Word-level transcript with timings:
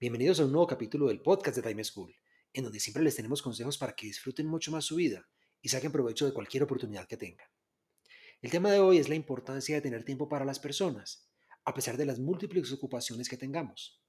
Bienvenidos 0.00 0.38
a 0.38 0.44
un 0.44 0.52
nuevo 0.52 0.68
capítulo 0.68 1.08
del 1.08 1.20
podcast 1.20 1.56
de 1.56 1.68
Time 1.68 1.82
School, 1.82 2.14
en 2.52 2.62
donde 2.62 2.78
siempre 2.78 3.02
les 3.02 3.16
tenemos 3.16 3.42
consejos 3.42 3.78
para 3.78 3.96
que 3.96 4.06
disfruten 4.06 4.46
mucho 4.46 4.70
más 4.70 4.84
su 4.84 4.94
vida 4.94 5.28
y 5.60 5.70
saquen 5.70 5.90
provecho 5.90 6.24
de 6.24 6.32
cualquier 6.32 6.62
oportunidad 6.62 7.08
que 7.08 7.16
tengan. 7.16 7.48
El 8.40 8.52
tema 8.52 8.70
de 8.70 8.78
hoy 8.78 8.98
es 8.98 9.08
la 9.08 9.16
importancia 9.16 9.74
de 9.74 9.80
tener 9.80 10.04
tiempo 10.04 10.28
para 10.28 10.44
las 10.44 10.60
personas, 10.60 11.28
a 11.64 11.74
pesar 11.74 11.96
de 11.96 12.06
las 12.06 12.20
múltiples 12.20 12.70
ocupaciones 12.70 13.28
que 13.28 13.36
tengamos. 13.36 14.00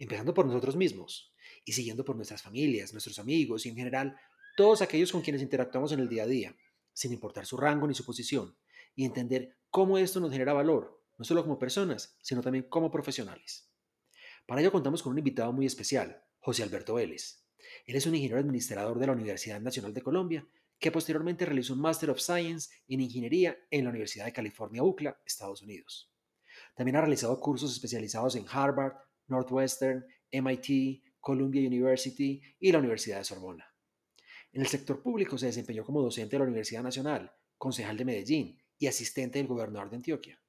Empezando 0.00 0.34
por 0.34 0.44
nosotros 0.44 0.74
mismos 0.74 1.32
y 1.64 1.70
siguiendo 1.70 2.04
por 2.04 2.16
nuestras 2.16 2.42
familias, 2.42 2.92
nuestros 2.92 3.20
amigos 3.20 3.64
y 3.64 3.68
en 3.68 3.76
general 3.76 4.18
todos 4.56 4.82
aquellos 4.82 5.12
con 5.12 5.22
quienes 5.22 5.40
interactuamos 5.40 5.92
en 5.92 6.00
el 6.00 6.08
día 6.08 6.24
a 6.24 6.26
día, 6.26 6.56
sin 6.92 7.12
importar 7.12 7.46
su 7.46 7.56
rango 7.56 7.86
ni 7.86 7.94
su 7.94 8.04
posición, 8.04 8.58
y 8.96 9.04
entender 9.04 9.56
cómo 9.70 9.98
esto 9.98 10.18
nos 10.18 10.32
genera 10.32 10.52
valor, 10.52 11.00
no 11.16 11.24
solo 11.24 11.44
como 11.44 11.60
personas, 11.60 12.16
sino 12.22 12.42
también 12.42 12.64
como 12.68 12.90
profesionales. 12.90 13.67
Para 14.48 14.62
ello 14.62 14.72
contamos 14.72 15.02
con 15.02 15.12
un 15.12 15.18
invitado 15.18 15.52
muy 15.52 15.66
especial, 15.66 16.24
José 16.38 16.62
Alberto 16.62 16.94
Vélez. 16.94 17.44
Él 17.84 17.96
es 17.96 18.06
un 18.06 18.14
ingeniero 18.14 18.40
administrador 18.40 18.98
de 18.98 19.06
la 19.06 19.12
Universidad 19.12 19.60
Nacional 19.60 19.92
de 19.92 20.00
Colombia, 20.00 20.48
que 20.78 20.90
posteriormente 20.90 21.44
realizó 21.44 21.74
un 21.74 21.82
Master 21.82 22.08
of 22.08 22.18
Science 22.18 22.70
en 22.88 23.02
Ingeniería 23.02 23.58
en 23.70 23.84
la 23.84 23.90
Universidad 23.90 24.24
de 24.24 24.32
California, 24.32 24.82
UCLA, 24.82 25.20
Estados 25.26 25.60
Unidos. 25.60 26.10
También 26.74 26.96
ha 26.96 27.02
realizado 27.02 27.38
cursos 27.38 27.70
especializados 27.74 28.36
en 28.36 28.46
Harvard, 28.50 28.94
Northwestern, 29.26 30.06
MIT, 30.32 31.02
Columbia 31.20 31.68
University 31.68 32.40
y 32.58 32.72
la 32.72 32.78
Universidad 32.78 33.18
de 33.18 33.24
Sorbona. 33.24 33.66
En 34.52 34.62
el 34.62 34.66
sector 34.68 35.02
público 35.02 35.36
se 35.36 35.44
desempeñó 35.44 35.84
como 35.84 36.00
docente 36.00 36.36
de 36.36 36.38
la 36.38 36.46
Universidad 36.46 36.82
Nacional, 36.82 37.30
concejal 37.58 37.98
de 37.98 38.04
Medellín 38.06 38.58
y 38.78 38.86
asistente 38.86 39.40
del 39.40 39.46
gobernador 39.46 39.90
de 39.90 39.96
Antioquia. 39.96 40.40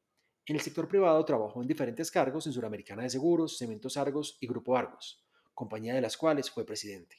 En 0.49 0.55
el 0.55 0.63
sector 0.63 0.87
privado 0.87 1.23
trabajó 1.25 1.61
en 1.61 1.67
diferentes 1.67 2.09
cargos 2.09 2.47
en 2.47 2.53
Suramericana 2.53 3.03
de 3.03 3.11
Seguros, 3.11 3.55
Cementos 3.55 3.97
Argos 3.97 4.35
y 4.41 4.47
Grupo 4.47 4.75
Argos, 4.75 5.23
compañía 5.53 5.93
de 5.93 6.01
las 6.01 6.17
cuales 6.17 6.49
fue 6.49 6.65
presidente. 6.65 7.17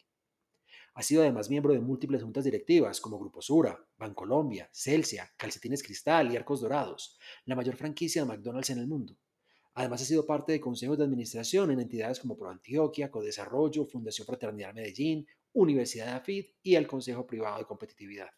Ha 0.95 1.03
sido 1.05 1.23
además 1.23 1.49
miembro 1.49 1.73
de 1.73 1.79
múltiples 1.79 2.25
juntas 2.25 2.43
directivas 2.43 3.01
como 3.01 3.21
Grupo 3.21 3.41
Sura, 3.41 3.87
Bancolombia, 3.97 4.69
Celsia, 4.73 5.33
Calcetines 5.37 5.85
Cristal 5.85 6.33
y 6.33 6.37
Arcos 6.37 6.61
Dorados, 6.61 7.21
la 7.45 7.55
mayor 7.55 7.77
franquicia 7.77 8.23
de 8.23 8.29
McDonald's 8.29 8.71
en 8.71 8.81
el 8.81 8.89
mundo. 8.89 9.17
Además 9.75 10.03
ha 10.03 10.07
sido 10.07 10.27
parte 10.27 10.51
de 10.51 10.61
consejos 10.61 10.99
de 10.99 11.05
administración 11.05 11.71
en 11.71 11.79
entidades 11.79 12.19
como 12.19 12.37
ProAntioquia, 12.37 13.13
Codesarrollo, 13.13 13.87
Fundación 13.87 14.27
Fraternidad 14.27 14.75
Medellín, 14.75 15.25
Universidad 15.53 16.07
de 16.07 16.13
AFID 16.15 16.47
y 16.65 16.75
el 16.75 16.89
Consejo 16.89 17.29
Privado 17.29 17.59
de 17.59 17.65
Competitividad. 17.65 18.31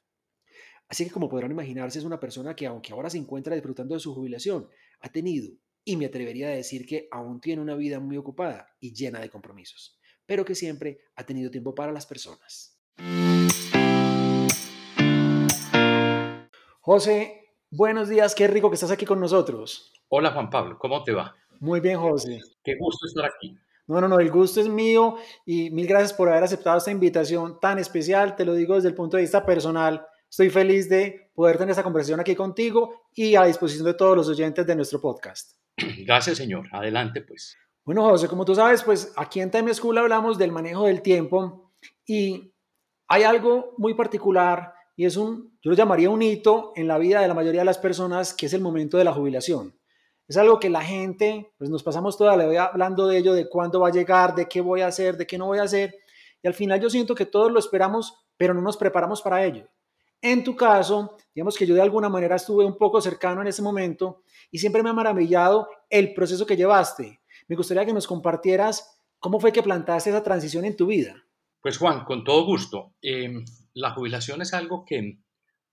Así 0.92 1.06
que 1.06 1.10
como 1.10 1.30
podrán 1.30 1.50
imaginarse, 1.50 1.98
es 1.98 2.04
una 2.04 2.20
persona 2.20 2.54
que 2.54 2.66
aunque 2.66 2.92
ahora 2.92 3.08
se 3.08 3.16
encuentra 3.16 3.54
disfrutando 3.54 3.94
de 3.94 4.00
su 4.00 4.14
jubilación, 4.14 4.68
ha 5.00 5.08
tenido, 5.08 5.50
y 5.86 5.96
me 5.96 6.04
atrevería 6.04 6.48
a 6.48 6.50
decir 6.50 6.84
que 6.84 7.08
aún 7.10 7.40
tiene 7.40 7.62
una 7.62 7.74
vida 7.74 7.98
muy 7.98 8.18
ocupada 8.18 8.68
y 8.78 8.92
llena 8.92 9.18
de 9.18 9.30
compromisos, 9.30 9.98
pero 10.26 10.44
que 10.44 10.54
siempre 10.54 10.98
ha 11.16 11.24
tenido 11.24 11.50
tiempo 11.50 11.74
para 11.74 11.92
las 11.92 12.04
personas. 12.04 12.78
José, 16.82 17.54
buenos 17.70 18.10
días, 18.10 18.34
qué 18.34 18.46
rico 18.46 18.68
que 18.68 18.74
estás 18.74 18.90
aquí 18.90 19.06
con 19.06 19.18
nosotros. 19.18 19.94
Hola 20.08 20.32
Juan 20.32 20.50
Pablo, 20.50 20.78
¿cómo 20.78 21.02
te 21.04 21.12
va? 21.12 21.34
Muy 21.58 21.80
bien, 21.80 21.98
José. 21.98 22.38
Qué 22.62 22.76
gusto 22.78 23.06
estar 23.06 23.24
aquí. 23.24 23.56
No, 23.86 23.98
no, 23.98 24.08
no, 24.08 24.20
el 24.20 24.30
gusto 24.30 24.60
es 24.60 24.68
mío 24.68 25.16
y 25.46 25.70
mil 25.70 25.86
gracias 25.86 26.12
por 26.12 26.28
haber 26.28 26.44
aceptado 26.44 26.76
esta 26.76 26.90
invitación 26.90 27.58
tan 27.60 27.78
especial, 27.78 28.36
te 28.36 28.44
lo 28.44 28.52
digo 28.52 28.74
desde 28.74 28.90
el 28.90 28.94
punto 28.94 29.16
de 29.16 29.22
vista 29.22 29.46
personal 29.46 30.06
Estoy 30.32 30.48
feliz 30.48 30.88
de 30.88 31.30
poder 31.34 31.58
tener 31.58 31.72
esta 31.72 31.82
conversación 31.82 32.18
aquí 32.18 32.34
contigo 32.34 33.02
y 33.12 33.34
a 33.34 33.44
disposición 33.44 33.84
de 33.84 33.92
todos 33.92 34.16
los 34.16 34.28
oyentes 34.30 34.66
de 34.66 34.74
nuestro 34.74 34.98
podcast. 34.98 35.58
Gracias, 36.06 36.38
señor. 36.38 36.66
Adelante, 36.72 37.20
pues. 37.20 37.54
Bueno, 37.84 38.02
José, 38.04 38.28
como 38.28 38.46
tú 38.46 38.54
sabes, 38.54 38.82
pues 38.82 39.12
aquí 39.16 39.42
en 39.42 39.50
Time 39.50 39.74
School 39.74 39.98
hablamos 39.98 40.38
del 40.38 40.50
manejo 40.50 40.86
del 40.86 41.02
tiempo 41.02 41.74
y 42.06 42.50
hay 43.08 43.24
algo 43.24 43.74
muy 43.76 43.92
particular 43.92 44.72
y 44.96 45.04
es 45.04 45.18
un, 45.18 45.58
yo 45.60 45.70
lo 45.70 45.76
llamaría 45.76 46.08
un 46.08 46.22
hito 46.22 46.72
en 46.76 46.88
la 46.88 46.96
vida 46.96 47.20
de 47.20 47.28
la 47.28 47.34
mayoría 47.34 47.60
de 47.60 47.66
las 47.66 47.76
personas, 47.76 48.32
que 48.32 48.46
es 48.46 48.54
el 48.54 48.62
momento 48.62 48.96
de 48.96 49.04
la 49.04 49.12
jubilación. 49.12 49.78
Es 50.26 50.38
algo 50.38 50.58
que 50.58 50.70
la 50.70 50.80
gente, 50.80 51.52
pues 51.58 51.68
nos 51.68 51.82
pasamos 51.82 52.16
toda 52.16 52.38
la 52.38 52.46
vida 52.46 52.70
hablando 52.72 53.06
de 53.06 53.18
ello, 53.18 53.34
de 53.34 53.50
cuándo 53.50 53.80
va 53.80 53.88
a 53.88 53.92
llegar, 53.92 54.34
de 54.34 54.48
qué 54.48 54.62
voy 54.62 54.80
a 54.80 54.86
hacer, 54.86 55.18
de 55.18 55.26
qué 55.26 55.36
no 55.36 55.44
voy 55.44 55.58
a 55.58 55.64
hacer. 55.64 55.94
Y 56.42 56.48
al 56.48 56.54
final 56.54 56.80
yo 56.80 56.88
siento 56.88 57.14
que 57.14 57.26
todos 57.26 57.52
lo 57.52 57.58
esperamos, 57.58 58.24
pero 58.38 58.54
no 58.54 58.62
nos 58.62 58.78
preparamos 58.78 59.20
para 59.20 59.44
ello. 59.44 59.68
En 60.22 60.44
tu 60.44 60.54
caso, 60.54 61.16
digamos 61.34 61.56
que 61.58 61.66
yo 61.66 61.74
de 61.74 61.82
alguna 61.82 62.08
manera 62.08 62.36
estuve 62.36 62.64
un 62.64 62.78
poco 62.78 63.00
cercano 63.00 63.42
en 63.42 63.48
ese 63.48 63.60
momento 63.60 64.22
y 64.52 64.58
siempre 64.58 64.80
me 64.82 64.90
ha 64.90 64.92
maravillado 64.92 65.68
el 65.90 66.14
proceso 66.14 66.46
que 66.46 66.56
llevaste. 66.56 67.20
Me 67.48 67.56
gustaría 67.56 67.84
que 67.84 67.92
nos 67.92 68.06
compartieras 68.06 69.02
cómo 69.18 69.40
fue 69.40 69.52
que 69.52 69.64
plantaste 69.64 70.10
esa 70.10 70.22
transición 70.22 70.64
en 70.64 70.76
tu 70.76 70.86
vida. 70.86 71.26
Pues 71.60 71.76
Juan, 71.76 72.04
con 72.04 72.22
todo 72.22 72.44
gusto. 72.44 72.94
Em, 73.02 73.44
la 73.74 73.90
jubilación 73.90 74.40
es 74.42 74.54
algo 74.54 74.84
que 74.84 75.18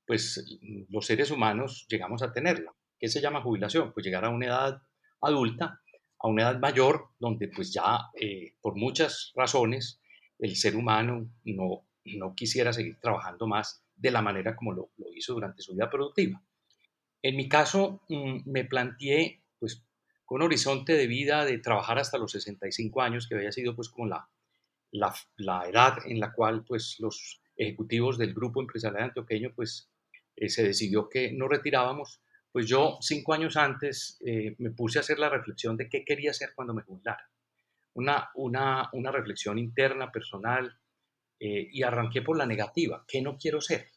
pues 0.07 0.43
los 0.89 1.05
seres 1.05 1.29
humanos 1.29 1.85
llegamos 1.87 2.23
a 2.23 2.33
tenerla. 2.33 2.73
¿Qué 2.97 3.07
se 3.07 3.21
llama 3.21 3.43
jubilación? 3.43 3.93
Pues 3.93 4.03
llegar 4.03 4.25
a 4.25 4.29
una 4.29 4.47
edad 4.47 4.81
adulta, 5.21 5.79
a 6.17 6.27
una 6.27 6.41
edad 6.41 6.59
mayor, 6.59 7.09
donde 7.19 7.49
pues 7.49 7.71
ya 7.71 7.99
eh, 8.19 8.55
por 8.61 8.75
muchas 8.75 9.31
razones 9.35 10.01
el 10.39 10.55
ser 10.55 10.75
humano 10.75 11.29
no, 11.43 11.85
no 12.05 12.33
quisiera 12.33 12.73
seguir 12.73 12.97
trabajando 12.99 13.45
más 13.45 13.83
de 13.99 14.11
la 14.11 14.21
manera 14.21 14.55
como 14.55 14.73
lo, 14.73 14.91
hizo 15.13 15.33
durante 15.33 15.61
su 15.61 15.73
vida 15.73 15.89
productiva. 15.89 16.41
En 17.21 17.35
mi 17.35 17.49
caso, 17.49 18.01
mm, 18.07 18.49
me 18.49 18.63
planteé, 18.63 19.43
pues, 19.59 19.83
con 20.25 20.37
un 20.37 20.43
horizonte 20.43 20.93
de 20.93 21.07
vida 21.07 21.43
de 21.43 21.57
trabajar 21.57 21.99
hasta 21.99 22.17
los 22.17 22.31
65 22.31 23.01
años, 23.01 23.27
que 23.27 23.35
había 23.35 23.51
sido, 23.51 23.75
pues, 23.75 23.89
como 23.89 24.07
la, 24.07 24.29
la, 24.91 25.67
edad 25.67 25.97
en 26.05 26.19
la 26.19 26.31
cual, 26.31 26.63
pues, 26.65 26.95
los 26.99 27.41
ejecutivos 27.57 28.17
del 28.17 28.33
grupo 28.33 28.61
empresarial 28.61 29.03
antioqueño, 29.03 29.51
pues, 29.53 29.91
eh, 30.37 30.49
se 30.49 30.63
decidió 30.63 31.09
que 31.09 31.33
nos 31.33 31.49
retirábamos. 31.49 32.21
Pues 32.51 32.67
yo, 32.67 32.97
cinco 33.01 33.33
años 33.33 33.57
antes, 33.57 34.17
eh, 34.25 34.55
me 34.59 34.71
puse 34.71 34.97
a 34.97 35.01
hacer 35.01 35.19
la 35.19 35.29
reflexión 35.29 35.75
de 35.77 35.89
qué 35.89 36.03
quería 36.05 36.31
hacer 36.31 36.53
cuando 36.55 36.73
me 36.73 36.83
jubilara. 36.83 37.29
Una, 37.93 38.29
una, 38.35 38.89
una 38.93 39.11
reflexión 39.11 39.59
interna, 39.59 40.11
personal, 40.11 40.78
eh, 41.39 41.69
y 41.72 41.83
arranqué 41.83 42.22
por 42.22 42.38
la 42.38 42.45
negativa, 42.45 43.05
¿qué 43.07 43.22
no 43.22 43.38
quiero 43.38 43.61
ser? 43.61 43.88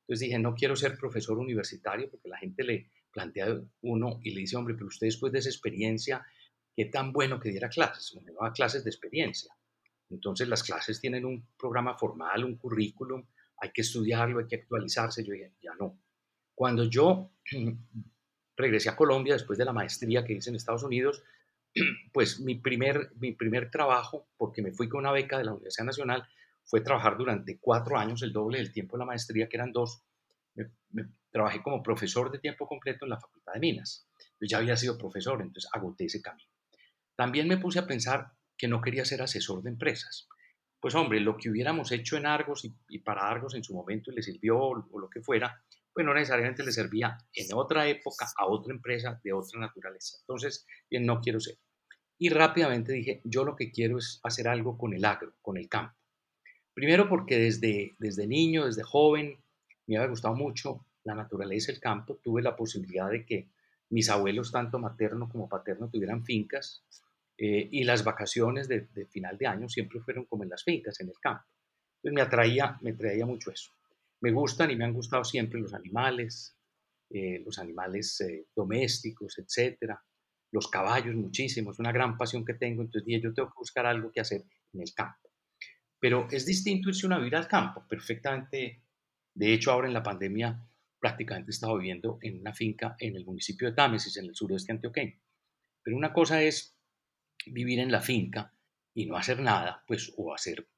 Entonces 0.00 0.26
dije, 0.26 0.38
no 0.40 0.54
quiero 0.54 0.74
ser 0.74 0.96
profesor 0.96 1.38
universitario 1.38 2.10
porque 2.10 2.28
la 2.28 2.38
gente 2.38 2.64
le 2.64 2.90
plantea 3.12 3.60
uno 3.82 4.18
y 4.22 4.32
le 4.32 4.40
dice, 4.40 4.56
hombre, 4.56 4.74
pero 4.74 4.86
usted 4.86 5.06
después 5.06 5.32
de 5.32 5.38
esa 5.38 5.48
experiencia, 5.48 6.26
qué 6.74 6.86
tan 6.86 7.12
bueno 7.12 7.38
que 7.38 7.50
diera 7.50 7.68
clases. 7.68 8.20
Me 8.20 8.32
daba 8.32 8.52
clases 8.52 8.82
de 8.82 8.90
experiencia. 8.90 9.54
Entonces 10.08 10.48
las 10.48 10.64
clases 10.64 11.00
tienen 11.00 11.24
un 11.24 11.46
programa 11.56 11.96
formal, 11.96 12.44
un 12.44 12.56
currículum, 12.56 13.24
hay 13.58 13.70
que 13.70 13.82
estudiarlo, 13.82 14.40
hay 14.40 14.46
que 14.46 14.56
actualizarse. 14.56 15.24
Yo 15.24 15.32
dije, 15.32 15.52
ya 15.62 15.74
no. 15.78 16.00
Cuando 16.54 16.84
yo 16.84 17.30
regresé 18.56 18.88
a 18.88 18.96
Colombia 18.96 19.34
después 19.34 19.58
de 19.58 19.64
la 19.64 19.72
maestría 19.72 20.24
que 20.24 20.32
hice 20.32 20.50
en 20.50 20.56
Estados 20.56 20.82
Unidos, 20.82 21.22
pues 22.12 22.40
mi 22.40 22.56
primer, 22.56 23.12
mi 23.16 23.32
primer 23.32 23.70
trabajo, 23.70 24.28
porque 24.36 24.62
me 24.62 24.72
fui 24.72 24.88
con 24.88 25.00
una 25.00 25.12
beca 25.12 25.38
de 25.38 25.44
la 25.44 25.52
Universidad 25.52 25.86
Nacional, 25.86 26.28
fue 26.64 26.80
trabajar 26.80 27.16
durante 27.16 27.58
cuatro 27.58 27.98
años, 27.98 28.22
el 28.22 28.32
doble 28.32 28.58
del 28.58 28.72
tiempo 28.72 28.96
de 28.96 29.00
la 29.00 29.06
maestría, 29.06 29.48
que 29.48 29.56
eran 29.56 29.72
dos. 29.72 30.02
Trabajé 31.30 31.62
como 31.62 31.82
profesor 31.82 32.30
de 32.30 32.38
tiempo 32.38 32.66
completo 32.66 33.04
en 33.04 33.10
la 33.10 33.20
Facultad 33.20 33.52
de 33.54 33.60
Minas. 33.60 34.08
Yo 34.40 34.46
ya 34.46 34.58
había 34.58 34.76
sido 34.76 34.98
profesor, 34.98 35.40
entonces 35.42 35.70
agoté 35.72 36.06
ese 36.06 36.22
camino. 36.22 36.48
También 37.16 37.46
me 37.48 37.58
puse 37.58 37.78
a 37.78 37.86
pensar 37.86 38.32
que 38.56 38.68
no 38.68 38.80
quería 38.80 39.04
ser 39.04 39.22
asesor 39.22 39.62
de 39.62 39.70
empresas. 39.70 40.28
Pues 40.80 40.94
hombre, 40.94 41.20
lo 41.20 41.36
que 41.36 41.50
hubiéramos 41.50 41.92
hecho 41.92 42.16
en 42.16 42.24
Argos 42.24 42.66
y, 42.88 42.98
para 43.00 43.28
Argos 43.28 43.54
en 43.54 43.62
su 43.62 43.74
momento 43.74 44.10
y 44.10 44.14
le 44.14 44.22
sirvió 44.22 44.58
o, 44.58 44.98
lo 44.98 45.10
que 45.10 45.20
fuera, 45.20 45.62
pues 45.92 46.06
no 46.06 46.14
necesariamente 46.14 46.64
le 46.64 46.72
servía 46.72 47.18
en 47.34 47.52
otra 47.54 47.86
época 47.88 48.26
a 48.36 48.46
otra 48.46 48.72
empresa 48.72 49.20
de 49.22 49.32
otra 49.34 49.60
naturaleza. 49.60 50.16
Entonces, 50.20 50.66
bien, 50.88 51.04
no 51.04 51.20
quiero 51.20 51.40
ser. 51.40 51.58
Y 52.18 52.30
rápidamente 52.30 52.92
dije, 52.92 53.20
yo 53.24 53.44
lo 53.44 53.54
que 53.54 53.70
quiero 53.70 53.98
es 53.98 54.20
hacer 54.22 54.48
algo 54.48 54.78
con 54.78 54.94
el 54.94 55.04
agro, 55.04 55.34
con 55.42 55.58
el 55.58 55.68
campo. 55.68 55.99
Primero 56.80 57.10
porque 57.10 57.38
desde, 57.38 57.94
desde 57.98 58.26
niño, 58.26 58.64
desde 58.64 58.82
joven, 58.82 59.38
me 59.86 59.98
había 59.98 60.08
gustado 60.08 60.34
mucho 60.34 60.86
la 61.04 61.14
naturaleza, 61.14 61.70
el 61.70 61.78
campo. 61.78 62.18
Tuve 62.24 62.40
la 62.40 62.56
posibilidad 62.56 63.10
de 63.10 63.26
que 63.26 63.50
mis 63.90 64.08
abuelos, 64.08 64.50
tanto 64.50 64.78
materno 64.78 65.28
como 65.28 65.46
paterno, 65.46 65.90
tuvieran 65.90 66.24
fincas. 66.24 66.82
eh, 67.36 67.68
y 67.70 67.84
las 67.84 68.02
vacaciones 68.02 68.66
de, 68.66 68.88
final 69.10 69.36
de 69.36 69.46
año 69.46 69.68
siempre 69.68 70.00
fueron 70.00 70.24
como 70.24 70.42
en 70.42 70.48
las 70.48 70.64
fincas, 70.64 70.98
en 71.00 71.08
el 71.08 71.18
campo. 71.20 71.44
Entonces 71.96 72.14
me 72.14 72.22
atraía, 72.22 72.78
me 72.80 72.92
atraía 72.92 73.26
mucho 73.26 73.50
eso. 73.50 73.72
Me 74.22 74.32
gustan 74.32 74.70
y 74.70 74.76
me 74.76 74.86
han 74.86 74.94
gustado 74.94 75.22
siempre 75.22 75.60
los 75.60 75.74
animales, 75.74 76.56
eh, 77.10 77.42
los 77.44 77.58
animales 77.58 78.18
eh, 78.22 78.46
domésticos, 78.56 79.38
etcétera, 79.38 80.02
los 80.50 80.68
caballos 80.68 81.14
muchísimo, 81.14 81.72
es 81.72 81.78
una 81.78 81.92
gran 81.92 82.16
pasión 82.16 82.42
que 82.42 82.54
tengo, 82.54 82.80
entonces 82.80 83.04
dije, 83.04 83.20
yo 83.20 83.34
tengo 83.34 83.50
que 83.50 83.58
buscar 83.58 83.84
algo 83.84 84.10
que 84.10 84.20
hacer 84.20 84.44
en 84.72 84.80
el 84.80 84.94
campo. 84.94 85.29
Pero 86.00 86.26
es 86.30 86.46
distinto 86.46 86.88
irse 86.88 87.06
una 87.06 87.18
vida 87.18 87.38
al 87.38 87.46
campo, 87.46 87.86
perfectamente. 87.86 88.82
De 89.34 89.52
hecho, 89.52 89.70
ahora 89.70 89.86
en 89.86 89.94
la 89.94 90.02
pandemia 90.02 90.66
prácticamente 90.98 91.50
estaba 91.50 91.76
viviendo 91.76 92.18
en 92.22 92.40
una 92.40 92.52
finca 92.54 92.96
en 92.98 93.16
el 93.16 93.24
municipio 93.24 93.68
de 93.68 93.74
Támesis, 93.74 94.16
en 94.16 94.26
el 94.26 94.34
suroeste 94.34 94.72
antioqueño. 94.72 95.20
Pero 95.82 95.96
una 95.96 96.12
cosa 96.12 96.42
es 96.42 96.76
vivir 97.46 97.78
en 97.78 97.92
la 97.92 98.00
finca 98.00 98.54
y 98.94 99.06
no 99.06 99.16
hacer 99.16 99.40
nada, 99.40 99.84
pues, 99.86 100.12
o 100.16 100.34
hacer, 100.34 100.68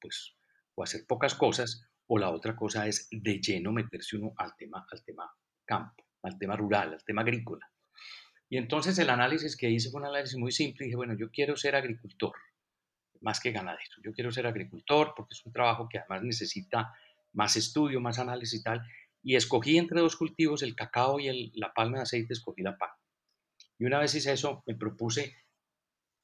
pues, 0.00 0.36
o 0.74 0.82
hacer 0.82 1.06
pocas 1.06 1.34
cosas, 1.34 1.88
o 2.06 2.18
la 2.18 2.30
otra 2.30 2.56
cosa 2.56 2.86
es 2.86 3.08
de 3.10 3.40
lleno 3.40 3.72
meterse 3.72 4.16
uno 4.16 4.34
al 4.36 4.54
tema, 4.56 4.86
al 4.90 5.02
tema 5.04 5.30
campo, 5.64 6.04
al 6.22 6.38
tema 6.38 6.56
rural, 6.56 6.92
al 6.92 7.04
tema 7.04 7.22
agrícola. 7.22 7.70
Y 8.48 8.58
entonces 8.58 8.98
el 8.98 9.10
análisis 9.10 9.56
que 9.56 9.70
hice 9.70 9.90
fue 9.90 10.00
un 10.00 10.08
análisis 10.08 10.36
muy 10.36 10.52
simple. 10.52 10.84
Dije, 10.84 10.96
bueno, 10.96 11.16
yo 11.18 11.30
quiero 11.30 11.56
ser 11.56 11.74
agricultor, 11.74 12.34
más 13.20 13.40
que 13.40 13.52
ganadero. 13.52 13.94
Yo 14.02 14.12
quiero 14.12 14.30
ser 14.32 14.46
agricultor 14.46 15.14
porque 15.16 15.34
es 15.34 15.44
un 15.44 15.52
trabajo 15.52 15.88
que 15.88 15.98
además 15.98 16.22
necesita 16.22 16.92
más 17.32 17.56
estudio, 17.56 18.00
más 18.00 18.18
análisis 18.18 18.60
y 18.60 18.62
tal. 18.62 18.82
Y 19.22 19.36
escogí 19.36 19.78
entre 19.78 20.00
dos 20.00 20.16
cultivos, 20.16 20.62
el 20.62 20.74
cacao 20.74 21.20
y 21.20 21.28
el, 21.28 21.52
la 21.54 21.72
palma 21.72 21.98
de 21.98 22.02
aceite, 22.02 22.32
escogí 22.32 22.62
la 22.62 22.76
palma. 22.76 22.98
Y 23.78 23.84
una 23.86 23.98
vez 23.98 24.14
hice 24.14 24.32
eso, 24.32 24.62
me 24.66 24.74
propuse, 24.74 25.34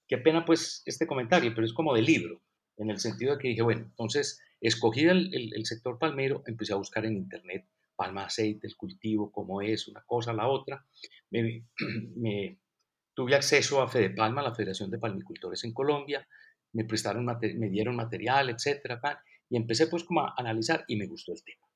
qué 0.07 0.19
pena 0.19 0.45
pues 0.45 0.83
este 0.87 1.07
comentario, 1.07 1.53
pero 1.55 1.67
es 1.67 1.73
como 1.73 1.95
de 1.95 2.03
libro, 2.03 2.43
en 2.77 2.91
el 2.91 3.01
sentido 3.01 3.33
de 3.33 3.39
que 3.39 3.49
dije, 3.49 3.63
bueno, 3.63 3.83
entonces 3.83 4.41
escogí 4.61 5.05
el, 5.05 5.35
el 5.35 5.67
sector 5.67 5.99
palmero, 5.99 6.43
empecé 6.47 6.75
a 6.75 6.77
buscar 6.77 7.07
en 7.07 7.17
internet 7.17 7.67
palma 8.01 8.25
aceite, 8.25 8.67
el 8.67 8.79
cultivo, 8.79 9.31
cómo 9.31 9.61
es, 9.61 9.87
una 9.87 10.03
cosa, 10.07 10.33
la 10.33 10.49
otra. 10.49 10.87
Me, 11.31 12.59
tuve 13.13 13.35
acceso 13.35 13.83
a 13.83 13.89
Fede 13.89 14.09
Palma, 14.09 14.41
la 14.41 14.55
Federación 14.55 14.91
de 14.91 14.99
Palmicultores 14.99 15.63
en 15.65 15.75
Colombia, 15.75 16.27
me 16.73 16.85
prestaron, 16.85 17.25
me 17.25 17.69
dieron 17.69 17.97
material, 17.97 18.51
etcétera, 18.51 19.01
y 19.49 19.57
empecé 19.57 19.87
pues 19.87 20.05
como 20.05 20.23
a 20.23 20.35
analizar 20.37 20.85
y 20.89 20.97
me 20.97 21.07
gustó 21.07 21.33
el 21.33 21.43
tema. 21.43 21.67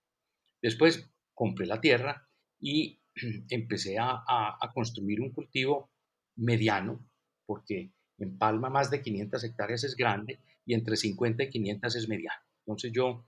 Después 0.62 1.10
compré 1.34 1.66
la 1.66 1.80
tierra 1.80 2.28
y 2.60 3.00
empecé 3.50 3.96
a, 3.98 4.56
construir 4.74 5.20
un 5.20 5.32
cultivo 5.32 5.90
mediano, 6.36 7.06
porque 7.46 7.92
en 8.18 8.38
Palma 8.38 8.70
más 8.70 8.90
de 8.90 9.02
500 9.02 9.44
hectáreas 9.44 9.84
es 9.84 9.96
grande 9.96 10.40
y 10.64 10.74
entre 10.74 10.96
50 10.96 11.44
y 11.44 11.50
500 11.50 11.96
es 11.96 12.08
mediano. 12.08 12.40
Entonces 12.60 12.92
yo 12.92 13.26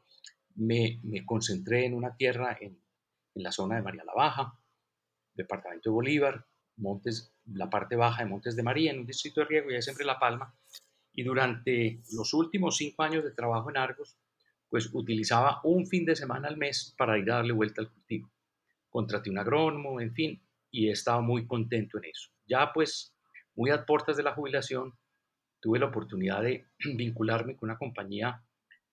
me, 0.55 1.01
me 1.03 1.25
concentré 1.27 1.85
en 1.85 1.95
una 1.95 2.17
tierra 2.17 2.57
en 2.61 2.81
en 3.37 3.43
la 3.43 3.53
zona 3.53 3.77
de 3.77 3.83
María 3.83 4.05
la 4.05 4.15
Baja, 4.15 4.59
departamento 5.35 5.91
de 5.91 5.95
Bolívar, 5.95 6.47
Montes, 6.79 7.33
la 7.47 7.71
parte 7.71 7.97
baja 7.97 8.23
de 8.23 8.29
Montes 8.29 8.57
de 8.57 8.63
María, 8.63 8.91
en 8.91 9.01
un 9.01 9.07
distrito 9.07 9.41
de 9.41 9.47
riego, 9.47 9.71
y 9.71 9.81
siempre 9.81 10.05
La 10.05 10.19
Palma. 10.19 10.55
Y 11.17 11.25
durante 11.25 12.03
los 12.13 12.35
últimos 12.35 12.77
cinco 12.77 13.03
años 13.03 13.25
de 13.25 13.31
trabajo 13.31 13.71
en 13.71 13.79
Argos, 13.79 14.19
pues 14.69 14.91
utilizaba 14.93 15.61
un 15.65 15.87
fin 15.87 16.05
de 16.05 16.15
semana 16.15 16.49
al 16.49 16.59
mes 16.59 16.95
para 16.97 17.19
ir 17.19 17.31
a 17.31 17.37
darle 17.37 17.55
vuelta 17.55 17.81
al 17.81 17.91
cultivo. 17.91 18.31
Contraté 18.91 19.31
un 19.31 19.39
agrónomo, 19.39 19.99
en 19.99 20.13
fin, 20.13 20.43
y 20.71 20.89
he 20.89 20.93
estado 20.93 21.23
muy 21.23 21.47
contento 21.47 21.97
en 21.97 22.05
eso. 22.05 22.31
Ya 22.47 22.71
pues, 22.71 23.17
muy 23.55 23.71
a 23.71 23.87
puertas 23.87 24.19
de 24.19 24.25
la 24.25 24.35
jubilación, 24.35 24.93
tuve 25.59 25.79
la 25.79 25.87
oportunidad 25.87 26.43
de 26.43 26.67
vincularme 26.97 27.57
con 27.57 27.71
una 27.71 27.79
compañía 27.79 28.45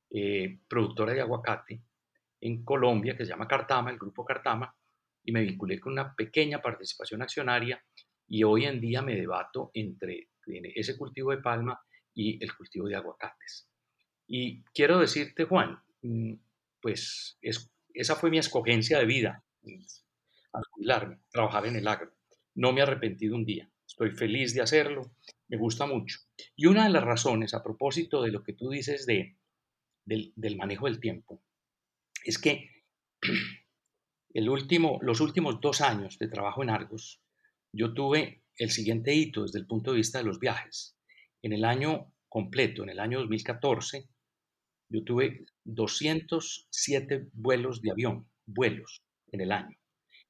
eh, 0.09 0.59
productora 0.69 1.11
de 1.13 1.21
aguacate 1.21 1.83
en 2.39 2.63
Colombia 2.63 3.17
que 3.17 3.25
se 3.25 3.31
llama 3.31 3.49
Cartama, 3.49 3.91
el 3.91 3.97
grupo 3.97 4.23
Cartama, 4.23 4.73
y 5.25 5.33
me 5.33 5.41
vinculé 5.41 5.77
con 5.77 5.91
una 5.91 6.15
pequeña 6.15 6.61
participación 6.61 7.21
accionaria 7.21 7.83
y 8.27 8.45
hoy 8.45 8.63
en 8.63 8.79
día 8.79 9.01
me 9.01 9.15
debato 9.15 9.71
entre 9.73 10.29
ese 10.75 10.97
cultivo 10.97 11.31
de 11.31 11.37
palma 11.37 11.79
y 12.13 12.43
el 12.43 12.55
cultivo 12.55 12.87
de 12.87 12.95
aguacates. 12.95 13.69
Y 14.27 14.63
quiero 14.73 14.99
decirte, 14.99 15.45
Juan, 15.45 15.79
mm, 16.01 16.33
pues 16.81 17.37
esa 17.41 18.15
fue 18.15 18.29
mi 18.29 18.37
escogencia 18.37 18.99
de 18.99 19.05
vida 19.05 19.43
al 20.53 20.63
jubilarme, 20.71 21.19
trabajar 21.31 21.65
en 21.65 21.75
el 21.75 21.87
agro. 21.87 22.13
No 22.55 22.71
me 22.71 22.79
he 22.79 22.83
arrepentido 22.83 23.35
un 23.35 23.45
día, 23.45 23.69
estoy 23.85 24.11
feliz 24.11 24.53
de 24.53 24.61
hacerlo, 24.61 25.15
me 25.47 25.57
gusta 25.57 25.85
mucho. 25.85 26.19
Y 26.55 26.67
una 26.67 26.85
de 26.85 26.91
las 26.91 27.03
razones, 27.03 27.53
a 27.53 27.63
propósito 27.63 28.21
de 28.21 28.31
lo 28.31 28.43
que 28.43 28.53
tú 28.53 28.69
dices 28.69 29.05
de, 29.05 29.37
del 30.05 30.57
manejo 30.57 30.85
del 30.85 30.99
tiempo, 30.99 31.41
es 32.23 32.37
que 32.37 32.69
el 34.33 34.49
último, 34.49 34.99
los 35.01 35.21
últimos 35.21 35.59
dos 35.61 35.81
años 35.81 36.17
de 36.19 36.27
trabajo 36.27 36.63
en 36.63 36.69
Argos, 36.69 37.21
yo 37.71 37.93
tuve 37.93 38.43
el 38.57 38.69
siguiente 38.69 39.13
hito 39.13 39.43
desde 39.43 39.59
el 39.59 39.65
punto 39.65 39.91
de 39.91 39.97
vista 39.97 40.19
de 40.19 40.25
los 40.25 40.39
viajes. 40.39 40.97
En 41.43 41.53
el 41.53 41.65
año 41.65 42.11
completo, 42.27 42.81
en 42.83 42.89
el 42.89 42.99
año 42.99 43.19
2014, 43.19 44.09
yo 44.89 45.03
tuve 45.03 45.45
207 45.65 47.27
vuelos 47.33 47.81
de 47.81 47.91
avión, 47.91 48.27
vuelos 48.45 49.03
en 49.31 49.41
el 49.41 49.51
año. 49.51 49.77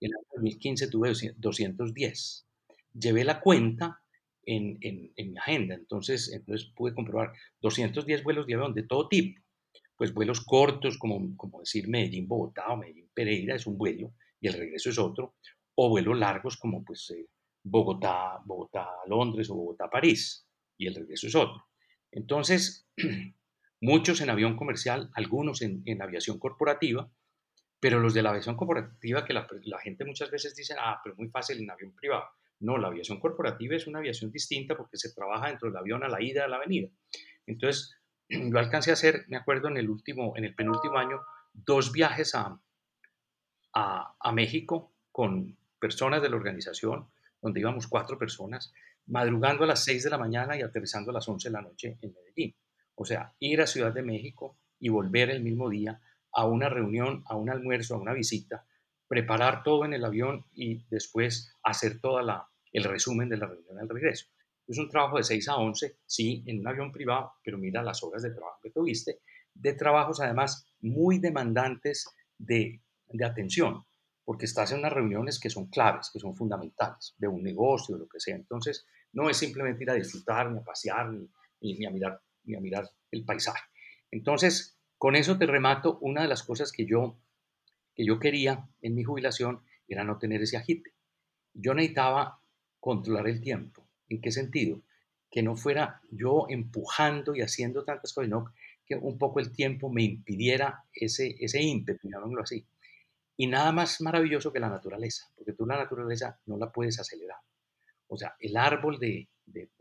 En 0.02 0.10
el 0.10 0.16
año 0.16 0.28
2015 0.36 0.88
tuve 0.90 1.14
210. 1.38 2.48
Llevé 2.94 3.24
la 3.24 3.40
cuenta 3.40 4.02
en, 4.46 4.78
en, 4.82 5.32
mi 5.32 5.38
agenda, 5.38 5.76
entonces, 5.76 6.30
entonces 6.34 6.70
pude 6.76 6.94
comprobar 6.94 7.32
210 7.62 8.24
vuelos 8.24 8.46
de 8.46 8.56
avión 8.56 8.74
de 8.74 8.84
todo 8.84 9.08
tipo 9.08 9.40
pues 9.96 10.14
vuelos 10.14 10.42
cortos, 10.42 10.98
como, 10.98 11.38
como 11.38 11.60
decir 11.60 11.88
Medellín-Bogotá 11.88 12.68
o 12.70 12.78
Medellín-Pereira, 12.78 13.56
es 13.56 13.68
un 13.68 13.78
vuelo 13.78 14.14
y 14.42 14.48
el 14.48 14.54
regreso 14.54 14.90
es 14.90 15.00
otro, 15.00 15.36
o 15.76 15.90
vuelos 15.90 16.18
largos 16.18 16.58
como 16.58 16.84
pues 16.84 17.10
eh, 17.12 17.28
Bogotá, 17.64 18.40
Bogotá-Londres 18.46 19.50
o 19.50 19.56
Bogotá-París 19.56 20.46
y 20.78 20.88
el 20.88 20.96
regreso 20.96 21.28
es 21.28 21.36
otro. 21.36 21.66
Entonces, 22.12 22.88
muchos 23.82 24.22
en 24.22 24.30
avión 24.30 24.56
comercial, 24.56 25.10
algunos 25.14 25.62
en, 25.62 26.02
aviación 26.02 26.40
corporativa, 26.40 27.12
pero 27.80 28.00
los 28.00 28.14
de 28.14 28.22
la 28.22 28.30
aviación 28.30 28.56
corporativa 28.56 29.26
que 29.26 29.34
la, 29.34 29.48
gente 29.84 30.06
muchas 30.06 30.32
veces 30.32 30.56
dice, 30.56 30.76
ah, 30.80 31.02
pero 31.04 31.16
muy 31.16 31.30
fácil 31.30 31.60
en 31.60 31.70
avión 31.70 31.94
privado. 31.94 32.26
No, 32.60 32.78
la 32.78 32.88
aviación 32.88 33.20
corporativa 33.20 33.76
es 33.76 33.88
una 33.88 34.00
aviación 34.00 34.32
distinta 34.32 34.78
porque 34.78 34.98
se 34.98 35.14
trabaja 35.14 35.48
dentro 35.48 35.68
del 35.68 35.78
avión 35.78 36.04
a 36.04 36.08
la 36.08 36.22
ida, 36.22 36.46
a 36.46 36.48
la 36.48 36.60
venida. 36.60 36.88
Entonces, 37.46 37.98
yo 38.30 38.58
alcancé 38.58 38.92
a 38.92 38.94
hacer, 38.94 39.26
me 39.28 39.38
acuerdo, 39.38 39.68
en 39.68 39.78
el 39.78 39.90
último, 39.90 40.34
en 40.38 40.46
el 40.46 40.56
penúltimo 40.56 40.98
año, 40.98 41.22
dos 41.54 41.92
viajes 41.92 42.36
a, 42.36 42.58
a, 43.74 44.32
México 44.32 44.94
con 45.12 45.58
personas 45.80 46.22
de 46.22 46.30
la 46.30 46.36
organización, 46.36 47.10
donde 47.42 47.60
íbamos 47.60 47.88
cuatro 47.88 48.18
personas, 48.18 48.74
madrugando 49.08 49.64
a 49.64 49.68
las 49.68 49.84
seis 49.84 50.04
de 50.04 50.10
la 50.10 50.18
mañana 50.18 50.58
y 50.58 50.62
aterrizando 50.62 51.12
a 51.12 51.14
las 51.16 51.28
once 51.28 51.50
de 51.50 51.54
la 51.54 51.62
noche 51.62 51.98
en 52.02 52.14
Medellín. 52.14 52.56
O 52.96 53.06
sea, 53.06 53.34
ir 53.40 53.62
a 53.62 53.68
Ciudad 53.68 53.94
de 53.94 54.04
México 54.04 54.58
y 54.80 54.90
volver 54.90 55.30
el 55.30 55.42
mismo 55.42 55.70
día 55.70 56.00
a 56.32 56.46
una 56.46 56.70
reunión, 56.70 57.24
a 57.28 57.36
un 57.36 57.50
almuerzo, 57.50 57.96
a 57.96 58.00
una 58.00 58.14
visita, 58.14 58.66
preparar 59.08 59.64
todo 59.64 59.86
en 59.86 59.94
el 59.94 60.06
avión 60.06 60.46
y 60.54 60.84
después 60.90 61.54
hacer 61.64 62.00
todo 62.00 62.20
el 62.20 62.84
resumen 62.84 63.30
de 63.30 63.38
la 63.38 63.48
reunión 63.48 63.80
al 63.80 63.90
regreso. 63.90 64.28
Es 64.68 64.78
un 64.78 64.90
trabajo 64.90 65.18
de 65.18 65.24
6 65.24 65.50
a 65.50 65.58
11, 65.58 65.98
sí, 66.06 66.44
en 66.48 66.60
un 66.60 66.68
avión 66.68 66.92
privado, 66.92 67.34
pero 67.44 67.58
mira 67.58 67.84
las 67.84 68.02
horas 68.04 68.24
de 68.24 68.32
trabajo 68.32 68.60
que 68.64 68.72
tuviste, 68.72 69.20
de 69.54 69.74
trabajos 69.74 70.20
además 70.22 70.66
muy 70.82 71.20
demandantes 71.20 72.08
de, 72.38 72.82
de 73.10 73.26
atención, 73.26 73.84
porque 74.24 74.46
estás 74.46 74.72
en 74.72 74.80
unas 74.80 74.94
reuniones 74.94 75.40
que 75.40 75.50
son 75.50 75.68
claves, 75.68 76.10
que 76.12 76.20
son 76.20 76.36
fundamentales, 76.36 77.14
de 77.18 77.28
un 77.28 77.44
negocio, 77.44 77.98
lo 77.98 78.08
que 78.08 78.20
sea. 78.20 78.36
Entonces, 78.36 78.86
no 79.14 79.30
es 79.30 79.38
simplemente 79.38 79.84
ir 79.84 79.90
a 79.90 79.96
disfrutar, 79.96 80.52
ni 80.52 80.60
a 80.60 80.64
pasear, 80.64 81.12
ni, 81.62 81.86
a, 81.86 81.90
mirar, 81.90 82.22
ni 82.44 82.56
a 82.56 82.60
mirar 82.60 82.90
el 83.12 83.24
paisaje. 83.24 83.64
Entonces, 84.12 84.78
con 84.98 85.16
eso 85.16 85.38
te 85.38 85.46
remato, 85.46 85.98
una 86.02 86.24
de 86.24 86.28
las 86.28 86.44
cosas 86.44 86.72
que 86.72 86.86
yo, 86.86 87.18
que 87.96 88.06
yo 88.06 88.20
quería 88.20 88.68
en 88.82 88.96
mi 88.96 89.04
jubilación 89.04 89.62
era 89.88 90.04
no 90.04 90.18
tener 90.18 90.42
ese 90.42 90.58
agite. 90.58 90.94
Yo 91.54 91.74
necesitaba 91.74 92.40
controlar 92.80 93.28
el 93.28 93.40
tiempo. 93.40 93.88
¿En 94.10 94.20
qué 94.20 94.32
sentido? 94.32 94.82
Que 95.30 95.44
no 95.44 95.56
fuera 95.56 96.02
yo 96.12 96.48
empujando 96.50 97.36
y 97.36 97.42
haciendo 97.42 97.84
tantas 97.84 98.14
cosas, 98.14 98.30
no 98.30 98.54
que 98.86 98.96
un 98.96 99.18
poco 99.18 99.40
el 99.40 99.52
tiempo 99.52 99.90
me 99.90 100.04
impidiera 100.04 100.84
ese, 100.94 101.36
ese 101.40 101.62
ímpetu, 101.62 102.10
llamémoslo 102.10 102.44
así. 102.44 102.66
Y 103.38 103.48
nada 103.48 103.72
más 103.72 104.02
maravilloso 104.02 104.52
que 104.52 104.60
la 104.60 104.70
naturaleza, 104.70 105.32
porque 105.36 105.54
tú 105.54 105.66
la 105.66 105.78
naturaleza 105.78 106.40
no 106.46 106.58
la 106.58 106.72
puedes 106.72 107.00
acelerar. 107.00 107.38
O 108.08 108.18
sea, 108.18 108.36
el 108.40 108.58
árbol 108.58 109.00
de, 109.00 109.30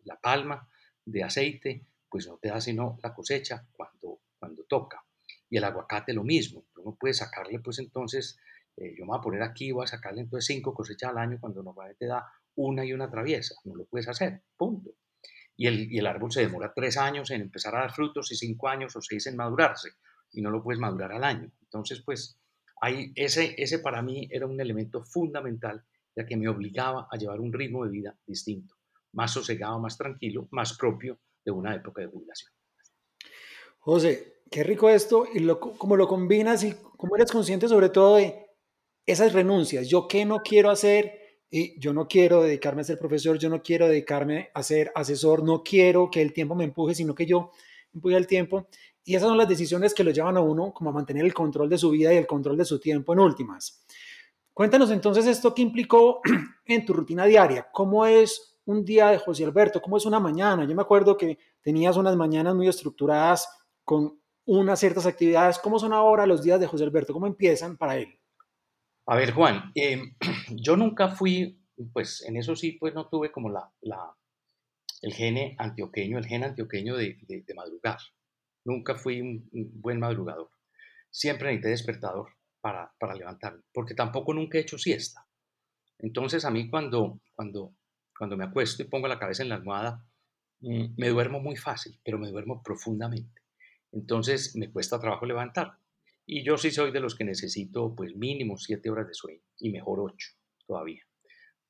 la 0.05 0.19
palma 0.21 0.69
de 1.05 1.23
aceite, 1.23 1.87
pues 2.09 2.27
no 2.27 2.39
te 2.39 2.49
da 2.49 2.61
sino 2.61 2.99
la 3.03 3.15
cosecha 3.15 3.67
cuando, 3.73 4.21
toca. 4.69 5.05
Y 5.51 5.59
el 5.59 5.65
aguacate 5.65 6.15
lo 6.15 6.25
mismo. 6.25 6.65
No 6.83 6.97
puedes 6.99 7.19
sacarle, 7.19 7.59
pues 7.59 7.79
entonces, 7.79 8.39
eh, 8.77 8.95
yo 8.97 9.05
me 9.05 9.09
voy 9.09 9.19
a 9.19 9.21
poner 9.21 9.43
aquí, 9.43 9.71
voy 9.71 9.85
a 9.85 9.87
sacarle 9.87 10.23
entonces 10.23 10.47
cinco 10.47 10.73
cosechas 10.73 11.11
al 11.11 11.19
año 11.19 11.39
cuando 11.39 11.63
normalmente 11.63 12.07
da 12.07 12.27
una 12.55 12.85
y 12.85 12.93
una 12.93 13.11
traviesa, 13.11 13.55
no 13.65 13.75
lo 13.75 13.85
puedes 13.85 14.09
hacer, 14.09 14.43
punto. 14.57 14.91
y 15.57 15.67
el, 15.99 16.07
árbol 16.07 16.33
se 16.33 16.41
demora 16.41 16.73
tres 16.75 16.97
años 16.97 17.31
en 17.31 17.43
empezar 17.43 17.75
a 17.77 17.81
dar 17.81 17.93
frutos 17.93 18.33
y 18.33 18.37
cinco 18.37 18.69
años 18.69 18.97
o 18.97 19.03
seis 19.03 19.27
en 19.27 19.37
madurarse 19.37 19.91
y 20.33 20.41
no 20.41 20.51
lo 20.51 20.63
puedes 20.63 20.81
madurar 20.81 21.13
al 21.13 21.25
año. 21.25 21.51
Entonces, 21.63 22.03
pues, 22.05 22.39
hay, 22.81 23.13
ese 23.15 23.79
para 23.79 24.03
mí 24.03 24.29
era 24.31 24.47
un 24.47 24.61
elemento 24.61 25.05
fundamental 25.05 25.85
ya 26.15 26.27
que 26.27 26.37
me 26.37 26.49
obligaba 26.49 27.09
a 27.11 27.17
llevar 27.17 27.41
un 27.41 27.53
ritmo 27.53 27.85
de 27.85 27.91
vida 27.91 28.19
distinto, 28.27 28.75
más 29.13 29.33
sosegado, 29.33 29.79
más 29.79 29.97
tranquilo, 29.97 30.49
más 30.51 30.77
propio 30.77 31.19
de 31.45 31.51
una 31.51 31.75
época 31.75 32.03
de 32.03 32.09
jubilación. 32.09 32.53
José, 33.79 34.43
qué 34.51 34.63
rico 34.63 34.89
esto 34.89 35.27
y 35.33 35.41
lo, 35.41 35.59
cómo 35.59 35.97
lo 35.97 36.07
combinas 36.07 36.63
y 36.63 36.75
cómo 36.97 37.17
eres 37.17 37.33
consciente 37.33 37.69
sobre 37.69 37.89
todo 37.89 38.17
de 38.17 38.47
esas 39.07 39.33
renuncias. 39.33 39.89
Yo 39.89 40.07
qué 40.07 40.25
no 40.25 40.39
quiero 40.39 40.71
hacer 40.71 41.23
y 41.51 41.79
yo 41.81 41.93
no 41.93 42.07
quiero 42.09 42.43
dedicarme 42.43 42.83
a 42.83 42.85
ser 42.85 42.99
profesor, 42.99 43.39
yo 43.39 43.51
no 43.51 43.63
quiero 43.63 43.89
dedicarme 43.89 44.51
a 44.55 44.63
ser 44.63 44.93
asesor, 44.95 45.43
no 45.43 45.63
quiero 45.63 46.11
que 46.11 46.23
el 46.23 46.33
tiempo 46.33 46.55
me 46.55 46.65
empuje, 46.65 46.95
sino 46.95 47.15
que 47.15 47.27
yo 47.27 47.51
empuje 47.93 48.17
el 48.17 48.27
tiempo. 48.27 48.69
Y 49.05 49.17
esas 49.17 49.29
son 49.29 49.37
las 49.37 49.49
decisiones 49.49 49.95
que 49.95 50.05
lo 50.05 50.13
llevan 50.13 50.37
a 50.37 50.41
uno 50.41 50.73
como 50.73 50.91
a 50.91 50.93
mantener 50.93 51.25
el 51.25 51.35
control 51.35 51.69
de 51.69 51.77
su 51.77 51.91
vida 51.91 52.15
y 52.15 52.17
el 52.17 52.27
control 52.27 52.57
de 52.57 52.65
su 52.65 52.79
tiempo 52.79 53.13
en 53.13 53.19
últimas. 53.19 53.85
Cuéntanos 54.55 54.91
entonces 54.91 55.27
esto 55.27 55.55
que 55.55 55.63
implicó 55.63 56.21
en 56.67 56.85
tu 56.85 56.93
rutina 56.93 57.25
diaria. 57.25 57.69
¿Cómo 57.73 58.05
es 58.07 58.59
un 58.65 58.85
día 58.85 59.09
de 59.09 59.19
José 59.19 59.45
Alberto? 59.45 59.81
¿Cómo 59.81 59.97
es 59.97 60.05
una 60.05 60.21
mañana? 60.21 60.65
Yo 60.65 60.75
me 60.75 60.83
acuerdo 60.83 61.17
que 61.17 61.39
tenías 61.63 61.97
unas 61.97 62.17
mañanas 62.17 62.55
muy 62.55 62.69
estructuradas 62.69 63.49
con 63.85 64.21
unas 64.45 64.79
ciertas 64.79 65.07
actividades. 65.07 65.59
¿Cómo 65.59 65.79
son 65.79 65.93
ahora 65.93 66.27
los 66.27 66.43
días 66.43 66.61
de 66.61 66.67
José 66.67 66.85
Alberto? 66.85 67.13
¿Cómo 67.13 67.27
empiezan 67.27 67.77
para 67.77 67.97
él? 67.97 68.19
A 69.07 69.17
ver, 69.17 69.33
Juan, 69.33 69.73
em, 69.75 70.15
yo 70.51 70.77
nunca 70.77 71.09
fui, 71.09 71.59
pues 71.93 72.23
en 72.23 72.37
eso 72.37 72.55
sí, 72.55 72.73
pues 72.73 72.95
no 72.95 73.09
tuve 73.09 73.33
como 73.33 73.49
la, 73.49 73.73
la 73.81 74.15
el 75.03 75.13
gene 75.13 75.57
antioqueño, 75.59 76.17
el 76.19 76.27
gen 76.27 76.45
antioqueño 76.45 76.97
de, 76.97 77.19
madrugar. 77.55 77.99
Nunca 78.65 78.95
fui 78.95 79.21
un, 79.21 79.49
buen 79.51 79.99
madrugador. 79.99 80.51
Siempre 81.11 81.49
necesité 81.49 81.71
despertador 81.71 82.29
para, 82.63 82.91
para 82.99 83.15
levantarme, 83.15 83.63
porque 83.75 83.95
tampoco 83.95 84.33
nunca 84.33 84.57
he 84.57 84.63
hecho 84.63 84.79
siesta. 84.79 85.27
Entonces 85.99 86.45
a 86.45 86.51
mí 86.51 86.71
cuando, 86.71 87.21
cuando, 87.35 87.75
cuando 88.17 88.37
me 88.37 88.45
acuesto 88.45 88.83
y 88.83 88.87
pongo 88.87 89.09
la 89.09 89.19
cabeza 89.19 89.43
en 89.43 89.51
la 89.51 89.57
almohada, 89.57 90.07
mm, 90.61 90.95
me 90.97 91.09
duermo 91.09 91.41
muy 91.41 91.57
fácil, 91.57 92.01
pero 92.05 92.19
me 92.19 92.31
duermo 92.31 92.63
profundamente. 92.63 93.43
Entonces 93.91 94.57
me 94.57 94.71
cuesta 94.71 95.01
trabajo 95.01 95.27
levantar. 95.27 95.77
Y 96.25 96.45
yo 96.45 96.57
sí 96.57 96.71
soy 96.71 96.93
de 96.93 97.01
los 97.01 97.17
que 97.17 97.25
necesito 97.25 97.95
pues 97.95 98.15
mínimo 98.15 98.57
siete 98.57 98.89
horas 98.89 99.09
de 99.09 99.15
sueño 99.15 99.43
y 99.59 99.71
mejor 99.71 100.01
ocho 100.01 100.31
todavía. 100.67 101.03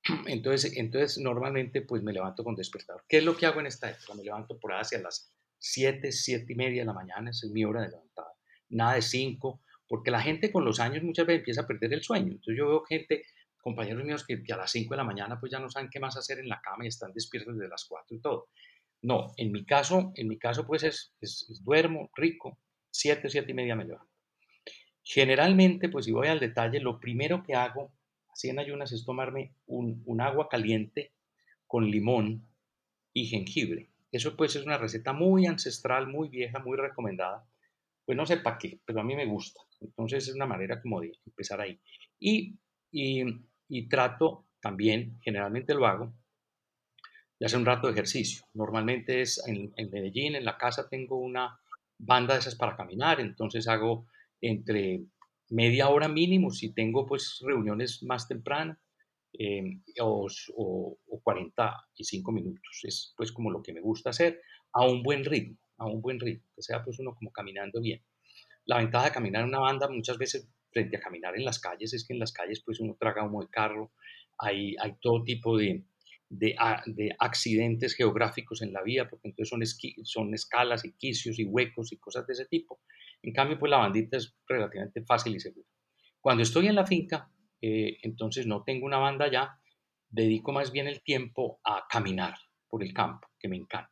Entonces, 0.26 0.76
entonces 0.76 1.18
normalmente 1.18 1.80
pues 1.82 2.02
me 2.02 2.12
levanto 2.12 2.44
con 2.44 2.54
despertador. 2.54 3.04
¿Qué 3.08 3.18
es 3.18 3.24
lo 3.24 3.36
que 3.36 3.46
hago 3.46 3.60
en 3.60 3.66
esta 3.66 3.90
época? 3.90 4.14
Me 4.14 4.24
levanto 4.24 4.58
por 4.58 4.72
hacia 4.72 5.00
las 5.00 5.32
siete, 5.58 6.10
siete 6.10 6.52
y 6.52 6.56
media 6.56 6.82
de 6.82 6.86
la 6.86 6.92
mañana, 6.92 7.30
es 7.30 7.44
mi 7.44 7.64
hora 7.64 7.82
de 7.82 7.88
levantada. 7.88 8.34
Nada 8.68 8.94
de 8.94 9.02
cinco, 9.02 9.60
porque 9.92 10.10
la 10.10 10.22
gente 10.22 10.50
con 10.50 10.64
los 10.64 10.80
años 10.80 11.02
muchas 11.02 11.26
veces 11.26 11.40
empieza 11.40 11.60
a 11.60 11.66
perder 11.66 11.92
el 11.92 12.02
sueño. 12.02 12.28
Entonces 12.28 12.56
yo 12.56 12.66
veo 12.66 12.82
gente, 12.82 13.26
compañeros 13.60 14.02
míos 14.02 14.24
que, 14.26 14.42
a 14.50 14.56
las 14.56 14.70
cinco 14.70 14.94
de 14.94 14.96
la 14.96 15.04
mañana 15.04 15.38
pues 15.38 15.52
ya 15.52 15.58
no 15.58 15.68
saben 15.68 15.90
qué 15.90 16.00
más 16.00 16.16
hacer 16.16 16.38
en 16.38 16.48
la 16.48 16.62
cama 16.62 16.86
y 16.86 16.88
están 16.88 17.12
despiertos 17.12 17.58
desde 17.58 17.68
las 17.68 17.84
cuatro 17.84 18.16
y 18.16 18.20
todo. 18.22 18.48
No, 19.02 19.34
en 19.36 19.52
mi 19.52 19.66
caso, 19.66 20.10
en 20.14 20.28
mi 20.28 20.38
caso 20.38 20.66
pues 20.66 20.82
es, 20.84 21.14
es, 21.20 21.60
duermo 21.62 22.08
rico, 22.16 22.58
siete, 22.90 23.28
siete 23.28 23.50
y 23.50 23.54
media 23.54 23.76
me 23.76 23.84
levanto. 23.84 24.08
Generalmente, 25.02 25.90
pues 25.90 26.06
si 26.06 26.12
voy 26.12 26.28
al 26.28 26.40
detalle, 26.40 26.80
lo 26.80 26.98
primero 26.98 27.42
que 27.42 27.54
hago, 27.54 27.92
así 28.32 28.48
en 28.48 28.60
ayunas, 28.60 28.92
es 28.92 29.04
tomarme 29.04 29.52
un, 29.66 30.20
agua 30.22 30.48
caliente 30.48 31.12
con 31.66 31.90
limón 31.90 32.48
y 33.12 33.26
jengibre. 33.26 33.90
Eso 34.10 34.38
pues 34.38 34.56
es 34.56 34.64
una 34.64 34.78
receta 34.78 35.12
muy 35.12 35.44
ancestral, 35.44 36.08
muy 36.08 36.30
vieja, 36.30 36.60
muy 36.60 36.78
recomendada. 36.78 37.46
Pues 38.06 38.16
no 38.16 38.24
sé 38.24 38.38
para 38.38 38.56
qué, 38.56 38.80
pero 38.86 39.02
a 39.02 39.04
mí 39.04 39.14
me 39.14 39.26
gusta. 39.26 39.60
Entonces 39.82 40.28
es 40.28 40.34
una 40.34 40.46
manera 40.46 40.80
como 40.80 41.00
de 41.00 41.12
empezar 41.26 41.60
ahí. 41.60 41.80
Y, 42.18 42.58
y, 42.90 43.88
trato 43.88 44.46
también, 44.60 45.18
generalmente 45.22 45.74
lo 45.74 45.86
hago, 45.86 46.14
de 47.38 47.46
hacer 47.46 47.58
un 47.58 47.66
rato 47.66 47.86
de 47.86 47.94
ejercicio. 47.94 48.44
Normalmente 48.54 49.22
es 49.22 49.42
en, 49.46 49.72
Medellín, 49.90 50.36
en 50.36 50.44
la 50.44 50.56
casa 50.56 50.88
tengo 50.88 51.18
una 51.18 51.58
banda 51.98 52.34
de 52.34 52.40
esas 52.40 52.54
para 52.54 52.76
caminar, 52.76 53.20
entonces 53.20 53.66
hago 53.66 54.06
entre 54.40 55.04
media 55.50 55.88
hora 55.88 56.08
mínimo 56.08 56.50
si 56.50 56.72
tengo 56.72 57.06
pues 57.06 57.38
reuniones 57.40 58.02
más 58.02 58.28
tempranas 58.28 58.78
eh, 59.38 59.80
o, 60.00 60.28
o, 60.56 60.98
o, 61.08 61.20
45 61.20 62.32
minutos. 62.32 62.80
Es 62.82 63.14
pues 63.16 63.32
como 63.32 63.50
lo 63.50 63.62
que 63.62 63.72
me 63.72 63.80
gusta 63.80 64.10
hacer 64.10 64.40
a 64.72 64.86
un 64.86 65.02
buen 65.02 65.24
ritmo, 65.24 65.58
a 65.78 65.86
un 65.86 66.00
buen 66.00 66.20
ritmo, 66.20 66.44
que 66.54 66.62
sea 66.62 66.84
pues 66.84 66.98
uno 66.98 67.14
como 67.14 67.32
caminando 67.32 67.80
bien. 67.80 68.02
La 68.64 68.78
ventaja 68.78 69.06
de 69.06 69.12
caminar 69.12 69.42
en 69.42 69.48
una 69.48 69.60
banda 69.60 69.88
muchas 69.88 70.18
veces 70.18 70.48
frente 70.70 70.96
a 70.96 71.00
caminar 71.00 71.36
en 71.36 71.44
las 71.44 71.58
calles 71.58 71.92
es 71.92 72.06
que 72.06 72.14
en 72.14 72.18
las 72.18 72.32
calles 72.32 72.62
pues 72.64 72.80
uno 72.80 72.96
traga 72.98 73.24
humo 73.24 73.42
de 73.42 73.48
carro, 73.48 73.92
hay, 74.38 74.74
hay 74.80 74.94
todo 75.00 75.22
tipo 75.22 75.56
de, 75.56 75.84
de, 76.28 76.56
de, 76.86 77.14
accidentes 77.18 77.94
geográficos 77.94 78.62
en 78.62 78.72
la 78.72 78.82
vía, 78.82 79.08
porque 79.08 79.28
entonces 79.28 79.48
son, 79.48 80.04
son 80.04 80.34
escalas 80.34 80.84
y 80.84 80.92
quicios 80.92 81.38
y 81.38 81.44
huecos 81.44 81.92
y 81.92 81.98
cosas 81.98 82.26
de 82.26 82.32
ese 82.32 82.46
tipo. 82.46 82.80
En 83.22 83.32
cambio, 83.32 83.58
pues 83.58 83.70
la 83.70 83.78
bandita 83.78 84.16
es 84.16 84.34
relativamente 84.46 85.04
fácil 85.04 85.36
y 85.36 85.40
segura. 85.40 85.68
Cuando 86.20 86.42
estoy 86.42 86.66
en 86.68 86.74
la 86.74 86.86
finca, 86.86 87.30
eh, 87.60 87.98
entonces 88.02 88.46
no 88.46 88.64
tengo 88.64 88.86
una 88.86 88.98
banda 88.98 89.30
ya, 89.30 89.58
dedico 90.08 90.52
más 90.52 90.72
bien 90.72 90.88
el 90.88 91.02
tiempo 91.02 91.60
a 91.64 91.86
caminar 91.88 92.34
por 92.68 92.82
el 92.82 92.92
campo, 92.92 93.28
que 93.38 93.48
me 93.48 93.56
encanta. 93.56 93.90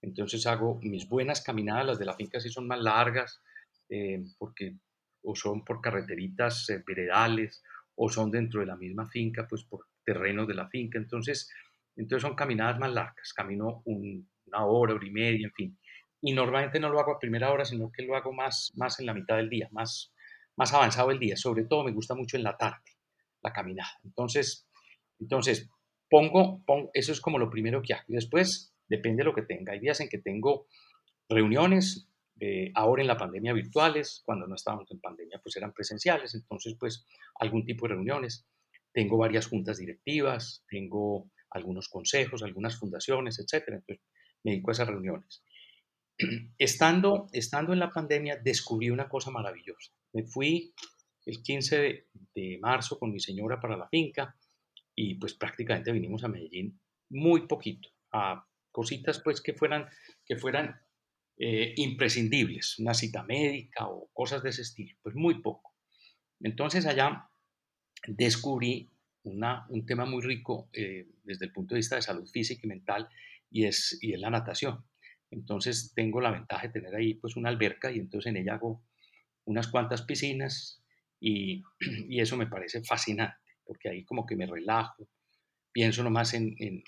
Entonces 0.00 0.46
hago 0.46 0.78
mis 0.82 1.08
buenas 1.08 1.42
caminadas, 1.42 1.86
las 1.86 1.98
de 1.98 2.04
la 2.04 2.14
finca 2.14 2.38
sí 2.38 2.50
son 2.50 2.68
más 2.68 2.80
largas, 2.80 3.42
eh, 3.88 4.22
porque 4.38 4.76
o 5.22 5.34
son 5.34 5.64
por 5.64 5.80
carreteritas 5.80 6.68
eh, 6.70 6.82
veredales, 6.86 7.62
o 7.94 8.08
son 8.08 8.30
dentro 8.30 8.60
de 8.60 8.66
la 8.66 8.76
misma 8.76 9.06
finca, 9.06 9.46
pues 9.48 9.64
por 9.64 9.86
terrenos 10.04 10.46
de 10.48 10.54
la 10.54 10.68
finca. 10.68 10.98
Entonces, 10.98 11.50
entonces 11.96 12.22
son 12.22 12.34
caminadas 12.34 12.78
más 12.78 12.92
largas, 12.92 13.32
camino 13.32 13.82
una 13.84 14.64
hora, 14.66 14.94
hora 14.94 15.06
y 15.06 15.10
media, 15.10 15.46
en 15.46 15.52
fin 15.52 15.78
y 16.26 16.32
normalmente 16.32 16.80
no 16.80 16.88
lo 16.88 16.98
hago 16.98 17.12
a 17.12 17.18
primera 17.18 17.52
hora, 17.52 17.66
sino 17.66 17.92
que 17.92 18.02
lo 18.02 18.16
hago 18.16 18.32
más, 18.32 18.72
más 18.76 18.98
en 18.98 19.04
la 19.04 19.12
mitad 19.12 19.36
del 19.36 19.50
día, 19.50 19.68
más, 19.72 20.14
más 20.56 20.72
avanzado 20.72 21.10
el 21.10 21.18
día. 21.18 21.36
Sobre 21.36 21.64
todo 21.64 21.84
me 21.84 21.92
gusta 21.92 22.14
mucho 22.14 22.38
en 22.38 22.44
la 22.44 22.56
tarde, 22.56 22.82
la 23.42 23.52
caminada. 23.52 23.90
Entonces, 24.02 24.66
entonces 25.20 25.68
pongo, 26.08 26.64
pongo, 26.64 26.90
eso 26.94 27.12
es 27.12 27.20
como 27.20 27.38
lo 27.38 27.50
primero 27.50 27.82
que 27.82 27.92
hago. 27.92 28.04
Y 28.08 28.14
después, 28.14 28.74
depende 28.88 29.18
de 29.18 29.24
lo 29.24 29.34
que 29.34 29.42
tenga. 29.42 29.74
Hay 29.74 29.80
días 29.80 30.00
en 30.00 30.08
que 30.08 30.16
tengo 30.16 30.66
reuniones, 31.28 32.08
eh, 32.40 32.72
ahora 32.74 33.02
en 33.02 33.08
la 33.08 33.16
pandemia 33.16 33.52
virtuales, 33.52 34.22
cuando 34.24 34.46
no 34.46 34.54
estábamos 34.54 34.90
en 34.90 35.00
pandemia, 35.00 35.40
pues 35.42 35.56
eran 35.56 35.72
presenciales, 35.72 36.34
entonces 36.34 36.76
pues 36.78 37.06
algún 37.38 37.64
tipo 37.64 37.86
de 37.86 37.94
reuniones. 37.94 38.46
Tengo 38.92 39.16
varias 39.16 39.46
juntas 39.46 39.78
directivas, 39.78 40.64
tengo 40.68 41.30
algunos 41.50 41.88
consejos, 41.88 42.42
algunas 42.42 42.76
fundaciones, 42.78 43.38
etcétera. 43.38 43.78
Entonces 43.78 44.04
me 44.42 44.52
dedico 44.52 44.70
a 44.70 44.72
esas 44.72 44.88
reuniones. 44.88 45.42
estando, 46.58 47.28
estando 47.32 47.72
en 47.72 47.80
la 47.80 47.90
pandemia, 47.90 48.36
descubrí 48.36 48.90
una 48.90 49.08
cosa 49.08 49.30
maravillosa. 49.30 49.92
Me 50.12 50.24
fui 50.24 50.72
el 51.26 51.42
15 51.42 52.06
de, 52.34 52.58
marzo 52.60 52.98
con 52.98 53.12
mi 53.12 53.20
señora 53.20 53.60
para 53.60 53.76
la 53.76 53.88
finca 53.88 54.36
y 54.94 55.14
pues 55.14 55.34
prácticamente 55.34 55.92
vinimos 55.92 56.22
a 56.24 56.28
Medellín 56.28 56.78
muy 57.10 57.46
poquito, 57.46 57.88
a 58.12 58.46
cositas 58.70 59.20
pues 59.20 59.40
que 59.40 59.54
fueran, 59.54 59.88
que 60.24 60.36
fueran 60.36 60.80
eh, 61.36 61.74
imprescindibles, 61.76 62.78
una 62.78 62.94
cita 62.94 63.22
médica 63.22 63.88
o 63.88 64.08
cosas 64.12 64.42
de 64.42 64.50
ese 64.50 64.62
estilo, 64.62 64.96
pues 65.02 65.14
muy 65.14 65.42
poco. 65.42 65.74
Entonces 66.40 66.86
allá 66.86 67.28
descubrí 68.06 68.90
una, 69.24 69.66
un 69.68 69.86
tema 69.86 70.04
muy 70.04 70.22
rico 70.22 70.68
eh, 70.72 71.08
desde 71.22 71.46
el 71.46 71.52
punto 71.52 71.74
de 71.74 71.78
vista 71.78 71.96
de 71.96 72.02
salud 72.02 72.28
física 72.28 72.60
y 72.64 72.68
mental 72.68 73.08
y 73.50 73.64
es, 73.64 73.98
y 74.00 74.12
es 74.12 74.20
la 74.20 74.30
natación. 74.30 74.84
Entonces 75.30 75.92
tengo 75.94 76.20
la 76.20 76.30
ventaja 76.30 76.66
de 76.66 76.72
tener 76.72 76.94
ahí 76.94 77.14
pues 77.14 77.36
una 77.36 77.48
alberca 77.48 77.90
y 77.90 77.98
entonces 77.98 78.30
en 78.30 78.36
ella 78.36 78.54
hago 78.54 78.84
unas 79.44 79.68
cuantas 79.68 80.02
piscinas 80.02 80.82
y, 81.20 81.62
eso 82.10 82.36
me 82.36 82.46
parece 82.46 82.82
fascinante 82.84 83.36
porque 83.64 83.88
ahí 83.88 84.04
como 84.04 84.26
que 84.26 84.36
me 84.36 84.46
relajo, 84.46 85.08
pienso 85.72 86.02
nomás 86.04 86.34
en, 86.34 86.54
en, 86.58 86.82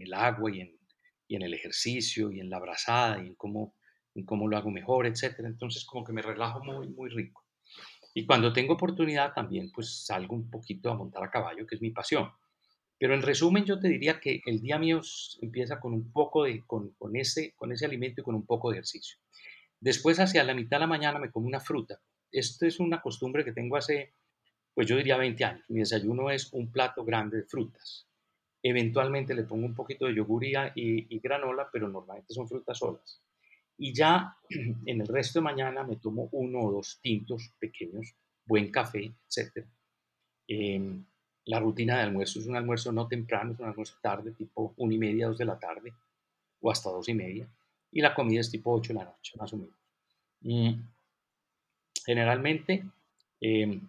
el 0.00 0.14
agua 0.14 0.50
y 0.50 0.60
en, 0.60 0.75
y 1.28 1.36
en, 1.36 1.42
el 1.42 1.54
ejercicio 1.54 2.30
y 2.30 2.40
en 2.40 2.50
la 2.50 2.56
abrazada 2.56 3.22
y 3.22 3.28
en 3.28 3.34
cómo, 3.34 3.74
en 4.14 4.24
cómo 4.24 4.48
lo 4.48 4.56
hago 4.56 4.70
mejor, 4.70 5.06
etc. 5.06 5.40
Entonces 5.40 5.84
como 5.84 6.04
que 6.04 6.12
me 6.12 6.22
relajo 6.22 6.62
muy, 6.64 6.88
muy 6.88 7.10
rico. 7.10 7.44
Y 8.14 8.24
cuando 8.24 8.52
tengo 8.52 8.74
oportunidad 8.74 9.34
también 9.34 9.70
pues 9.72 10.04
salgo 10.06 10.34
un 10.34 10.50
poquito 10.50 10.90
a 10.90 10.94
montar 10.94 11.22
a 11.22 11.30
caballo, 11.30 11.66
que 11.66 11.74
es 11.74 11.82
mi 11.82 11.90
pasión. 11.90 12.30
Pero 12.98 13.14
en 13.14 13.22
resumen, 13.22 13.64
yo 13.64 13.78
te 13.78 13.88
diría 13.88 14.20
que 14.20 14.40
el 14.46 14.60
día 14.60 14.78
mío 14.78 15.00
empieza 15.42 15.78
con 15.80 15.92
un 15.92 16.10
poco 16.12 16.44
de, 16.44 16.64
con, 16.66 16.90
con, 16.92 17.14
ese, 17.16 17.52
con 17.54 17.72
ese 17.72 17.84
alimento 17.84 18.20
y 18.20 18.24
con 18.24 18.34
un 18.34 18.46
poco 18.46 18.70
de 18.70 18.76
ejercicio. 18.76 19.18
Después, 19.80 20.18
hacia 20.18 20.44
la 20.44 20.54
mitad 20.54 20.78
de 20.78 20.80
la 20.80 20.86
mañana, 20.86 21.18
me 21.18 21.30
como 21.30 21.46
una 21.46 21.60
fruta. 21.60 22.00
Esto 22.32 22.66
es 22.66 22.80
una 22.80 23.02
costumbre 23.02 23.44
que 23.44 23.52
tengo 23.52 23.76
hace, 23.76 24.14
pues 24.74 24.86
yo 24.86 24.96
diría 24.96 25.18
20 25.18 25.44
años. 25.44 25.64
Mi 25.68 25.80
desayuno 25.80 26.30
es 26.30 26.52
un 26.52 26.72
plato 26.72 27.04
grande 27.04 27.38
de 27.38 27.44
frutas. 27.44 28.06
Eventualmente 28.68 29.32
le 29.32 29.44
pongo 29.44 29.64
un 29.64 29.74
poquito 29.74 30.06
de 30.06 30.14
yogur 30.14 30.44
y, 30.44 30.56
y, 30.74 31.18
granola, 31.20 31.68
pero 31.72 31.88
normalmente 31.88 32.34
son 32.34 32.48
frutas 32.48 32.78
solas. 32.78 33.22
Y 33.78 33.94
ya 33.94 34.36
en 34.50 35.00
el 35.00 35.06
resto 35.06 35.38
de 35.38 35.44
mañana 35.44 35.84
me 35.84 35.96
tomo 35.96 36.28
uno 36.32 36.60
o 36.62 36.72
dos 36.72 36.98
tintos 37.00 37.52
pequeños, 37.60 38.12
buen 38.44 38.70
café, 38.72 39.12
etc. 39.28 39.64
Em, 40.48 41.04
la 41.44 41.60
rutina 41.60 41.96
de 41.96 42.02
almuerzo 42.02 42.40
es 42.40 42.46
un 42.46 42.56
almuerzo 42.56 42.90
no 42.90 43.06
temprano, 43.06 43.52
es 43.52 43.60
un 43.60 43.66
almuerzo 43.66 43.98
tarde, 44.02 44.32
tipo 44.32 44.74
una 44.78 44.94
y 44.94 44.98
media, 44.98 45.28
dos 45.28 45.38
de 45.38 45.44
la 45.44 45.58
tarde, 45.58 45.92
o 46.60 46.68
hasta 46.68 46.90
dos 46.90 47.08
y 47.08 47.14
media. 47.14 47.46
Y 47.92 48.00
la 48.00 48.14
comida 48.14 48.40
es 48.40 48.50
tipo 48.50 48.72
ocho 48.72 48.92
de 48.92 48.98
la 48.98 49.04
noche, 49.04 49.38
más 49.38 49.52
o 49.52 49.58
menos. 49.58 49.76
Mm, 50.40 50.74
generalmente 52.04 52.84
em, 53.40 53.80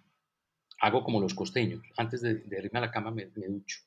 hago 0.82 1.04
como 1.04 1.20
los 1.20 1.34
costeños. 1.34 1.82
Antes 1.98 2.22
de, 2.22 2.44
irme 2.52 2.78
a 2.78 2.82
la 2.82 2.92
cama 2.92 3.10
me, 3.10 3.26
ducho. 3.26 3.80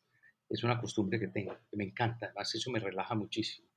Es 0.50 0.64
una 0.64 0.80
costumbre 0.80 1.18
que 1.18 1.28
tengo, 1.28 1.56
que 1.70 1.76
me 1.76 1.84
encanta. 1.84 2.26
Además, 2.26 2.54
eso 2.54 2.70
me 2.70 2.80
relaja 2.80 3.14
muchísimo. 3.14 3.68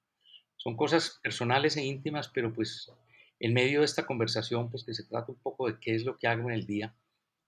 Son 0.57 0.75
cosas 0.75 1.19
personales 1.21 1.77
e 1.77 1.83
íntimas, 1.83 2.29
pero 2.29 2.51
pues 2.51 2.91
en 3.39 3.53
medio 3.53 3.79
de 3.79 3.85
esta 3.85 4.05
conversación, 4.05 4.69
pues 4.69 4.83
que 4.83 4.93
se 4.93 5.03
trata 5.03 5.31
un 5.31 5.39
poco 5.39 5.67
de 5.67 5.79
qué 5.79 5.95
es 5.95 6.03
lo 6.03 6.17
que 6.17 6.27
hago 6.27 6.49
en 6.49 6.55
el 6.55 6.65
día, 6.65 6.95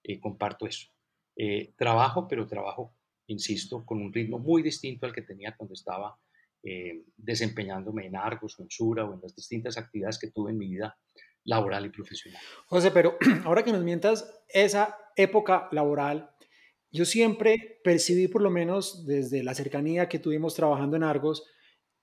eh, 0.03 0.19
comparto 0.19 0.67
eso. 0.67 0.87
Eh, 1.35 1.73
trabajo, 1.77 2.27
pero 2.27 2.47
trabajo, 2.47 2.93
insisto, 3.27 3.85
con 3.85 4.01
un 4.01 4.13
ritmo 4.13 4.37
muy 4.37 4.61
distinto 4.61 5.05
al 5.05 5.13
que 5.13 5.21
tenía 5.21 5.55
cuando 5.55 5.73
estaba 5.73 6.17
eh, 6.63 7.03
desempeñándome 7.15 8.07
en 8.07 8.15
Argos 8.15 8.59
en 8.59 8.69
Sura 8.69 9.05
o 9.05 9.13
en 9.13 9.21
las 9.21 9.35
distintas 9.35 9.77
actividades 9.77 10.19
que 10.19 10.31
tuve 10.31 10.51
en 10.51 10.57
mi 10.57 10.67
vida 10.67 10.97
laboral 11.45 11.85
y 11.85 11.89
profesional. 11.89 12.41
José, 12.65 12.91
pero 12.91 13.17
ahora 13.45 13.63
que 13.63 13.71
nos 13.71 13.83
mientas 13.83 14.43
esa 14.49 14.97
época 15.15 15.69
laboral, 15.71 16.34
yo 16.95 17.05
siempre 17.05 17.79
percibí, 17.83 18.27
por 18.27 18.41
lo 18.41 18.49
menos 18.49 19.05
desde 19.05 19.43
la 19.43 19.53
cercanía 19.53 20.07
que 20.07 20.19
tuvimos 20.19 20.55
trabajando 20.55 20.95
en 20.95 21.03
Argos, 21.03 21.43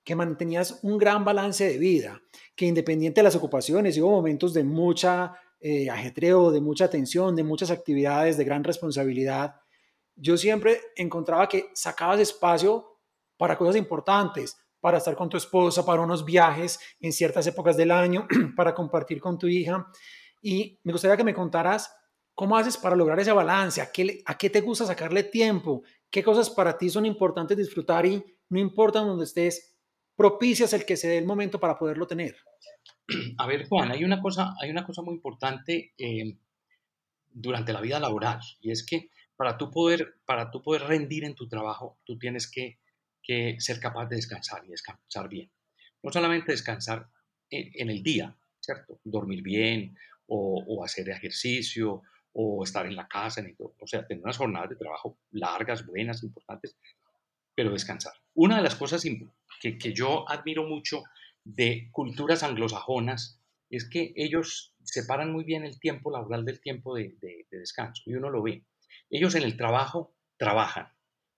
que 0.04 0.14
mantenías 0.14 0.80
un 0.82 0.98
gran 0.98 1.24
balance 1.24 1.66
de 1.66 1.78
vida, 1.78 2.22
que 2.54 2.66
independiente 2.66 3.20
de 3.20 3.24
las 3.24 3.36
ocupaciones, 3.36 3.96
hubo 3.98 4.10
momentos 4.10 4.52
de 4.52 4.64
mucha 4.64 5.34
eh, 5.60 5.88
ajetreo, 5.88 6.50
de 6.50 6.60
mucha 6.60 6.90
tensión, 6.90 7.34
de 7.36 7.44
muchas 7.44 7.70
actividades, 7.70 8.36
de 8.36 8.44
gran 8.44 8.64
responsabilidad, 8.64 9.54
yo 10.16 10.36
siempre 10.36 10.80
encontraba 10.96 11.48
que 11.48 11.70
sacabas 11.74 12.20
espacio 12.20 12.98
para 13.36 13.56
cosas 13.56 13.76
importantes, 13.76 14.56
para 14.80 14.98
estar 14.98 15.16
con 15.16 15.28
tu 15.28 15.36
esposa, 15.36 15.86
para 15.86 16.02
unos 16.02 16.24
viajes 16.24 16.78
en 17.00 17.12
ciertas 17.12 17.46
épocas 17.46 17.76
del 17.76 17.90
año, 17.90 18.26
para 18.56 18.74
compartir 18.74 19.20
con 19.20 19.38
tu 19.38 19.46
hija. 19.46 19.86
Y 20.42 20.78
me 20.84 20.92
gustaría 20.92 21.16
que 21.16 21.24
me 21.24 21.34
contaras 21.34 21.94
cómo 22.34 22.56
haces 22.56 22.76
para 22.76 22.96
lograr 22.96 23.18
ese 23.20 23.32
balance, 23.32 23.80
a 23.80 23.90
qué, 23.90 24.22
a 24.24 24.36
qué 24.36 24.50
te 24.50 24.60
gusta 24.60 24.86
sacarle 24.86 25.24
tiempo, 25.24 25.82
qué 26.10 26.22
cosas 26.22 26.50
para 26.50 26.78
ti 26.78 26.88
son 26.88 27.06
importantes 27.06 27.56
disfrutar 27.56 28.06
y 28.06 28.22
no 28.48 28.58
importa 28.58 29.00
donde 29.00 29.24
estés, 29.24 29.76
propicias 30.16 30.72
el 30.72 30.84
que 30.84 30.96
se 30.96 31.08
dé 31.08 31.18
el 31.18 31.26
momento 31.26 31.58
para 31.58 31.78
poderlo 31.78 32.06
tener. 32.06 32.36
A 33.38 33.46
ver, 33.46 33.66
Juan, 33.66 33.90
hay 33.90 34.04
una 34.04 34.20
cosa, 34.20 34.54
hay 34.60 34.70
una 34.70 34.84
cosa 34.84 35.02
muy 35.02 35.14
importante 35.14 35.94
eh, 35.98 36.36
durante 37.28 37.72
la 37.72 37.80
vida 37.80 37.98
laboral 37.98 38.40
y 38.60 38.70
es 38.70 38.84
que 38.84 39.10
para 39.36 39.56
tú, 39.56 39.70
poder, 39.70 40.20
para 40.24 40.50
tú 40.50 40.62
poder 40.62 40.82
rendir 40.82 41.24
en 41.24 41.34
tu 41.34 41.48
trabajo, 41.48 41.98
tú 42.04 42.18
tienes 42.18 42.50
que 42.50 42.78
que 43.22 43.56
ser 43.60 43.78
capaz 43.78 44.06
de 44.06 44.16
descansar 44.16 44.64
y 44.66 44.70
descansar 44.70 45.28
bien. 45.28 45.50
No 46.02 46.12
solamente 46.12 46.52
descansar 46.52 47.08
en, 47.48 47.90
el 47.90 48.02
día, 48.02 48.36
¿cierto? 48.60 49.00
Dormir 49.04 49.42
bien 49.42 49.96
o, 50.26 50.82
hacer 50.84 51.08
ejercicio 51.10 52.02
o 52.32 52.64
estar 52.64 52.86
en 52.86 52.96
la 52.96 53.08
casa, 53.08 53.42
o 53.58 53.86
sea, 53.86 54.06
tener 54.06 54.22
unas 54.22 54.38
jornadas 54.38 54.70
de 54.70 54.76
trabajo 54.76 55.18
largas, 55.32 55.86
buenas, 55.86 56.22
importantes, 56.22 56.76
pero 57.54 57.72
descansar. 57.72 58.14
Una 58.34 58.56
de 58.56 58.62
las 58.62 58.74
cosas 58.74 59.02
que, 59.60 59.78
que 59.78 59.92
yo 59.92 60.28
admiro 60.28 60.64
mucho 60.64 61.02
de 61.44 61.88
culturas 61.92 62.42
anglosajonas 62.42 63.40
es 63.70 63.88
que 63.88 64.12
ellos 64.16 64.74
separan 64.84 65.32
muy 65.32 65.44
bien 65.44 65.64
el 65.64 65.78
tiempo 65.80 66.10
laboral 66.10 66.44
del 66.44 66.60
tiempo 66.60 66.94
de, 66.94 67.16
de, 67.20 67.46
descanso 67.50 68.02
y 68.06 68.14
uno 68.14 68.30
lo 68.30 68.42
ve. 68.42 68.64
Ellos 69.10 69.34
en 69.34 69.42
el 69.42 69.56
trabajo 69.56 70.14
trabajan, 70.36 70.88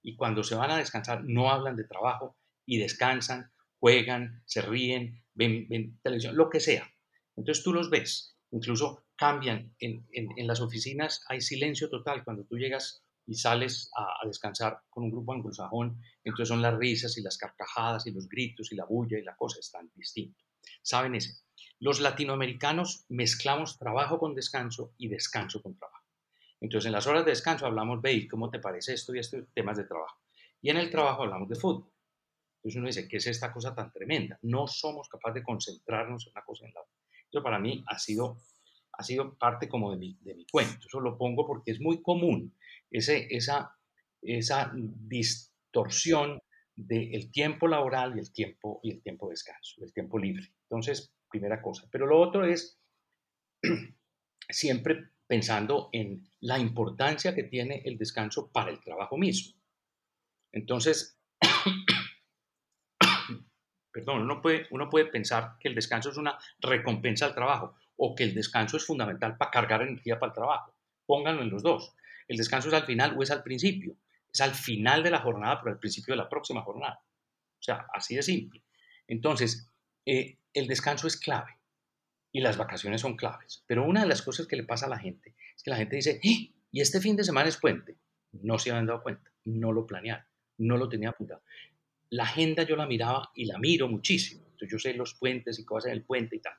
y 0.02 0.16
cuando 0.16 0.42
se 0.42 0.54
van 0.54 0.70
a 0.70 0.76
descansar 0.76 1.24
no 1.24 1.50
hablan 1.50 1.76
de 1.76 1.84
trabajo 1.84 2.36
y 2.66 2.78
descansan, 2.78 3.50
juegan, 3.78 4.42
se 4.46 4.62
ríen, 4.62 5.22
ven, 5.34 5.98
televisión, 6.02 6.36
lo 6.36 6.50
que 6.50 6.60
sea. 6.60 6.90
Entonces 7.36 7.64
tú 7.64 7.72
los 7.72 7.90
ves, 7.90 8.36
incluso 8.50 9.03
cambian. 9.16 9.74
En, 9.78 10.06
las 10.46 10.60
oficinas 10.60 11.24
hay 11.28 11.40
silencio 11.40 11.88
total 11.88 12.24
cuando 12.24 12.44
tú 12.44 12.56
llegas 12.56 13.02
y 13.26 13.34
sales 13.34 13.90
a, 13.96 14.26
descansar 14.26 14.82
con 14.90 15.04
un 15.04 15.10
grupo 15.10 15.32
anglosajón, 15.32 16.00
entonces 16.22 16.48
son 16.48 16.60
las 16.60 16.76
risas 16.76 17.16
y 17.16 17.22
las 17.22 17.38
carcajadas 17.38 18.06
y 18.06 18.12
los 18.12 18.28
gritos 18.28 18.70
y 18.72 18.76
la 18.76 18.84
bulla 18.84 19.18
y 19.18 19.22
la 19.22 19.36
cosa 19.36 19.60
están 19.60 19.90
distintos. 19.94 20.44
¿Saben 20.82 21.14
eso? 21.14 21.32
Los 21.80 22.00
latinoamericanos 22.00 23.04
mezclamos 23.08 23.78
trabajo 23.78 24.18
con 24.18 24.34
descanso 24.34 24.94
y 24.98 25.08
descanso 25.08 25.62
con 25.62 25.76
trabajo. 25.76 26.04
Entonces, 26.60 26.86
en 26.86 26.92
las 26.92 27.06
horas 27.06 27.24
de 27.24 27.32
descanso 27.32 27.66
hablamos, 27.66 28.00
ve, 28.00 28.26
¿cómo 28.26 28.50
te 28.50 28.58
parece 28.58 28.94
esto 28.94 29.14
y 29.14 29.18
estos 29.18 29.44
temas 29.52 29.76
de 29.76 29.84
trabajo? 29.84 30.18
Y 30.62 30.70
en 30.70 30.78
el 30.78 30.90
trabajo 30.90 31.24
hablamos 31.24 31.48
de 31.48 31.56
fútbol. 31.56 31.92
Entonces 32.56 32.78
uno 32.78 32.86
dice, 32.86 33.06
¿qué 33.06 33.18
es 33.18 33.26
esta 33.26 33.52
cosa 33.52 33.74
tan 33.74 33.92
tremenda? 33.92 34.38
No 34.40 34.66
somos 34.66 35.06
capaces 35.10 35.34
de 35.34 35.42
concentrarnos 35.42 36.26
en 36.26 36.32
una 36.32 36.42
cosa 36.42 36.64
en 36.64 36.72
la 36.72 36.80
otra. 36.80 36.94
Eso 37.30 37.42
para 37.42 37.58
mí 37.58 37.84
ha 37.86 37.98
sido, 37.98 38.38
ha 38.96 39.02
sido 39.02 39.34
parte 39.34 39.68
como 39.68 39.90
de 39.90 39.96
mi, 39.96 40.16
de 40.20 40.34
mi 40.34 40.46
cuento. 40.46 40.86
Eso 40.86 41.00
lo 41.00 41.16
pongo 41.16 41.46
porque 41.46 41.72
es 41.72 41.80
muy 41.80 42.02
común 42.02 42.54
ese, 42.90 43.26
esa, 43.30 43.76
esa 44.22 44.72
distorsión 44.74 46.40
del 46.76 47.30
tiempo 47.30 47.68
laboral 47.68 48.16
y 48.16 48.20
el 48.20 48.32
tiempo, 48.32 48.80
y 48.82 48.92
el 48.92 49.02
tiempo 49.02 49.26
de 49.26 49.32
descanso, 49.32 49.82
el 49.82 49.92
tiempo 49.92 50.18
libre. 50.18 50.52
Entonces, 50.62 51.12
primera 51.28 51.62
cosa. 51.62 51.86
Pero 51.90 52.06
lo 52.06 52.20
otro 52.20 52.44
es 52.44 52.78
siempre 54.48 55.10
pensando 55.26 55.88
en 55.92 56.28
la 56.40 56.58
importancia 56.58 57.34
que 57.34 57.44
tiene 57.44 57.82
el 57.84 57.96
descanso 57.96 58.50
para 58.50 58.70
el 58.70 58.80
trabajo 58.80 59.16
mismo. 59.16 59.58
Entonces, 60.52 61.18
perdón, 63.92 64.22
uno 64.22 64.42
puede, 64.42 64.66
uno 64.70 64.90
puede 64.90 65.06
pensar 65.06 65.56
que 65.58 65.68
el 65.68 65.74
descanso 65.74 66.10
es 66.10 66.16
una 66.16 66.38
recompensa 66.60 67.26
al 67.26 67.34
trabajo 67.34 67.76
o 67.96 68.14
que 68.14 68.24
el 68.24 68.34
descanso 68.34 68.76
es 68.76 68.84
fundamental 68.84 69.36
para 69.36 69.50
cargar 69.50 69.82
energía 69.82 70.18
para 70.18 70.30
el 70.30 70.34
trabajo. 70.34 70.74
Pónganlo 71.06 71.42
en 71.42 71.50
los 71.50 71.62
dos. 71.62 71.94
El 72.28 72.36
descanso 72.36 72.68
es 72.68 72.74
al 72.74 72.84
final 72.84 73.16
o 73.16 73.22
es 73.22 73.30
al 73.30 73.42
principio. 73.42 73.96
Es 74.32 74.40
al 74.40 74.54
final 74.54 75.02
de 75.02 75.10
la 75.10 75.20
jornada, 75.20 75.60
pero 75.60 75.74
al 75.74 75.78
principio 75.78 76.12
de 76.12 76.18
la 76.18 76.28
próxima 76.28 76.62
jornada. 76.62 77.00
O 77.58 77.62
sea, 77.62 77.86
así 77.94 78.16
de 78.16 78.22
simple. 78.22 78.62
Entonces, 79.06 79.70
eh, 80.06 80.38
el 80.52 80.66
descanso 80.66 81.06
es 81.06 81.16
clave 81.16 81.58
y 82.32 82.40
las 82.40 82.56
vacaciones 82.56 83.00
son 83.00 83.16
claves. 83.16 83.62
Pero 83.66 83.84
una 83.84 84.02
de 84.02 84.08
las 84.08 84.22
cosas 84.22 84.46
que 84.46 84.56
le 84.56 84.64
pasa 84.64 84.86
a 84.86 84.90
la 84.90 84.98
gente 84.98 85.34
es 85.56 85.62
que 85.62 85.70
la 85.70 85.76
gente 85.76 85.96
dice, 85.96 86.20
¡Eh! 86.22 86.52
¿y 86.72 86.80
este 86.80 87.00
fin 87.00 87.16
de 87.16 87.24
semana 87.24 87.48
es 87.48 87.56
puente? 87.56 87.96
No 88.32 88.58
se 88.58 88.70
habían 88.70 88.86
dado 88.86 89.02
cuenta, 89.02 89.30
no 89.44 89.72
lo 89.72 89.86
planearon, 89.86 90.24
no 90.58 90.76
lo 90.76 90.88
tenía 90.88 91.10
apuntado. 91.10 91.42
La 92.10 92.24
agenda 92.24 92.64
yo 92.64 92.76
la 92.76 92.86
miraba 92.86 93.30
y 93.34 93.44
la 93.44 93.58
miro 93.58 93.88
muchísimo. 93.88 94.42
Entonces 94.44 94.70
yo 94.70 94.78
sé 94.78 94.94
los 94.94 95.14
puentes 95.14 95.58
y 95.58 95.64
cosas 95.64 95.90
en 95.90 95.98
el 95.98 96.04
puente 96.04 96.36
y 96.36 96.40
tal. 96.40 96.54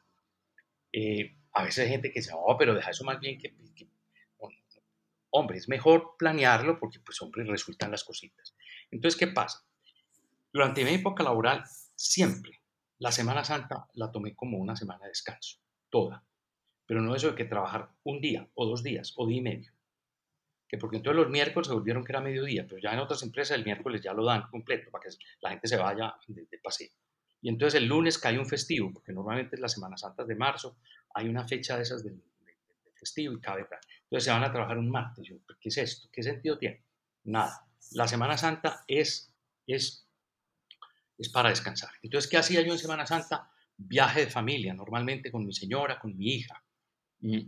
Eh, 0.97 1.35
a 1.51 1.63
veces 1.63 1.85
hay 1.85 1.91
gente 1.91 2.09
que 2.11 2.19
dice, 2.19 2.31
oh, 2.33 2.55
pero 2.57 2.73
deja 2.73 2.91
eso 2.91 3.03
más 3.03 3.19
bien 3.19 3.37
que... 3.37 3.53
hombre, 5.29 5.57
es 5.57 5.67
mejor 5.67 6.15
planearlo 6.17 6.79
porque, 6.79 7.01
pues, 7.01 7.21
hombre, 7.21 7.43
resultan 7.43 7.91
las 7.91 8.05
cositas. 8.05 8.55
Entonces, 8.91 9.19
¿qué 9.19 9.27
pasa? 9.27 9.65
Durante 10.53 10.85
mi 10.85 10.91
época 10.91 11.21
laboral, 11.21 11.63
siempre 11.95 12.61
la 12.97 13.11
Semana 13.11 13.43
Santa 13.43 13.89
la 13.93 14.09
tomé 14.09 14.35
como 14.35 14.57
una 14.57 14.77
semana 14.77 15.03
de 15.03 15.09
descanso 15.09 15.59
toda. 15.89 16.25
Pero 16.85 17.01
no 17.01 17.15
eso 17.15 17.31
de 17.31 17.35
que 17.35 17.45
trabajar 17.45 17.89
un 18.03 18.21
día 18.21 18.47
o 18.53 18.65
dos 18.65 18.83
días 18.83 19.13
o 19.17 19.27
día 19.27 19.39
y 19.39 19.41
medio. 19.41 19.71
Que 20.67 20.77
porque 20.77 20.97
entonces 20.97 21.21
los 21.21 21.29
miércoles 21.29 21.67
se 21.67 21.73
volvieron 21.73 22.03
que 22.03 22.11
era 22.11 22.21
mediodía, 22.21 22.65
pero 22.67 22.79
ya 22.81 22.93
en 22.93 22.99
otras 22.99 23.21
empresas 23.23 23.57
el 23.57 23.65
miércoles 23.65 24.01
ya 24.01 24.13
lo 24.13 24.23
dan 24.23 24.49
completo 24.49 24.89
para 24.91 25.03
que 25.03 25.09
la 25.41 25.49
gente 25.49 25.67
se 25.67 25.77
vaya 25.77 26.15
de, 26.27 26.47
paseo. 26.63 26.89
Y 27.41 27.49
entonces 27.49 27.79
el 27.79 27.87
lunes 27.87 28.17
cae 28.17 28.39
un 28.39 28.45
festivo, 28.45 28.91
porque 28.91 29.13
normalmente 29.13 29.55
es 29.55 29.61
la 29.61 29.67
Semana 29.67 29.97
Santa 29.97 30.23
de 30.23 30.35
marzo, 30.35 30.77
hay 31.13 31.27
una 31.27 31.47
fecha 31.47 31.77
de 31.77 31.83
esas 31.83 32.03
del, 32.03 32.21
festivo 32.95 33.33
y 33.33 33.39
cabe. 33.39 33.67
Entonces 34.03 34.23
se 34.23 34.31
van 34.31 34.43
a 34.43 34.51
trabajar 34.51 34.77
un 34.77 34.89
martes. 34.89 35.27
Yo, 35.27 35.35
¿Qué 35.59 35.69
es 35.69 35.77
esto? 35.77 36.09
¿Qué 36.11 36.23
sentido 36.23 36.57
tiene? 36.57 36.81
Nada. 37.25 37.67
La 37.91 38.07
Semana 38.07 38.35
Santa 38.37 38.83
es, 38.87 39.31
es, 39.67 40.07
es 41.17 41.29
para 41.29 41.49
descansar. 41.49 41.91
Entonces, 42.01 42.29
¿qué 42.29 42.37
hacía 42.37 42.61
yo 42.61 42.73
en 42.73 42.79
Semana 42.79 43.05
Santa? 43.05 43.51
viaje 43.77 44.21
de 44.21 44.31
familia, 44.31 44.73
normalmente 44.73 45.31
con 45.31 45.45
mi 45.45 45.53
señora, 45.53 45.99
con 45.99 46.15
mi 46.17 46.35
hija. 46.35 46.63
Y 47.21 47.45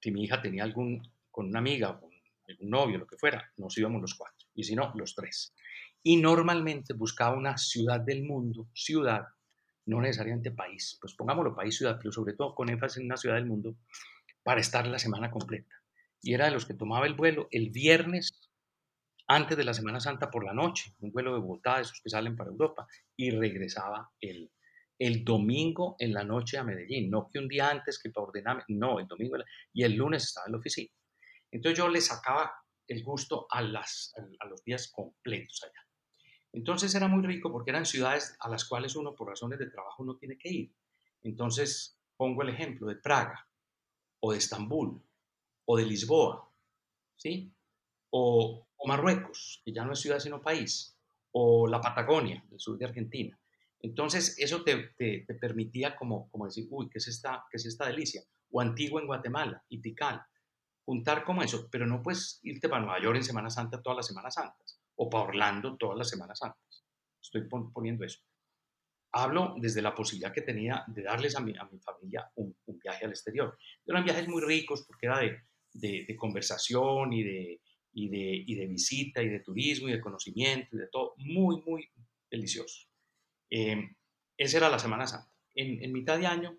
si 0.00 0.10
mi 0.10 0.24
hija 0.24 0.40
tenía 0.40 0.64
algún, 0.64 1.02
con 1.30 1.46
una 1.46 1.58
amiga 1.58 1.98
con 1.98 2.10
algún 2.48 2.70
novio, 2.70 2.98
lo 2.98 3.06
que 3.06 3.16
fuera, 3.16 3.50
nos 3.56 3.76
íbamos 3.78 4.00
los 4.00 4.14
cuatro. 4.14 4.46
Y 4.54 4.64
si 4.64 4.74
no, 4.74 4.92
los 4.94 5.14
tres. 5.14 5.54
Y 6.02 6.16
normalmente 6.16 6.94
buscaba 6.94 7.36
una 7.36 7.56
ciudad 7.56 8.00
del 8.00 8.24
mundo, 8.24 8.68
ciudad, 8.74 9.26
no 9.86 10.00
necesariamente 10.00 10.50
país, 10.50 10.98
pues 11.00 11.14
pongámoslo 11.14 11.54
país, 11.54 11.76
ciudad, 11.76 11.96
pero 11.98 12.12
sobre 12.12 12.34
todo 12.34 12.54
con 12.54 12.68
énfasis 12.68 12.98
en 12.98 13.06
una 13.06 13.16
ciudad 13.16 13.36
del 13.36 13.46
mundo, 13.46 13.76
para 14.42 14.60
estar 14.60 14.86
la 14.86 14.98
semana 14.98 15.30
completa. 15.30 15.74
Y 16.20 16.34
era 16.34 16.46
de 16.46 16.52
los 16.52 16.66
que 16.66 16.74
tomaba 16.74 17.06
el 17.06 17.14
vuelo 17.14 17.48
el 17.50 17.70
viernes 17.70 18.50
antes 19.26 19.56
de 19.56 19.64
la 19.64 19.74
Semana 19.74 20.00
Santa 20.00 20.30
por 20.30 20.44
la 20.44 20.52
noche, 20.52 20.94
un 21.00 21.12
vuelo 21.12 21.34
de 21.34 21.40
Bogotá, 21.40 21.80
esos 21.80 22.00
que 22.02 22.10
salen 22.10 22.36
para 22.36 22.50
Europa, 22.50 22.86
y 23.16 23.30
regresaba 23.30 24.10
el, 24.20 24.50
el 24.98 25.24
domingo 25.24 25.96
en 25.98 26.12
la 26.12 26.24
noche 26.24 26.58
a 26.58 26.64
Medellín, 26.64 27.10
no 27.10 27.28
que 27.32 27.38
un 27.38 27.48
día 27.48 27.70
antes 27.70 28.00
que 28.00 28.10
para 28.10 28.26
ordenarme, 28.26 28.64
no, 28.68 28.98
el 28.98 29.06
domingo, 29.06 29.36
y 29.72 29.84
el 29.84 29.94
lunes 29.94 30.24
estaba 30.24 30.46
en 30.46 30.52
la 30.52 30.58
oficina. 30.58 30.90
Entonces 31.50 31.78
yo 31.78 31.88
le 31.88 32.00
sacaba 32.00 32.52
el 32.86 33.02
gusto 33.02 33.46
a, 33.50 33.62
las, 33.62 34.12
a 34.40 34.46
los 34.46 34.62
días 34.64 34.90
completos 34.92 35.62
allá. 35.64 35.81
Entonces 36.52 36.94
era 36.94 37.08
muy 37.08 37.24
rico 37.26 37.50
porque 37.50 37.70
eran 37.70 37.86
ciudades 37.86 38.36
a 38.40 38.48
las 38.48 38.66
cuales 38.66 38.94
uno 38.94 39.14
por 39.14 39.28
razones 39.28 39.58
de 39.58 39.70
trabajo 39.70 40.04
no 40.04 40.16
tiene 40.16 40.36
que 40.36 40.50
ir. 40.50 40.74
Entonces 41.22 41.98
pongo 42.16 42.42
el 42.42 42.50
ejemplo 42.50 42.86
de 42.86 42.96
Praga 42.96 43.48
o 44.20 44.32
de 44.32 44.38
Estambul 44.38 45.02
o 45.64 45.76
de 45.76 45.86
Lisboa, 45.86 46.48
¿sí? 47.16 47.52
O, 48.10 48.66
Marruecos, 48.84 49.62
que 49.64 49.72
ya 49.72 49.84
no 49.84 49.92
es 49.92 50.00
ciudad 50.00 50.18
sino 50.18 50.42
país, 50.42 50.98
o 51.30 51.68
la 51.68 51.80
Patagonia, 51.80 52.44
el 52.50 52.58
sur 52.58 52.76
de 52.76 52.84
Argentina. 52.84 53.38
Entonces 53.78 54.36
eso 54.38 54.64
te, 54.64 54.92
permitía 55.40 55.96
como, 55.96 56.28
decir, 56.44 56.66
uy, 56.68 56.90
¿qué 56.90 56.98
es, 56.98 57.06
esta, 57.06 57.44
¿qué 57.48 57.58
es 57.58 57.66
esta 57.66 57.86
delicia? 57.86 58.22
O 58.50 58.60
Antigua 58.60 59.00
en 59.00 59.06
Guatemala, 59.06 59.64
y 59.68 59.80
Tikal, 59.80 60.20
juntar 60.84 61.22
como 61.24 61.42
eso, 61.44 61.68
pero 61.70 61.86
no 61.86 62.02
puedes 62.02 62.40
irte 62.42 62.68
para 62.68 62.82
Nueva 62.82 63.00
York 63.00 63.16
en 63.16 63.24
Semana 63.24 63.50
Santa 63.50 63.80
todas 63.80 63.98
las 63.98 64.06
Semanas 64.08 64.34
Santas 64.34 64.81
o 64.96 65.08
para 65.08 65.24
Orlando 65.24 65.76
todas 65.76 65.98
las 65.98 66.08
Semanas 66.08 66.38
Santas. 66.38 66.84
Estoy 67.20 67.48
poniendo 67.72 68.04
eso. 68.04 68.20
Hablo 69.12 69.54
desde 69.58 69.82
la 69.82 69.94
posibilidad 69.94 70.32
que 70.32 70.42
tenía 70.42 70.84
de 70.86 71.02
darles 71.02 71.36
a 71.36 71.40
mi, 71.40 71.56
a 71.56 71.64
mi 71.64 71.78
familia 71.78 72.30
un, 72.36 72.56
viaje 72.82 73.04
al 73.04 73.10
exterior. 73.10 73.56
Eran 73.86 74.04
viajes 74.04 74.26
muy 74.26 74.42
ricos 74.42 74.84
porque 74.86 75.06
era 75.06 75.18
de, 75.18 75.38
de, 75.72 76.16
conversación 76.16 77.12
y 77.12 77.22
de, 77.22 77.60
y, 77.92 78.08
de, 78.08 78.44
y 78.46 78.54
de 78.54 78.66
visita 78.66 79.22
y 79.22 79.28
de 79.28 79.40
turismo 79.40 79.88
y 79.88 79.92
de 79.92 80.00
conocimiento 80.00 80.76
y 80.76 80.78
de 80.78 80.88
todo. 80.88 81.14
Muy, 81.18 81.62
muy 81.62 81.88
delicioso. 82.30 82.88
Eh, 83.50 83.96
esa 84.36 84.56
era 84.56 84.70
la 84.70 84.78
Semana 84.78 85.06
Santa. 85.06 85.30
En, 85.54 85.82
en 85.84 85.92
mitad 85.92 86.18
de 86.18 86.26
año 86.26 86.58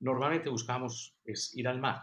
normalmente 0.00 0.50
buscamos 0.50 1.16
es, 1.24 1.56
ir 1.56 1.68
al 1.68 1.80
mar 1.80 2.02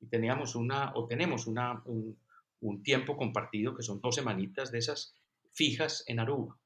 y 0.00 0.06
teníamos 0.06 0.54
una, 0.54 0.92
o 0.94 1.06
tenemos 1.06 1.46
una, 1.46 1.82
un, 1.84 2.18
un 2.60 2.82
tiempo 2.82 3.16
compartido 3.16 3.74
que 3.74 3.82
son 3.82 4.00
dos 4.00 4.14
semanitas 4.14 4.70
de 4.70 4.78
esas 4.78 5.19
fijas 5.60 6.04
en 6.06 6.18
Aruba. 6.20 6.58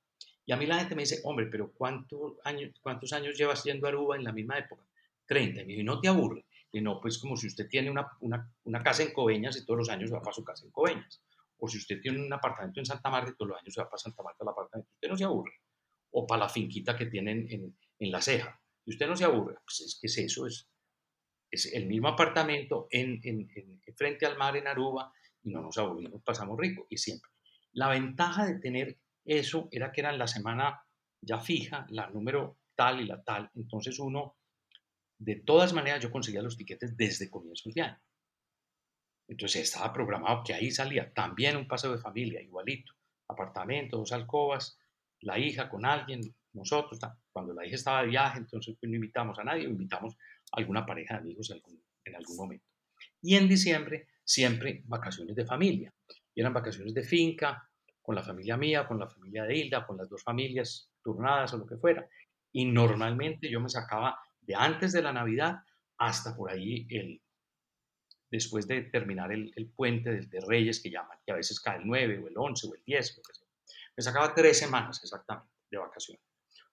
Y 0.47 0.53
a 0.53 0.57
mí 0.57 0.67
la 0.67 0.79
gente 0.79 0.95
me 0.95 1.03
dice, 1.03 1.21
hombre, 1.25 1.47
pero 1.47 1.73
¿cuánto 1.73 2.37
años, 2.45 2.71
¿cuántos 2.81 3.13
años 3.13 3.37
llevas 3.37 3.65
yendo 3.65 3.87
a 3.87 3.89
Aruba 3.89 4.15
en 4.15 4.23
la 4.23 4.31
misma 4.31 4.57
época? 4.57 4.87
30. 5.27 5.63
Y 5.63 5.65
me 5.65 5.73
dice, 5.73 5.83
¿no 5.83 6.01
te 6.01 6.07
aburre? 6.07 6.45
Y 6.71 6.81
no, 6.81 7.01
pues 7.01 7.19
como 7.19 7.37
si 7.37 7.49
usted 7.49 7.67
tiene 7.69 7.91
una, 7.91 8.85
casa 8.85 9.03
en 9.03 9.13
Coveñas 9.13 9.57
y 9.57 9.67
todos 9.67 9.79
los 9.79 9.89
años 9.89 10.13
va 10.13 10.23
para 10.23 10.33
su 10.33 10.45
casa 10.45 10.65
en 10.65 10.71
Coveñas. 10.71 11.21
O 11.59 11.67
si 11.67 11.79
usted 11.79 12.01
tiene 12.01 12.25
un 12.25 12.33
apartamento 12.33 12.79
en 12.79 12.87
Santa 12.87 13.11
Marta 13.11 13.33
y 13.33 13.35
todos 13.35 13.49
los 13.49 13.59
años 13.59 13.75
se 13.75 13.81
va 13.81 13.89
para 13.89 13.99
Santa 13.99 14.23
Marta 14.23 14.45
al 14.45 14.51
apartamento. 14.51 14.91
Usted 14.95 15.09
no 15.09 15.17
se 15.17 15.25
aburre. 15.25 15.55
O 16.13 16.25
para 16.25 16.45
la 16.45 16.49
finquita 16.49 16.97
que 16.97 17.07
tienen 17.07 17.49
en, 17.51 17.77
en 17.99 18.13
La 18.13 18.23
Ceja. 18.23 18.61
Y 18.87 18.93
usted 18.93 19.09
no 19.09 19.17
se 19.17 19.25
aburre. 19.25 19.57
Pues 19.65 19.81
es 19.81 19.99
que 20.01 20.07
es 20.07 20.19
eso, 20.19 20.47
es, 20.47 20.69
es 21.51 21.67
el 21.73 21.87
mismo 21.87 22.07
apartamento 22.07 22.87
en, 22.93 23.19
en, 23.25 23.51
en, 23.57 23.81
frente 23.97 24.25
al 24.25 24.39
mar 24.39 24.57
en 24.57 24.69
Aruba 24.69 25.13
y 25.43 25.51
no 25.51 25.63
nos 25.63 25.79
aburrimos, 25.79 26.23
pasamos 26.23 26.57
rico 26.59 26.87
y 26.91 26.97
siempre. 26.97 27.34
La 27.75 27.89
ventaja 27.89 28.47
de 28.47 28.59
tener 28.59 28.99
eso 29.25 29.69
era 29.71 29.93
que 29.93 30.01
era 30.01 30.13
la 30.13 30.27
semana 30.27 30.83
ya 31.21 31.39
fija, 31.39 31.87
la 31.91 32.09
número 32.09 32.59
tal 32.75 33.01
y 33.01 33.07
la 33.07 33.23
tal, 33.23 33.51
entonces 33.55 33.99
uno, 33.99 34.37
de 35.19 35.37
todas 35.37 35.73
maneras 35.73 36.03
yo 36.03 36.11
conseguía 36.11 36.43
los 36.43 36.57
tiquetes 36.57 36.97
desde 36.97 37.31
comienzos 37.31 37.73
de 37.73 37.83
año. 37.83 38.01
Entonces 39.29 39.63
estaba 39.63 39.93
programado 39.93 40.43
que 40.45 40.53
ahí 40.53 40.71
salía 40.71 41.13
también 41.13 41.57
un 41.57 41.69
paseo 41.69 41.93
de 41.93 41.99
familia, 41.99 42.43
igualito, 42.43 42.93
apartamento, 43.29 43.97
dos 43.97 44.13
alcobas, 44.13 44.79
la 45.21 45.39
hija 45.39 45.69
con 45.69 45.87
alguien, 45.87 46.35
nosotros, 46.53 46.99
cuando 47.33 47.55
la 47.55 47.65
hija 47.67 47.77
estaba 47.77 48.03
de 48.03 48.09
viaje, 48.09 48.39
entonces 48.39 48.77
pues, 48.79 48.91
no 48.91 48.97
invitamos 48.97 49.39
a 49.39 49.45
nadie, 49.45 49.65
invitamos 49.65 50.15
a 50.53 50.59
alguna 50.59 50.85
pareja 50.85 51.15
de 51.15 51.21
amigos 51.21 51.51
en 51.51 51.63
en 52.05 52.17
algún 52.17 52.37
momento. 52.37 52.67
Y 53.23 53.37
en 53.37 53.49
diciembre, 53.49 54.09
siempre 54.25 54.83
vacaciones 54.85 55.35
de 55.35 55.47
familia. 55.47 55.93
Y 56.35 56.40
eran 56.40 56.53
vacaciones 56.53 56.94
de 56.94 57.03
finca, 57.03 57.68
con 58.03 58.14
la 58.14 58.23
familia 58.23 58.57
mía, 58.57 58.87
con 58.87 58.99
la 58.99 59.09
familia 59.09 59.44
de 59.44 59.57
Hilda, 59.57 59.87
con 59.87 59.97
las 59.97 60.09
dos 60.09 60.23
familias 60.23 60.90
turnadas 61.03 61.55
o 61.55 61.59
lo 61.59 61.66
que 61.66 61.77
fuera. 61.77 62.07
Y 62.53 62.66
normalmente 62.66 63.49
yo 63.49 63.61
me 63.61 63.68
sacaba 63.68 64.18
de 64.40 64.55
antes 64.55 64.92
de 64.92 65.03
la 65.03 65.12
Navidad 65.12 65.57
hasta 65.97 66.37
por 66.37 66.51
ahí 66.51 66.87
el, 66.90 67.23
después 68.31 68.66
de 68.66 68.83
terminar 68.83 69.33
el, 69.33 69.73
puente 69.75 70.11
de, 70.11 70.27
de, 70.27 70.40
Reyes 70.40 70.81
que 70.81 70.90
llaman, 70.90 71.18
que 71.25 71.33
a 71.33 71.37
veces 71.37 71.61
cae 71.61 71.79
el 71.79 71.87
9 71.87 72.18
o 72.25 72.29
el 72.29 72.35
11 72.37 72.68
o 72.68 72.75
el 72.75 72.83
10, 72.85 73.16
lo 73.16 73.23
que 73.23 73.35
sea. 73.35 73.49
Me 73.97 74.03
sacaba 74.03 74.35
tres 74.35 74.59
semanas 74.59 75.01
exactamente 75.03 75.51
de 75.70 75.79
vacaciones. 75.79 76.23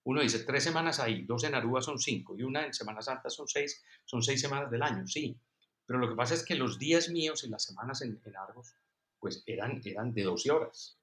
Uno 0.04 0.22
dice, 0.22 0.40
tres 0.40 0.64
semanas 0.64 1.00
ahí, 1.00 1.24
dos 1.24 1.44
en 1.44 1.54
Aruba 1.54 1.82
son 1.82 2.00
cinco 2.00 2.36
y 2.38 2.44
una 2.44 2.66
en 2.66 2.74
Semana 2.74 3.02
Santa 3.02 3.30
son 3.30 3.48
seis, 3.48 3.84
son 4.04 4.24
seis 4.24 4.42
semanas 4.42 4.72
del 4.72 4.82
año, 4.82 5.06
sí. 5.06 5.38
Pero 5.86 6.00
lo 6.00 6.10
que 6.10 6.16
pasa 6.16 6.34
es 6.34 6.44
que 6.44 6.56
los 6.56 6.80
días 6.80 7.10
míos 7.10 7.44
y 7.44 7.50
las 7.50 7.64
semanas 7.64 8.02
en, 8.02 8.20
en 8.26 8.36
Argos, 8.36 8.74
pues 9.22 9.44
eran, 9.46 9.82
eran 9.86 10.14
de 10.14 10.24
12 10.24 10.52
horas, 10.52 10.98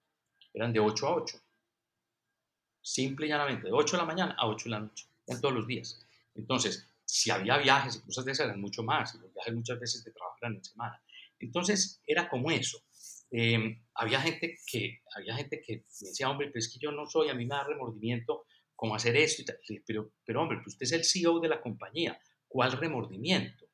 eran 0.53 0.73
de 0.73 0.81
8 0.81 1.07
a 1.07 1.15
8. 1.15 1.39
Simple 2.83 3.27
y 3.27 3.29
llanamente, 3.31 3.69
de 3.69 3.73
8 3.73 3.97
de 3.97 4.03
la 4.03 4.07
mañana 4.07 4.37
a 4.37 4.49
8 4.49 4.65
de 4.65 4.71
la 4.71 4.81
noche, 4.81 5.07
en 5.29 5.41
todos 5.41 5.55
los 5.55 5.67
días. 5.67 6.05
Entonces, 6.35 6.87
si 7.05 7.31
había 7.31 7.57
viajes 7.57 7.97
y 7.97 8.01
cosas 8.01 8.25
de 8.25 8.33
esas, 8.33 8.47
eran 8.47 8.61
mucho 8.61 8.83
más, 8.83 9.15
y 9.15 9.19
los 9.19 9.33
viajes 9.33 9.55
muchas 9.55 9.81
veces 9.81 10.05
de 10.05 10.11
trabajo 10.11 10.37
eran 10.43 10.57
en 10.57 10.65
semana. 10.65 11.03
Entonces, 11.39 12.03
era 12.07 12.29
como 12.29 12.51
eso. 12.51 12.83
Em, 13.31 13.81
había, 13.95 14.21
gente 14.21 14.59
que, 14.67 15.01
había 15.15 15.35
gente 15.37 15.63
que 15.63 15.85
decía, 16.01 16.29
hombre, 16.29 16.49
pero 16.49 16.59
es 16.59 16.73
que 16.73 16.81
yo 16.81 16.91
no 16.91 17.07
soy, 17.07 17.29
a 17.29 17.35
mí 17.35 17.47
me 17.47 17.55
da 17.55 17.65
remordimiento 17.65 18.47
cómo 18.75 18.95
hacer 18.95 19.17
esto. 19.17 19.53
Pero, 19.87 20.13
pero 20.25 20.43
hombre, 20.43 20.59
pues 20.59 20.75
usted 20.75 20.85
es 20.85 20.93
el 20.93 21.05
CEO 21.05 21.41
de 21.41 21.49
la 21.49 21.61
compañía. 21.61 22.21
¿Cuál 22.47 22.73
remordimiento? 22.73 23.67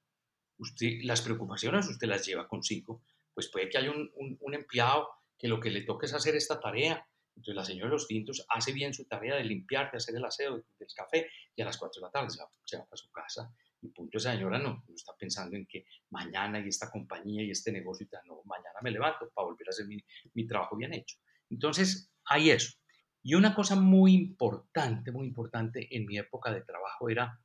Usted, 0.59 1.01
las 1.03 1.23
preocupaciones 1.23 1.89
usted 1.89 2.09
las 2.09 2.27
lleva 2.27 2.49
consigo. 2.49 3.03
Pues 3.35 3.51
puede 3.51 3.69
que 3.69 3.79
haya 3.79 3.91
un, 3.91 4.55
empleado 4.55 5.09
que 5.39 5.49
lo 5.49 5.61
que 5.61 5.71
le 5.71 5.83
toque 5.83 6.07
es 6.07 6.15
hacer 6.15 6.37
esta 6.37 6.61
tarea. 6.61 7.07
Entonces 7.37 7.57
la 7.57 7.65
señora 7.65 7.89
de 7.89 7.93
los 7.93 8.07
tintos 8.07 8.47
hace 8.49 8.73
bien 8.73 8.95
su 8.95 9.07
tarea 9.07 9.35
de 9.35 9.45
limpiar, 9.45 9.91
de 9.91 9.97
hacer 9.97 10.15
el 10.15 10.25
aseo 10.25 10.55
del 10.79 10.89
café 10.95 11.29
y 11.57 11.63
a 11.63 11.65
las 11.65 11.77
4 11.77 12.01
de 12.01 12.07
la 12.07 12.13
tarde 12.13 12.31
se 12.31 12.41
va, 12.41 12.49
se 12.65 12.77
va 12.79 12.85
para 12.85 12.97
su 12.97 13.11
casa 13.11 13.53
y 13.83 13.89
punto, 13.89 14.17
esa 14.17 14.33
señora 14.33 14.59
no, 14.59 14.85
está 14.95 15.15
pensando 15.19 15.57
en 15.57 15.67
que 15.67 15.85
mañana 16.11 16.59
y 16.59 16.69
esta 16.69 16.91
compañía 16.91 17.43
y 17.43 17.51
este 17.51 17.71
negocio 17.71 18.07
y 18.07 18.09
tal, 18.09 18.23
no, 18.27 18.41
mañana 18.45 18.79
me 18.83 18.91
levanto 18.91 19.31
para 19.35 19.47
volver 19.47 19.69
a 19.69 19.71
hacer 19.71 19.87
mi, 19.87 19.99
mi 20.33 20.47
trabajo 20.47 20.77
bien 20.77 20.95
hecho. 20.95 21.19
Entonces, 21.51 22.11
hay 22.25 22.51
eso. 22.51 22.79
Y 23.23 23.35
una 23.35 23.55
cosa 23.55 23.77
muy 23.77 24.15
importante, 24.15 25.13
muy 25.13 25.27
importante 25.27 25.89
en 25.95 26.07
mi 26.07 26.17
época 26.19 26.53
de 26.53 26.63
trabajo 26.63 27.11
era 27.11 27.39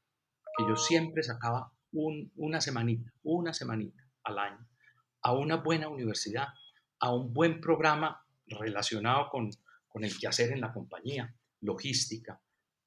que 0.58 0.64
yo 0.68 0.76
siempre 0.76 1.24
sacaba 1.24 1.74
una 1.92 2.62
semanita, 2.62 3.12
una 3.24 3.54
semanita 3.54 4.04
al 4.24 4.40
año 4.40 4.68
a 5.22 5.34
una 5.34 5.58
buena 5.58 5.88
universidad, 5.88 6.48
a 7.00 7.14
un 7.14 7.34
buen 7.34 7.62
programa 7.62 8.24
relacionado 8.48 9.30
con, 9.30 9.50
con 9.88 10.04
el 10.04 10.18
quehacer 10.18 10.52
en 10.52 10.62
la 10.62 10.74
compañía, 10.74 11.34
logística, 11.62 12.40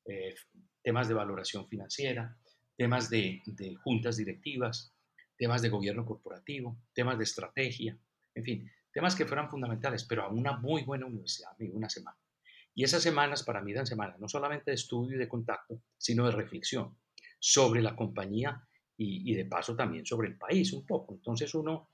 eh, 0.05 0.35
temas 0.83 1.09
de 1.09 1.15
valoración 1.15 1.69
financiera, 1.69 2.37
temas 2.77 3.09
de, 3.09 3.43
juntas 3.83 4.17
directivas, 4.17 4.93
temas 5.37 5.63
de 5.63 5.69
gobierno 5.69 6.05
corporativo, 6.05 6.77
temas 6.93 7.19
de 7.19 7.25
estrategia, 7.25 7.97
en 8.35 8.45
fin, 8.45 8.71
temas 8.93 9.15
que 9.15 9.27
fueran 9.27 9.49
fundamentales, 9.49 10.05
pero 10.05 10.25
a 10.25 10.29
una 10.29 10.57
muy 10.59 10.83
buena 10.83 11.07
universidad, 11.07 11.51
una 11.73 11.89
semana. 11.89 12.19
Y 12.75 12.85
esas 12.85 13.03
semanas 13.03 13.43
para 13.43 13.61
mí 13.61 13.73
eran 13.73 13.87
semanas 13.87 14.19
no 14.19 14.29
solamente 14.29 14.71
de 14.71 14.77
estudio 14.77 15.17
y 15.17 15.19
de 15.19 15.29
contacto, 15.29 15.81
sino 15.99 16.27
de 16.27 16.33
reflexión 16.33 16.97
sobre 17.39 17.83
la 17.83 17.95
compañía 17.95 18.67
y, 18.97 19.35
de 19.35 19.45
paso 19.45 19.75
también 19.75 20.07
sobre 20.07 20.29
el 20.29 20.39
país 20.39 20.73
un 20.73 20.87
poco. 20.87 21.15
Entonces 21.15 21.55
uno 21.55 21.91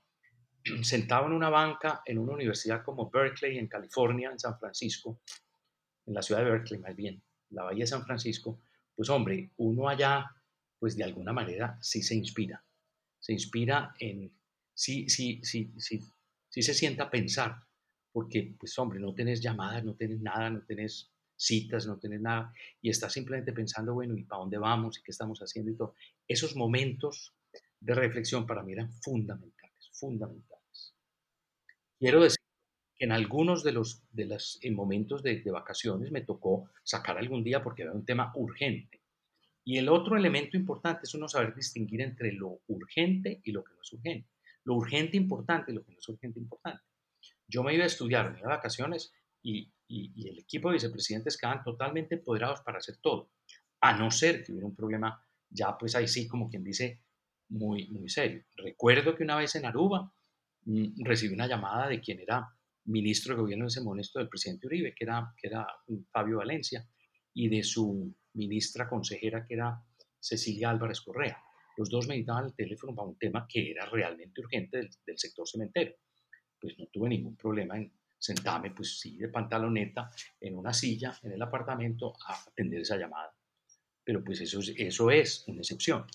sentado 0.81 1.27
en 1.27 1.33
una 1.33 1.49
banca 1.49 2.01
en 2.05 2.17
una 2.17 2.33
universidad 2.33 2.83
como 2.83 3.09
Berkeley, 3.09 3.57
en 3.57 3.67
California, 3.67 4.31
en 4.31 4.39
San 4.39 4.57
Francisco, 4.59 5.21
en 6.05 6.13
la 6.13 6.21
ciudad 6.21 6.43
de 6.43 6.51
Berkeley 6.51 6.79
más 6.79 6.95
bien, 6.95 7.21
la 7.51 7.63
bahía 7.63 7.83
de 7.83 7.87
San 7.87 8.05
Francisco, 8.05 8.61
pues 8.95 9.09
hombre, 9.09 9.51
uno 9.57 9.87
allá, 9.87 10.25
pues 10.77 10.95
de 10.95 11.03
alguna 11.03 11.33
manera 11.33 11.77
sí 11.81 12.01
se 12.01 12.15
inspira. 12.15 12.63
Se 13.19 13.33
inspira 13.33 13.93
en, 13.99 14.31
sí, 14.73 15.09
sí, 15.09 15.39
sí, 15.43 15.73
sí, 15.77 16.01
sí 16.49 16.61
se 16.61 16.73
sienta 16.73 17.03
a 17.03 17.09
pensar 17.09 17.55
porque, 18.11 18.55
pues 18.59 18.77
hombre, 18.79 18.99
no 18.99 19.13
tenés 19.13 19.41
llamadas, 19.41 19.83
no 19.83 19.95
tenés 19.95 20.19
nada, 20.19 20.49
no 20.49 20.61
tenés 20.65 21.11
citas, 21.35 21.87
no 21.87 21.97
tenés 21.97 22.21
nada, 22.21 22.53
y 22.81 22.89
estás 22.89 23.13
simplemente 23.13 23.53
pensando, 23.53 23.93
bueno, 23.93 24.17
¿y 24.17 24.23
para 24.23 24.41
dónde 24.41 24.57
vamos? 24.57 24.97
¿Y 24.97 25.03
qué 25.03 25.11
estamos 25.11 25.39
haciendo? 25.39 25.71
Y 25.71 25.75
todo. 25.75 25.95
Esos 26.27 26.55
momentos 26.55 27.33
de 27.79 27.93
reflexión 27.93 28.45
para 28.45 28.63
mí 28.63 28.73
eran 28.73 28.91
fundamentales, 28.91 29.58
fundamentales. 29.99 30.95
Quiero 31.99 32.21
decir 32.21 32.39
que 32.95 33.05
en 33.05 33.11
algunos 33.11 33.63
de 33.63 33.71
los 33.71 34.01
de 34.11 34.25
los 34.25 34.59
momentos 34.71 35.23
de, 35.23 35.43
vacaciones 35.51 36.11
me 36.11 36.21
tocó 36.21 36.69
sacar 36.83 37.17
algún 37.17 37.43
día 37.43 37.63
porque 37.63 37.83
era 37.83 37.93
un 37.93 38.05
tema 38.05 38.31
urgente. 38.35 39.01
Y 39.63 39.77
el 39.77 39.89
otro 39.89 40.17
elemento 40.17 40.57
importante 40.57 41.01
es 41.03 41.13
uno 41.13 41.27
saber 41.27 41.53
distinguir 41.53 42.01
entre 42.01 42.31
lo 42.31 42.61
urgente 42.67 43.41
y 43.43 43.51
lo 43.51 43.63
que 43.63 43.73
no 43.73 43.81
es 43.81 43.93
urgente. 43.93 44.29
Lo 44.63 44.75
urgente 44.75 45.17
importante 45.17 45.71
y 45.71 45.75
lo 45.75 45.83
que 45.83 45.91
no 45.91 45.99
es 45.99 46.09
urgente 46.09 46.39
importante. 46.39 46.83
Yo 47.47 47.63
me 47.63 47.73
iba 47.73 47.83
a 47.83 47.87
estudiar, 47.87 48.31
me 48.31 48.39
iba 48.39 48.53
a 48.53 48.57
vacaciones 48.57 49.11
y, 49.41 49.71
y, 49.87 50.27
el 50.27 50.39
equipo 50.39 50.69
de 50.69 50.75
vicepresidentes 50.75 51.37
quedaban 51.37 51.63
totalmente 51.63 52.15
empoderados 52.15 52.61
para 52.61 52.77
hacer 52.77 52.97
todo, 52.97 53.31
a 53.81 53.97
no 53.97 54.11
ser 54.11 54.43
que 54.43 54.51
hubiera 54.51 54.67
un 54.67 54.75
problema 54.75 55.21
ya 55.49 55.77
pues 55.77 55.95
ahí 55.95 56.07
sí 56.07 56.27
como 56.27 56.49
quien 56.49 56.63
dice 56.63 57.01
muy, 57.49 57.87
muy 57.89 58.09
serio. 58.09 58.43
Recuerdo 58.55 59.15
que 59.15 59.23
una 59.23 59.37
vez 59.37 59.55
en 59.55 59.65
Aruba 59.65 60.11
mm, 60.65 61.03
recibí 61.03 61.33
una 61.33 61.47
llamada 61.47 61.87
de 61.87 61.99
quien 61.99 62.19
era 62.19 62.47
ministro 62.85 63.35
de 63.35 63.41
gobierno 63.41 63.65
en 63.65 63.69
ese 63.69 63.81
momento 63.81 64.19
del 64.19 64.29
presidente 64.29 64.67
Uribe, 64.67 64.93
que 64.95 65.05
era, 65.05 65.33
que 65.37 65.47
era 65.47 65.67
Fabio 66.11 66.37
Valencia, 66.37 66.87
y 67.33 67.47
de 67.49 67.63
su 67.63 68.13
ministra 68.33 68.87
consejera, 68.87 69.45
que 69.45 69.55
era 69.55 69.81
Cecilia 70.19 70.69
Álvarez 70.69 71.01
Correa. 71.01 71.41
Los 71.77 71.89
dos 71.89 72.07
me 72.07 72.15
necesitaban 72.15 72.45
el 72.45 72.55
teléfono 72.55 72.95
para 72.95 73.07
un 73.07 73.17
tema 73.17 73.45
que 73.47 73.71
era 73.71 73.85
realmente 73.85 74.41
urgente 74.41 74.77
del, 74.77 74.89
del 75.05 75.17
sector 75.17 75.47
cementero. 75.47 75.93
Pues 76.59 76.77
no 76.77 76.87
tuve 76.87 77.09
ningún 77.09 77.37
problema 77.37 77.77
en 77.77 77.93
sentarme, 78.17 78.71
pues 78.71 78.99
sí, 78.99 79.17
de 79.17 79.29
pantaloneta, 79.29 80.11
en 80.41 80.57
una 80.57 80.73
silla, 80.73 81.17
en 81.23 81.31
el 81.31 81.41
apartamento, 81.41 82.13
a 82.27 82.43
atender 82.47 82.81
esa 82.81 82.97
llamada. 82.97 83.33
Pero 84.03 84.23
pues 84.23 84.41
eso, 84.41 84.59
eso 84.75 85.11
es 85.11 85.45
una 85.47 85.59
excepción. 85.59 86.05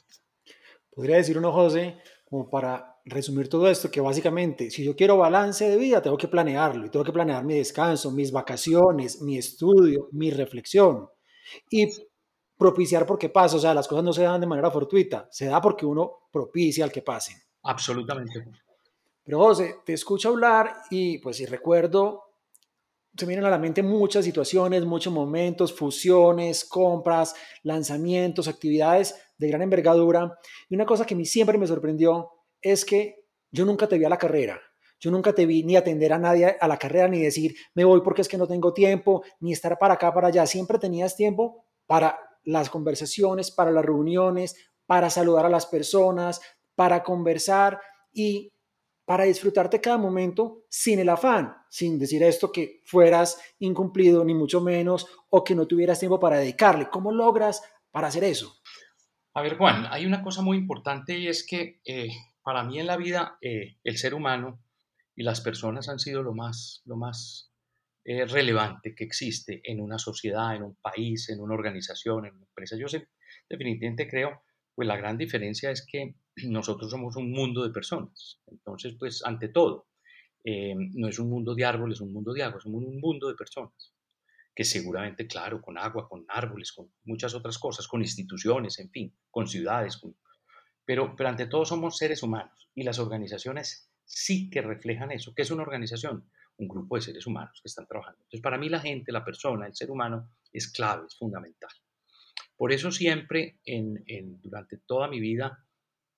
Podría 0.95 1.17
decir 1.17 1.37
uno, 1.37 1.53
José, 1.53 1.97
como 2.29 2.49
para 2.49 2.99
resumir 3.05 3.49
todo 3.49 3.69
esto, 3.69 3.91
que 3.91 4.01
básicamente, 4.01 4.71
si 4.71 4.85
yo 4.85 4.97
quiero 4.97 5.19
balance 5.19 5.69
de 5.69 5.77
vida, 5.77 6.01
tengo 6.01 6.17
que 6.17 6.29
planearlo 6.29 6.87
y 6.87 6.91
tengo 6.91 7.05
que 7.05 7.13
planear 7.13 7.45
mi 7.45 7.55
descanso, 7.55 8.11
mis 8.11 8.33
vacaciones, 8.33 9.21
mi 9.21 9.37
estudio, 9.37 10.09
mi 10.13 10.31
reflexión. 10.31 11.09
Y 11.71 11.89
propiciar 12.57 13.05
porque 13.07 13.29
pasa, 13.29 13.57
o 13.57 13.59
sea, 13.59 13.75
las 13.75 13.89
cosas 13.89 14.05
no 14.05 14.13
se 14.13 14.23
dan 14.23 14.41
de 14.41 14.47
manera 14.47 14.71
fortuita, 14.71 15.29
se 15.31 15.47
da 15.47 15.61
porque 15.61 15.85
uno 15.85 16.29
propicia 16.31 16.85
al 16.85 16.93
que 16.93 17.03
pasen. 17.03 17.37
Absolutamente. 17.63 18.45
Pero 19.25 19.39
José, 19.39 19.77
te 19.85 19.95
escucho 19.95 20.31
hablar 20.31 20.83
y 20.91 21.19
pues 21.19 21.39
si 21.39 21.47
recuerdo, 21.47 22.24
se 23.17 23.27
vienen 23.27 23.45
a 23.45 23.51
la 23.51 23.59
mente 23.59 23.83
muchas 23.83 24.25
situaciones, 24.25 24.85
muchos 24.85 25.13
momentos, 25.13 25.73
fusiones, 25.73 26.65
compras, 26.65 27.35
lanzamientos, 27.63 28.49
actividades 28.49 29.15
de 29.39 29.49
gran 29.49 29.63
envergadura. 29.63 30.39
Y 30.69 30.75
una 30.75 30.87
cosa 30.87 31.07
que 31.07 31.15
a 31.15 31.17
mí 31.17 31.25
siempre 31.25 31.59
me 31.59 31.67
sorprendió 31.67 32.31
es 32.61 32.85
que 32.85 33.25
yo 33.51 33.65
nunca 33.65 33.87
te 33.87 33.99
vi 33.99 34.05
a 34.05 34.09
la 34.09 34.19
carrera. 34.19 34.61
Yo 34.99 35.11
nunca 35.11 35.33
te 35.35 35.47
vi 35.47 35.63
ni 35.63 35.77
atender 35.77 36.13
a 36.13 36.19
nadie 36.19 36.57
a 36.59 36.67
la 36.67 36.79
carrera, 36.79 37.09
ni 37.09 37.21
decir, 37.21 37.55
me 37.75 37.85
voy 37.85 38.01
porque 38.01 38.23
es 38.23 38.29
que 38.29 38.39
no 38.39 38.47
tengo 38.47 38.73
tiempo, 38.73 39.23
ni 39.41 39.53
estar 39.53 39.79
para 39.79 39.95
acá, 39.95 40.13
para 40.13 40.29
allá. 40.29 40.47
Siempre 40.47 40.79
tenías 40.79 41.15
tiempo 41.15 41.67
para 41.87 42.19
las 42.43 42.71
conversaciones, 42.71 43.51
para 43.51 43.71
las 43.71 43.85
reuniones, 43.85 44.57
para 44.87 45.11
saludar 45.11 45.47
a 45.47 45.51
las 45.51 45.67
personas, 45.67 46.41
para 46.75 47.03
conversar 47.03 47.81
y 48.13 48.54
para 49.05 49.25
disfrutarte 49.25 49.81
cada 49.81 49.99
momento 49.99 50.65
sin 50.69 50.99
el 50.99 51.09
afán, 51.09 51.55
sin 51.69 51.99
decir 51.99 52.23
esto 52.23 52.51
que 52.51 52.81
fueras 52.85 53.41
incumplido, 53.59 54.25
ni 54.25 54.35
mucho 54.35 54.61
menos, 54.61 55.07
o 55.31 55.45
que 55.45 55.55
no 55.55 55.67
tuvieras 55.67 56.01
tiempo 56.01 56.19
para 56.19 56.39
dedicarle. 56.39 56.89
¿Cómo 56.91 57.13
logras 57.13 57.63
para 57.91 58.09
hacer 58.09 58.25
eso? 58.25 58.57
A 59.35 59.43
ver, 59.43 59.57
Juan, 59.57 59.87
hay 59.91 60.07
una 60.07 60.23
cosa 60.23 60.43
muy 60.43 60.57
importante 60.57 61.19
y 61.19 61.29
es 61.29 61.47
que 61.47 61.81
eh, 61.85 62.09
para 62.43 62.63
mí 62.65 62.79
en 62.79 62.87
la 62.87 62.97
vida 62.97 63.37
eh, 63.41 63.79
el 63.83 63.99
ser 63.99 64.15
humano 64.15 64.63
y 65.17 65.23
las 65.23 65.41
personas 65.41 65.89
han 65.89 65.99
sido 65.99 66.23
lo 66.23 66.35
más, 66.35 66.83
lo 66.85 66.97
más 66.97 67.53
eh, 68.05 68.27
relevante 68.27 68.95
que 68.95 69.05
existe 69.05 69.61
en 69.65 69.81
una 69.81 69.99
sociedad, 69.99 70.55
en 70.55 70.63
un 70.63 70.77
país, 70.77 71.29
en 71.31 71.41
una 71.41 71.55
organización, 71.55 72.27
en 72.27 72.35
una 72.37 72.47
empresa. 72.47 72.77
Yo 72.79 72.87
sé, 72.87 73.09
definitivamente 73.49 74.09
creo, 74.09 74.43
pues 74.75 74.89
la 74.89 74.97
gran 74.97 75.17
diferencia 75.17 75.71
es 75.71 75.87
que 75.87 76.17
nosotros 76.49 76.91
somos 76.91 77.17
un 77.17 77.31
mundo 77.31 77.63
de 77.65 77.71
personas. 77.71 78.41
Entonces, 78.47 78.97
pues, 78.99 79.25
ante 79.25 79.49
todo, 79.49 79.89
eh, 80.45 80.75
no 80.77 81.09
es 81.09 81.19
un 81.19 81.31
mundo 81.31 81.55
de 81.55 81.65
árboles, 81.65 81.97
es 81.97 82.01
un 82.03 82.13
mundo 82.13 82.33
de 82.33 82.43
agua, 82.43 82.61
somos 82.61 82.85
un 82.85 83.01
mundo 83.01 83.29
de 83.29 83.35
personas, 83.35 83.95
que 84.55 84.65
seguramente, 84.65 85.27
claro, 85.27 85.63
con 85.63 85.79
agua, 85.79 86.09
con 86.09 86.25
árboles, 86.29 86.73
con 86.73 86.93
muchas 87.05 87.35
otras 87.35 87.59
cosas, 87.59 87.89
con 87.89 88.03
instituciones, 88.03 88.79
en 88.79 88.91
fin, 88.91 89.17
con 89.31 89.49
ciudades, 89.49 90.01
pero, 90.85 91.15
pero 91.17 91.29
ante 91.29 91.47
todo 91.47 91.65
somos 91.65 91.97
seres 91.97 92.23
humanos 92.23 92.69
y 92.75 92.83
las 92.83 92.99
organizaciones 92.99 93.91
sí 94.05 94.51
que 94.51 94.61
reflejan 94.61 95.13
eso. 95.13 95.33
¿Qué 95.35 95.43
es 95.43 95.51
una 95.51 95.63
organización? 95.63 96.29
Un 96.59 96.69
grupo 96.69 96.97
de 96.97 97.03
seres 97.03 97.27
humanos 97.27 97.59
que 97.63 97.69
están 97.69 97.87
trabajando. 97.87 98.21
Entonces, 98.21 98.43
para 98.43 98.59
mí 98.59 98.69
la 98.69 98.81
gente, 98.81 99.13
la 99.13 99.25
persona, 99.25 99.67
el 99.67 99.75
ser 99.75 99.91
humano 99.91 100.31
es 100.53 100.71
clave, 100.71 101.07
es 101.07 101.17
fundamental. 101.17 101.71
Por 102.57 102.73
eso 102.73 102.91
siempre, 102.93 103.59
en, 103.65 104.05
durante 104.41 104.79
toda 104.79 105.09
mi 105.09 105.21
vida, 105.21 105.65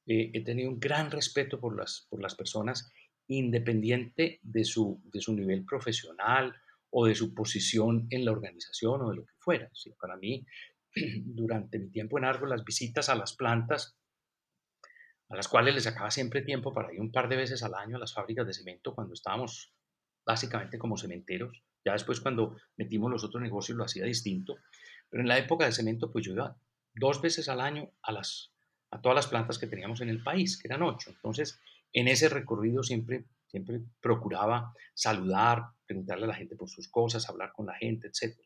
eh, 0.07 0.31
he 0.35 0.44
tenido 0.44 0.70
un 0.70 0.79
gran 0.79 1.11
respeto 1.11 1.59
por 1.59 1.77
las, 1.77 2.07
por 2.11 2.20
las 2.22 2.35
personas, 2.35 2.92
independiente 3.29 4.38
de 4.42 4.64
su, 4.64 5.01
de 5.05 5.20
su 5.20 5.35
nivel 5.35 5.64
profesional 5.64 6.55
o 6.90 7.07
de 7.07 7.14
su 7.14 7.35
posición 7.35 8.07
en 8.11 8.25
la 8.25 8.33
organización 8.33 9.03
o 9.03 9.11
de 9.11 9.16
lo 9.16 9.25
que 9.25 9.35
fuera. 9.38 9.70
para 9.99 10.16
mí, 10.16 10.46
durante 11.25 11.79
mi 11.79 11.90
tiempo 11.90 12.18
en 12.18 12.25
Argo, 12.25 12.46
las 12.46 12.64
visitas 12.64 13.09
a 13.09 13.14
las 13.14 13.35
plantas, 13.35 13.96
a 15.29 15.37
las 15.37 15.49
cuales 15.49 15.75
les 15.75 15.85
sacaba 15.85 16.11
siempre 16.11 16.42
tiempo 16.42 16.72
para 16.72 16.92
ir 16.92 17.01
un 17.01 17.11
par 17.11 17.29
de 17.29 17.37
veces 17.37 17.62
al 17.62 17.75
año 17.75 17.96
a 17.96 18.01
las 18.01 18.14
fábricas 18.14 18.46
de 18.46 18.55
cemento 18.55 18.94
cuando 18.94 19.14
estábamos 19.14 19.75
básicamente 20.25 20.79
como 20.79 20.96
cementeros. 20.96 21.62
Ya 21.85 21.92
después 21.92 22.20
cuando 22.20 22.57
metimos 22.77 23.11
los 23.11 23.25
otros 23.25 23.42
negocios 23.42 23.77
lo 23.77 23.85
hacía 23.85 24.05
distinto. 24.05 24.57
Pero 25.10 25.22
en 25.22 25.28
la 25.28 25.38
época 25.38 25.64
de 25.64 25.72
cemento, 25.72 26.10
pues 26.10 26.24
yo 26.24 26.32
iba 26.32 26.56
dos 26.94 27.20
veces 27.20 27.48
al 27.48 27.60
año 27.60 27.90
a 28.02 28.12
las 28.12 28.52
a 28.90 29.00
todas 29.00 29.16
las 29.16 29.26
plantas 29.26 29.58
que 29.58 29.66
teníamos 29.66 30.00
en 30.00 30.08
el 30.08 30.22
país, 30.22 30.58
que 30.58 30.68
eran 30.68 30.82
ocho. 30.82 31.10
Entonces, 31.10 31.60
en 31.92 32.08
ese 32.08 32.28
recorrido 32.28 32.82
siempre, 32.82 33.26
siempre 33.46 33.80
procuraba 34.00 34.72
saludar, 34.94 35.64
preguntarle 35.86 36.24
a 36.24 36.28
la 36.28 36.34
gente 36.34 36.56
por 36.56 36.68
sus 36.68 36.88
cosas, 36.88 37.28
hablar 37.28 37.52
con 37.52 37.66
la 37.66 37.74
gente, 37.74 38.08
etc. 38.08 38.38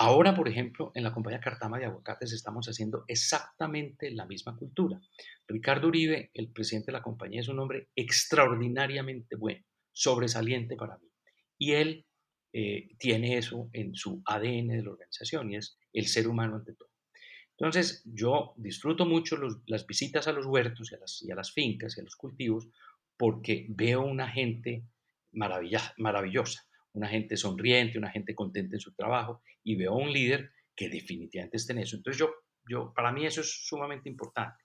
Ahora, 0.00 0.34
por 0.34 0.48
ejemplo, 0.48 0.92
en 0.94 1.02
la 1.02 1.12
compañía 1.12 1.40
Cartama 1.40 1.78
de 1.78 1.86
Aguacates 1.86 2.32
estamos 2.32 2.68
haciendo 2.68 3.04
exactamente 3.08 4.10
la 4.12 4.26
misma 4.26 4.56
cultura. 4.56 5.00
Ricardo 5.46 5.88
Uribe, 5.88 6.30
el 6.34 6.52
presidente 6.52 6.86
de 6.86 6.98
la 6.98 7.02
compañía, 7.02 7.40
es 7.40 7.48
un 7.48 7.58
hombre 7.58 7.88
extraordinariamente 7.96 9.34
bueno, 9.34 9.64
sobresaliente 9.92 10.76
para 10.76 10.98
mí. 10.98 11.08
Y 11.58 11.72
él 11.72 12.06
eh, 12.60 12.88
tiene 12.98 13.38
eso 13.38 13.70
en 13.72 13.94
su 13.94 14.20
ADN 14.24 14.66
de 14.66 14.82
la 14.82 14.90
organización 14.90 15.52
y 15.52 15.58
es 15.58 15.78
el 15.92 16.08
ser 16.08 16.26
humano 16.26 16.56
ante 16.56 16.74
todo. 16.74 16.90
Entonces, 17.56 18.02
yo 18.04 18.52
disfruto 18.56 19.06
mucho 19.06 19.38
las 19.68 19.86
visitas 19.86 20.26
a 20.26 20.32
los 20.32 20.44
huertos 20.44 20.90
y 20.90 20.96
a, 20.96 20.98
las, 20.98 21.24
a, 21.30 21.34
las, 21.36 21.52
fincas 21.52 21.96
y 21.96 22.00
a 22.00 22.02
los 22.02 22.16
cultivos 22.16 22.68
porque 23.16 23.64
veo 23.68 24.04
una 24.04 24.28
gente 24.28 24.88
maravillosa, 25.30 26.66
una 26.94 27.06
gente 27.06 27.36
sonriente, 27.36 27.96
una 27.96 28.10
gente 28.10 28.34
contenta 28.34 28.74
en 28.74 28.80
su 28.80 28.92
trabajo 28.92 29.40
y 29.62 29.76
veo 29.76 29.94
un 29.94 30.12
líder 30.12 30.50
que 30.74 30.88
definitivamente 30.88 31.58
está 31.58 31.74
en 31.74 31.78
eso. 31.78 31.94
Entonces, 31.94 32.18
yo, 32.18 32.28
yo, 32.68 32.92
para 32.92 33.12
mí 33.12 33.24
eso 33.24 33.40
es 33.40 33.68
sumamente 33.68 34.08
importante. 34.08 34.64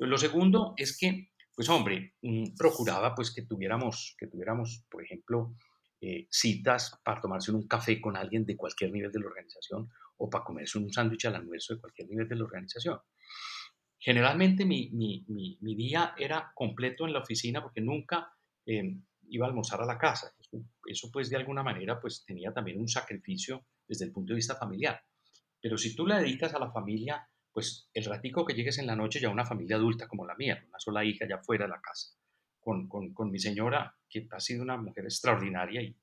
lo 0.00 0.18
segundo 0.18 0.74
es 0.76 0.98
que, 0.98 1.28
pues 1.54 1.68
hombre, 1.68 2.14
mm, 2.22 2.56
procuraba 2.58 3.14
pues 3.14 3.32
que 3.32 3.42
tuviéramos, 3.42 4.16
que 4.18 4.26
tuviéramos, 4.26 4.84
por 4.90 5.04
ejemplo, 5.04 5.54
eh, 6.00 6.26
citas 6.30 6.98
para 7.04 7.20
tomarse 7.20 7.52
un 7.52 7.66
café 7.66 8.00
con 8.00 8.16
alguien 8.16 8.44
de 8.46 8.56
cualquier 8.56 8.90
nivel 8.90 9.12
de 9.12 9.20
la 9.20 9.26
organización 9.26 9.90
o 10.16 10.30
para 10.30 10.44
comerse 10.44 10.78
un 10.78 10.92
sándwich 10.92 11.26
al 11.26 11.36
almuerzo 11.36 11.74
de 11.74 11.80
cualquier 11.80 12.08
nivel 12.08 12.28
de 12.28 12.36
la 12.36 12.44
organización. 12.44 12.98
Generalmente 13.98 14.64
mi, 14.64 14.88
mi, 14.92 15.26
mi, 15.60 15.74
día 15.74 16.14
era 16.16 16.52
completo 16.54 17.06
en 17.06 17.12
la 17.12 17.18
oficina 17.18 17.62
porque 17.62 17.82
nunca 17.82 18.32
em, 18.64 19.04
iba 19.28 19.44
a 19.44 19.48
almorzar 19.50 19.82
a 19.82 19.86
la 19.86 19.98
casa. 19.98 20.32
Eso, 20.86 21.10
pues 21.12 21.28
de 21.28 21.36
alguna 21.36 21.62
manera 21.62 22.00
pues 22.00 22.24
tenía 22.24 22.52
también 22.52 22.80
un 22.80 22.88
sacrificio 22.88 23.66
desde 23.86 24.06
el 24.06 24.12
punto 24.12 24.32
de 24.32 24.36
vista 24.36 24.56
familiar. 24.56 25.02
Pero 25.60 25.76
si 25.76 25.94
tú 25.94 26.06
le 26.06 26.16
dedicas 26.16 26.54
a 26.54 26.58
la 26.58 26.72
familia, 26.72 27.28
pues 27.52 27.90
el 27.92 28.06
ratico 28.06 28.46
que 28.46 28.54
llegues 28.54 28.78
en 28.78 28.86
la 28.86 28.96
noche 28.96 29.20
ya 29.20 29.28
una 29.28 29.44
familia 29.44 29.76
adulta 29.76 30.08
como 30.08 30.26
la 30.26 30.34
mía, 30.34 30.64
una 30.66 30.78
sola 30.78 31.04
hija 31.04 31.26
ya 31.28 31.38
fuera 31.38 31.66
de 31.66 31.70
la 31.70 31.80
casa, 31.80 32.14
con, 32.60 32.88
con, 32.88 33.12
con 33.14 33.30
mi 33.30 33.38
señora, 33.38 33.96
que 34.08 34.28
ha 34.30 34.40
sido 34.40 34.62
una 34.62 34.76
mujer 34.76 35.04
extraordinaria 35.04 35.82
y, 35.82 35.96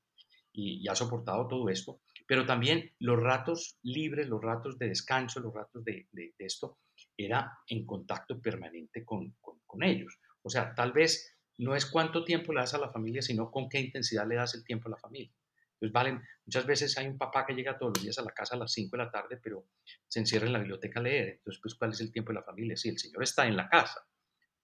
y, 0.57 0.87
ha 0.87 0.95
soportado 0.95 1.47
todo 1.47 1.69
esto, 1.69 2.01
pero 2.25 2.45
también 2.45 2.91
los 2.99 3.21
ratos 3.21 3.77
libres, 3.83 4.27
los 4.27 4.41
ratos 4.41 4.77
de 4.79 4.89
descanso, 4.89 5.39
los 5.39 5.53
ratos 5.53 5.83
de, 5.85 6.07
esto, 6.39 6.79
era 7.15 7.59
en 7.67 7.85
contacto 7.85 8.41
permanente 8.41 9.05
con, 9.05 9.35
ellos. 9.81 10.19
O 10.41 10.49
sea, 10.49 10.73
tal 10.73 10.91
vez 10.91 11.37
no 11.59 11.75
es 11.75 11.85
cuánto 11.85 12.23
tiempo 12.23 12.51
le 12.51 12.61
das 12.61 12.73
a 12.73 12.79
la 12.79 12.89
familia, 12.89 13.21
sino 13.21 13.51
con 13.51 13.69
qué 13.69 13.79
intensidad 13.79 14.27
le 14.27 14.35
das 14.35 14.55
el 14.55 14.63
tiempo 14.63 14.87
a 14.87 14.91
la 14.91 14.97
familia. 14.97 15.31
Pues 15.79 15.91
valen, 15.91 16.23
muchas 16.43 16.65
veces 16.65 16.97
hay 16.97 17.05
un 17.05 17.19
papá 17.19 17.45
que 17.45 17.53
llega 17.53 17.77
todos 17.77 17.97
los 17.97 18.03
días 18.03 18.17
a 18.17 18.23
la 18.23 18.31
casa 18.31 18.55
a 18.55 18.59
las 18.59 18.71
5 18.71 18.97
de 18.97 19.03
la 19.03 19.11
tarde, 19.11 19.37
pero 19.37 19.67
se 20.07 20.19
encierra 20.19 20.47
en 20.47 20.53
la 20.53 20.59
biblioteca 20.59 20.99
a 20.99 21.03
leer. 21.03 21.29
Entonces, 21.37 21.61
pues, 21.61 21.75
¿cuál 21.75 21.91
es 21.91 22.01
el 22.01 22.11
tiempo 22.11 22.31
de 22.31 22.39
la 22.39 22.43
familia? 22.43 22.75
Sí, 22.75 22.89
el 22.89 22.97
señor 22.97 23.21
está 23.21 23.45
en 23.45 23.55
la 23.55 23.69
casa, 23.69 24.01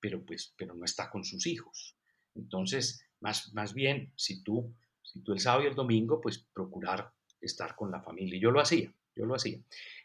pero 0.04 0.22
pues, 0.22 0.54
pero 0.58 0.76
no 0.76 0.84
está 0.84 1.10
con 1.10 1.24
sus 1.24 1.48
hijos. 1.48 1.96
Entonces, 2.36 3.08
más, 3.22 3.54
más 3.54 3.74
bien, 3.74 4.12
si 4.18 4.44
tú, 4.44 4.76
si 5.02 5.22
tú 5.22 5.32
el 5.32 5.40
sábado 5.40 5.64
y 5.64 5.68
el 5.68 5.76
domingo, 5.76 6.20
pues 6.20 6.46
procurar 6.54 7.14
estar 7.40 7.74
con 7.78 7.90
la 7.90 8.02
familia. 8.02 8.36
Y 8.36 8.42
yo 8.42 8.52
lo 8.52 8.60
hacía, 8.60 8.94
yo 9.16 9.26
lo 9.26 9.36
hacía. 9.36 9.60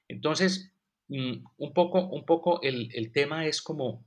Entonces, 0.06 0.72
mm, 1.08 1.44
un 1.56 1.74
poco, 1.74 2.06
un 2.10 2.24
poco 2.24 2.62
el, 2.62 2.94
el 2.94 3.10
tema 3.10 3.46
es 3.46 3.60
como, 3.60 4.06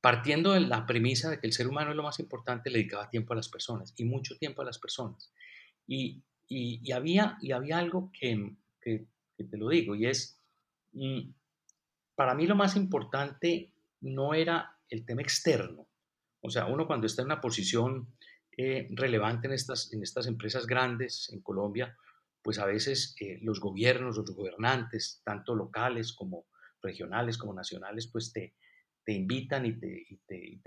partiendo 0.00 0.52
de 0.52 0.60
la 0.60 0.86
premisa 0.86 1.30
de 1.30 1.40
que 1.40 1.48
el 1.48 1.52
ser 1.52 1.66
humano 1.66 1.90
es 1.90 1.96
lo 1.96 2.04
más 2.04 2.20
importante, 2.20 2.70
le 2.70 2.78
dedicaba 2.78 3.10
tiempo 3.10 3.32
a 3.32 3.36
las 3.36 3.48
personas 3.48 3.92
y 3.96 4.04
mucho 4.04 4.36
tiempo 4.36 4.62
a 4.62 4.66
las 4.66 4.78
personas. 4.78 5.32
Y, 5.84 6.22
y, 6.46 6.92
había, 6.92 7.38
y 7.40 7.50
había 7.50 7.78
algo 7.78 8.12
que, 8.12 8.54
que, 8.80 9.04
te 9.36 9.58
lo 9.58 9.68
digo, 9.68 9.96
y 9.96 10.06
es, 10.06 10.40
mm, 10.92 11.22
para 12.14 12.36
mí 12.36 12.46
lo 12.46 12.54
más 12.54 12.76
importante 12.76 13.73
no 14.04 14.34
era 14.34 14.76
el 14.88 15.04
tema 15.04 15.22
externo. 15.22 15.88
O 16.40 16.50
sea, 16.50 16.66
uno 16.66 16.86
cuando 16.86 17.06
está 17.06 17.22
en 17.22 17.26
una 17.26 17.40
posición 17.40 18.14
eh, 18.56 18.88
relevante 18.90 19.46
en 19.46 19.54
estas, 19.54 19.92
en 19.92 20.02
estas 20.02 20.26
empresas 20.26 20.66
grandes 20.66 21.30
en 21.32 21.40
Colombia, 21.40 21.96
pues 22.42 22.58
a 22.58 22.66
veces 22.66 23.16
eh, 23.20 23.38
los 23.42 23.60
gobiernos, 23.60 24.16
los 24.16 24.30
gobernantes, 24.34 25.22
tanto 25.24 25.54
locales 25.54 26.12
como 26.12 26.46
regionales 26.82 27.38
como 27.38 27.54
nacionales, 27.54 28.08
pues 28.08 28.30
te, 28.32 28.54
te 29.04 29.12
invitan 29.12 29.64
y 29.64 29.78
te, 29.78 30.06
te, 30.26 30.60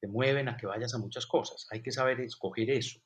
te, 0.00 0.08
mueven 0.08 0.48
a 0.48 0.56
que 0.56 0.66
vayas 0.66 0.92
a 0.94 0.98
muchas 0.98 1.26
cosas. 1.26 1.68
Hay 1.70 1.82
que 1.82 1.92
saber 1.92 2.20
escoger 2.20 2.70
eso, 2.70 3.00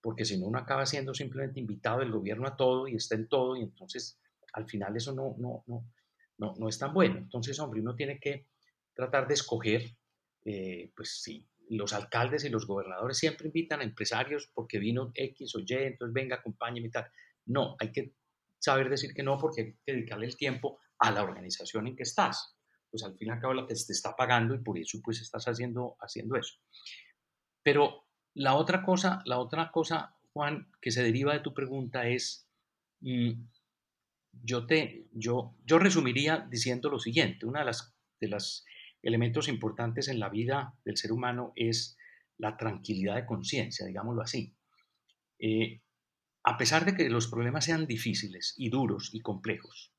porque 0.00 0.24
si 0.24 0.38
no 0.38 0.46
uno 0.46 0.60
acaba 0.60 0.86
siendo 0.86 1.12
simplemente 1.12 1.58
invitado 1.58 1.98
del 1.98 2.12
gobierno 2.12 2.46
a 2.46 2.56
todo 2.56 2.86
y 2.86 2.94
está 2.94 3.16
en 3.16 3.28
todo 3.28 3.56
y 3.56 3.62
entonces 3.62 4.20
al 4.52 4.68
final 4.68 4.96
eso 4.96 5.12
no, 5.12 5.34
no, 5.38 5.64
no, 5.66 5.84
no, 6.38 6.54
no 6.56 6.68
es 6.68 6.78
tan 6.78 6.94
bueno. 6.94 7.18
Entonces, 7.18 7.58
hombre, 7.58 7.80
uno 7.80 7.96
tiene 7.96 8.20
que 8.20 8.46
tratar 8.94 9.26
de 9.28 9.34
escoger, 9.34 9.96
eh, 10.44 10.92
pues 10.94 11.22
sí, 11.22 11.48
los 11.70 11.92
alcaldes 11.92 12.44
y 12.44 12.50
los 12.50 12.66
gobernadores 12.66 13.18
siempre 13.18 13.46
invitan 13.46 13.80
a 13.80 13.84
empresarios 13.84 14.50
porque 14.54 14.78
vino 14.78 15.10
X 15.14 15.54
o 15.56 15.60
Y, 15.60 15.66
entonces 15.70 16.12
venga, 16.12 16.36
acompáñeme 16.36 16.88
y 16.88 16.90
tal. 16.90 17.10
No, 17.46 17.76
hay 17.78 17.92
que 17.92 18.14
saber 18.58 18.88
decir 18.88 19.14
que 19.14 19.22
no 19.22 19.38
porque 19.38 19.60
hay 19.60 19.72
que 19.84 19.92
dedicarle 19.92 20.26
el 20.26 20.36
tiempo 20.36 20.78
a 20.98 21.10
la 21.10 21.22
organización 21.22 21.86
en 21.86 21.96
que 21.96 22.04
estás 22.04 22.54
pues 22.94 23.02
al 23.02 23.16
fin 23.16 23.26
y 23.26 23.30
al 23.32 23.40
cabo 23.40 23.54
la 23.54 23.66
que 23.66 23.74
te 23.74 23.92
está 23.92 24.14
pagando 24.14 24.54
y 24.54 24.58
por 24.58 24.78
eso 24.78 25.00
pues 25.02 25.20
estás 25.20 25.46
haciendo, 25.46 25.96
haciendo 25.98 26.36
eso. 26.36 26.54
Pero 27.60 28.06
la 28.34 28.54
otra 28.54 28.84
cosa, 28.84 29.20
la 29.24 29.40
otra 29.40 29.72
cosa, 29.72 30.16
Juan, 30.32 30.70
que 30.80 30.92
se 30.92 31.02
deriva 31.02 31.32
de 31.32 31.40
tu 31.40 31.52
pregunta 31.52 32.06
es, 32.06 32.48
mm, 33.00 33.32
yo, 34.44 34.66
te, 34.68 35.08
yo, 35.10 35.56
yo 35.64 35.80
resumiría 35.80 36.46
diciendo 36.48 36.88
lo 36.88 37.00
siguiente, 37.00 37.46
una 37.46 37.58
de 37.58 37.64
las, 37.64 37.96
de 38.20 38.28
los 38.28 38.64
elementos 39.04 39.48
importantes 39.48 40.08
en 40.08 40.18
la 40.18 40.28
vida 40.28 40.74
del 40.84 40.96
ser 40.96 41.12
humano 41.12 41.52
es 41.54 41.96
la 42.38 42.56
tranquilidad 42.56 43.16
de 43.16 43.26
conciencia, 43.26 43.86
digámoslo 43.86 44.22
así. 44.22 44.56
Eh, 45.38 45.80
a 46.42 46.56
pesar 46.56 46.84
de 46.84 46.94
que 46.94 47.08
los 47.08 47.28
problemas 47.28 47.64
sean 47.64 47.86
difíciles 47.86 48.54
y 48.56 48.70
duros 48.70 49.10
y 49.12 49.20
complejos, 49.20 49.94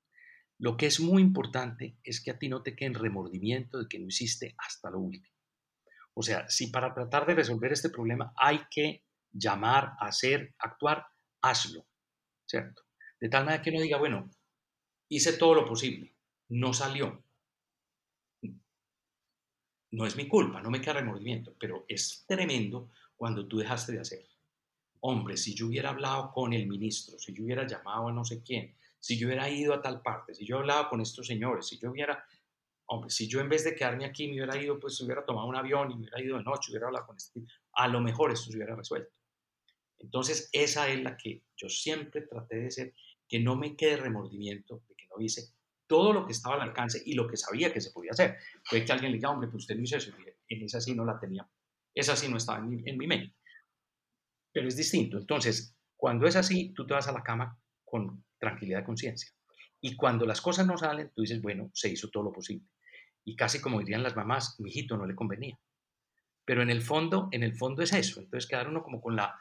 lo 0.58 0.78
que 0.78 0.86
es 0.86 1.00
muy 1.00 1.22
importante 1.22 1.98
es 2.04 2.22
que 2.22 2.32
a 2.32 2.40
ti 2.40 2.50
no 2.50 2.64
te 2.64 2.76
quede 2.76 2.94
remordimiento 2.94 3.80
de 3.80 3.88
que 3.88 4.00
no 4.00 4.08
hiciste 4.08 4.56
hasta 4.58 4.90
lo 4.90 5.00
último. 5.00 5.36
O 6.14 6.24
sea, 6.24 6.50
si 6.50 6.68
para 6.68 6.94
tratar 6.94 7.26
de 7.26 7.36
resolver 7.36 7.74
este 7.74 7.90
problema 7.90 8.34
hay 8.38 8.62
que 8.72 9.04
llamar, 9.34 9.94
hacer, 10.00 10.56
actuar, 10.60 11.06
hazlo, 11.42 11.86
¿cierto? 12.46 12.84
De 13.20 13.28
tal 13.28 13.44
manera 13.46 13.62
que 13.62 13.70
uno 13.70 13.82
diga, 13.82 13.98
bueno, 13.98 14.30
hice 15.10 15.34
todo 15.34 15.56
lo 15.56 15.66
posible, 15.66 16.16
no 16.48 16.74
salió. 16.74 17.25
No 19.96 20.06
es 20.06 20.18
mi 20.18 20.28
culpa, 20.28 20.62
no 20.62 20.70
me 20.70 20.82
queda 20.82 20.96
remordimiento, 20.96 21.56
pero 21.58 21.86
es 21.88 22.26
tremendo 22.28 22.90
cuando 23.16 23.48
tú 23.48 23.60
dejaste 23.60 23.94
de 23.94 24.02
hacer. 24.02 24.26
Hombre, 25.00 25.38
si 25.38 25.56
yo 25.56 25.68
hubiera 25.68 25.92
hablado 25.92 26.34
con 26.34 26.52
el 26.52 26.68
ministro, 26.68 27.18
si 27.18 27.34
yo 27.34 27.46
hubiera 27.46 27.66
llamado 27.66 28.10
a 28.10 28.12
no 28.12 28.26
sé 28.26 28.44
quién, 28.44 28.76
si 29.00 29.18
yo 29.18 29.28
hubiera 29.28 29.50
ido 29.50 29.74
a 29.74 29.82
tal 29.82 30.02
parte, 30.02 30.36
si 30.36 30.46
yo 30.46 30.58
hablaba 30.58 30.90
con 30.90 31.00
estos 31.00 31.26
señores, 31.26 31.68
si 31.68 31.80
yo 31.80 31.92
hubiera, 31.92 32.26
hombre, 32.88 33.10
si 33.10 33.30
yo 33.30 33.40
en 33.40 33.48
vez 33.48 33.64
de 33.64 33.74
quedarme 33.74 34.04
aquí 34.04 34.28
me 34.28 34.34
hubiera 34.34 34.62
ido, 34.62 34.78
pues 34.82 35.00
hubiera 35.00 35.24
tomado 35.24 35.48
un 35.48 35.56
avión 35.56 35.90
y 35.92 35.96
me 35.96 36.02
hubiera 36.02 36.22
ido 36.22 36.38
de 36.40 36.44
noche, 36.44 36.72
hubiera 36.72 36.88
hablado 36.88 37.06
con 37.06 37.16
este, 37.16 37.44
a 37.72 37.88
lo 37.88 38.02
mejor 38.02 38.34
esto 38.34 38.52
se 38.52 38.58
hubiera 38.58 38.76
resuelto. 38.76 39.14
Entonces, 40.00 40.50
esa 40.52 40.90
es 40.90 41.02
la 41.02 41.16
que 41.16 41.42
yo 41.56 41.70
siempre 41.70 42.24
traté 42.24 42.58
de 42.58 42.72
ser, 42.72 42.94
que 43.30 43.40
no 43.40 43.56
me 43.56 43.78
quede 43.78 43.96
remordimiento 43.96 44.84
de 44.90 44.96
que 44.96 45.08
no 45.08 45.24
hice 45.24 45.54
todo 45.88 46.14
lo 46.14 46.26
que 46.26 46.32
estaba 46.32 46.56
al 46.56 46.62
alcance 46.62 47.02
y 47.06 47.14
lo 47.14 47.28
que 47.28 47.38
sabía 47.38 47.72
que 47.72 47.82
se 47.82 47.92
podía 47.92 48.12
hacer. 48.12 48.38
Fue 48.64 48.84
que 48.84 48.92
alguien 48.92 49.12
le 49.12 49.18
diga, 49.18 49.30
hombre, 49.30 49.50
pues 49.50 49.64
usted 49.64 49.76
no 49.76 49.84
hizo 49.84 49.98
eso, 49.98 50.12
en 50.48 50.64
esa 50.64 50.82
sí 50.82 50.94
no 50.94 51.06
la 51.06 51.20
tenía, 51.20 51.48
esa 51.94 52.16
sí 52.16 52.28
no 52.30 52.38
estaba 52.38 52.60
en 52.60 52.70
mi, 52.70 52.82
en 52.86 52.98
mi 52.98 53.08
mente. 53.08 53.36
Pero 54.52 54.68
es 54.68 54.76
distinto. 54.76 55.18
Entonces, 55.18 55.76
cuando 55.96 56.28
es 56.28 56.36
así, 56.36 56.74
tú 56.74 56.86
te 56.86 56.94
vas 56.94 57.08
a 57.08 57.12
la 57.12 57.24
cama 57.24 57.60
con 57.84 58.24
tranquilidad 58.38 58.80
de 58.80 58.86
conciencia. 58.86 59.32
Y 59.82 59.96
cuando 59.96 60.26
las 60.26 60.42
cosas 60.42 60.66
no 60.66 60.78
salen, 60.78 61.12
tú 61.14 61.22
dices, 61.22 61.42
bueno, 61.42 61.70
se 61.74 61.90
hizo 61.90 62.10
todo 62.10 62.24
lo 62.24 62.32
posible. 62.32 62.68
Y 63.24 63.36
casi 63.36 63.60
como 63.60 63.80
dirían 63.80 64.04
las 64.04 64.16
mamás, 64.16 64.60
mi 64.60 64.70
hijito 64.70 64.98
no 64.98 65.06
le 65.06 65.16
convenía. 65.16 65.60
Pero 66.46 66.62
en 66.62 66.70
el 66.70 66.82
fondo, 66.82 67.28
en 67.32 67.44
el 67.44 67.56
fondo 67.56 67.82
es 67.82 67.92
eso. 67.94 68.20
Entonces 68.20 68.48
quedar 68.48 68.68
uno 68.68 68.84
como 68.84 69.02
con 69.02 69.16
la, 69.16 69.40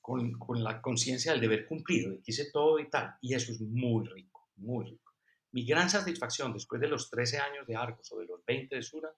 con, 0.00 0.38
con 0.38 0.62
la 0.62 0.80
conciencia 0.80 1.32
del 1.32 1.40
deber 1.40 1.66
cumplido, 1.66 2.10
de 2.10 2.18
que 2.18 2.30
hice 2.30 2.50
todo 2.52 2.78
y 2.78 2.88
tal. 2.88 3.14
Y 3.20 3.34
eso 3.34 3.52
es 3.52 3.60
muy 3.60 4.06
rico, 4.08 4.50
muy 4.56 4.84
rico. 4.84 5.13
Mi 5.54 5.64
gran 5.64 5.88
satisfacción 5.88 6.52
después 6.52 6.80
de 6.80 6.88
los 6.88 7.08
13 7.08 7.38
años 7.38 7.64
de 7.64 7.76
Argos 7.76 8.10
o 8.10 8.18
de 8.18 8.26
los 8.26 8.44
20 8.44 8.74
de 8.74 8.82
Sura 8.82 9.14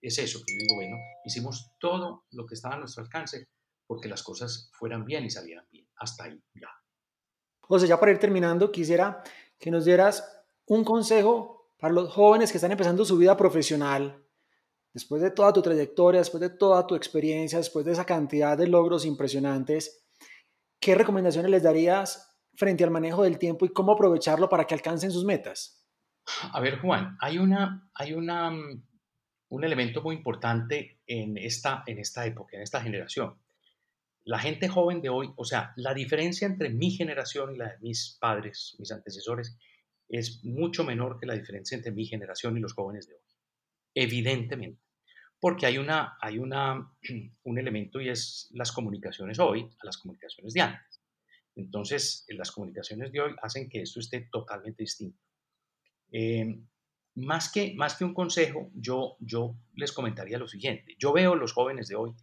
es 0.00 0.16
eso, 0.16 0.38
que 0.46 0.54
digo, 0.56 0.76
bueno, 0.76 0.96
hicimos 1.24 1.72
todo 1.80 2.24
lo 2.30 2.46
que 2.46 2.54
estaba 2.54 2.76
a 2.76 2.78
nuestro 2.78 3.02
alcance 3.02 3.48
porque 3.84 4.08
las 4.08 4.22
cosas 4.22 4.70
fueran 4.74 5.04
bien 5.04 5.24
y 5.24 5.30
salieran 5.30 5.66
bien. 5.72 5.88
Hasta 5.96 6.24
ahí, 6.24 6.40
ya. 6.54 6.68
José, 7.62 7.88
ya 7.88 7.98
para 7.98 8.12
ir 8.12 8.18
terminando, 8.20 8.70
quisiera 8.70 9.24
que 9.58 9.72
nos 9.72 9.84
dieras 9.84 10.24
un 10.66 10.84
consejo 10.84 11.72
para 11.76 11.92
los 11.92 12.12
jóvenes 12.12 12.52
que 12.52 12.58
están 12.58 12.70
empezando 12.70 13.04
su 13.04 13.18
vida 13.18 13.36
profesional, 13.36 14.24
después 14.94 15.20
de 15.20 15.32
toda 15.32 15.52
tu 15.52 15.62
trayectoria, 15.62 16.20
después 16.20 16.40
de 16.42 16.50
toda 16.50 16.86
tu 16.86 16.94
experiencia, 16.94 17.58
después 17.58 17.84
de 17.84 17.90
esa 17.90 18.06
cantidad 18.06 18.56
de 18.56 18.68
logros 18.68 19.04
impresionantes, 19.04 20.06
¿qué 20.78 20.94
recomendaciones 20.94 21.50
les 21.50 21.64
darías 21.64 22.31
frente 22.54 22.84
al 22.84 22.90
manejo 22.90 23.22
del 23.22 23.38
tiempo 23.38 23.64
y 23.64 23.72
cómo 23.72 23.92
aprovecharlo 23.92 24.48
para 24.48 24.64
que 24.64 24.74
alcancen 24.74 25.10
sus 25.10 25.24
metas? 25.24 25.86
A 26.52 26.60
ver, 26.60 26.78
Juan, 26.80 27.16
hay, 27.20 27.38
una, 27.38 27.90
hay 27.94 28.12
una, 28.12 28.50
mm, 28.50 28.86
un 29.48 29.64
elemento 29.64 30.02
muy 30.02 30.16
importante 30.16 31.00
en 31.06 31.36
esta, 31.36 31.82
en 31.86 31.98
esta 31.98 32.24
época, 32.26 32.56
en 32.56 32.62
esta 32.62 32.80
generación 32.80 33.36
la 34.24 34.38
gente 34.38 34.68
joven 34.68 35.00
de 35.00 35.08
hoy, 35.08 35.32
o 35.36 35.44
sea, 35.44 35.72
la 35.76 35.94
diferencia 35.94 36.46
entre 36.46 36.70
mi 36.70 36.90
generación 36.90 37.54
y 37.54 37.58
la 37.58 37.70
de 37.70 37.78
mis 37.80 38.16
padres, 38.20 38.76
mis 38.78 38.92
antecesores, 38.92 39.56
es 40.08 40.44
mucho 40.44 40.84
menor 40.84 41.18
que 41.18 41.26
la 41.26 41.34
diferencia 41.34 41.76
entre 41.76 41.90
mi 41.90 42.06
generación 42.06 42.56
y 42.56 42.60
los 42.60 42.74
jóvenes 42.74 43.08
de 43.08 43.14
hoy. 43.14 43.20
Evidentemente. 43.94 44.80
Porque 45.40 45.66
hay, 45.66 45.78
una, 45.78 46.16
hay 46.20 46.38
una, 46.38 46.92
un 47.42 47.58
elemento 47.58 48.00
y 48.00 48.08
es 48.08 48.48
las 48.52 48.70
comunicaciones 48.70 49.38
hoy 49.38 49.68
a 49.80 49.86
las 49.86 49.98
comunicaciones 49.98 50.52
de 50.52 50.60
antes. 50.60 50.91
Entonces, 51.54 52.24
las 52.28 52.50
comunicaciones 52.50 53.12
de 53.12 53.20
hoy 53.20 53.34
hacen 53.42 53.68
que 53.68 53.82
esto 53.82 54.00
esté 54.00 54.28
totalmente 54.30 54.82
distinto. 54.82 55.18
Em, 56.10 56.66
más, 57.16 57.52
que, 57.52 57.74
más 57.74 57.96
que 57.96 58.04
un 58.04 58.14
consejo, 58.14 58.70
yo, 58.74 59.16
yo 59.20 59.56
les 59.74 59.92
comentaría 59.92 60.38
lo 60.38 60.48
siguiente. 60.48 60.94
Yo 60.98 61.12
veo 61.12 61.34
los 61.34 61.52
jóvenes 61.52 61.88
de 61.88 61.96
hoy 61.96 62.14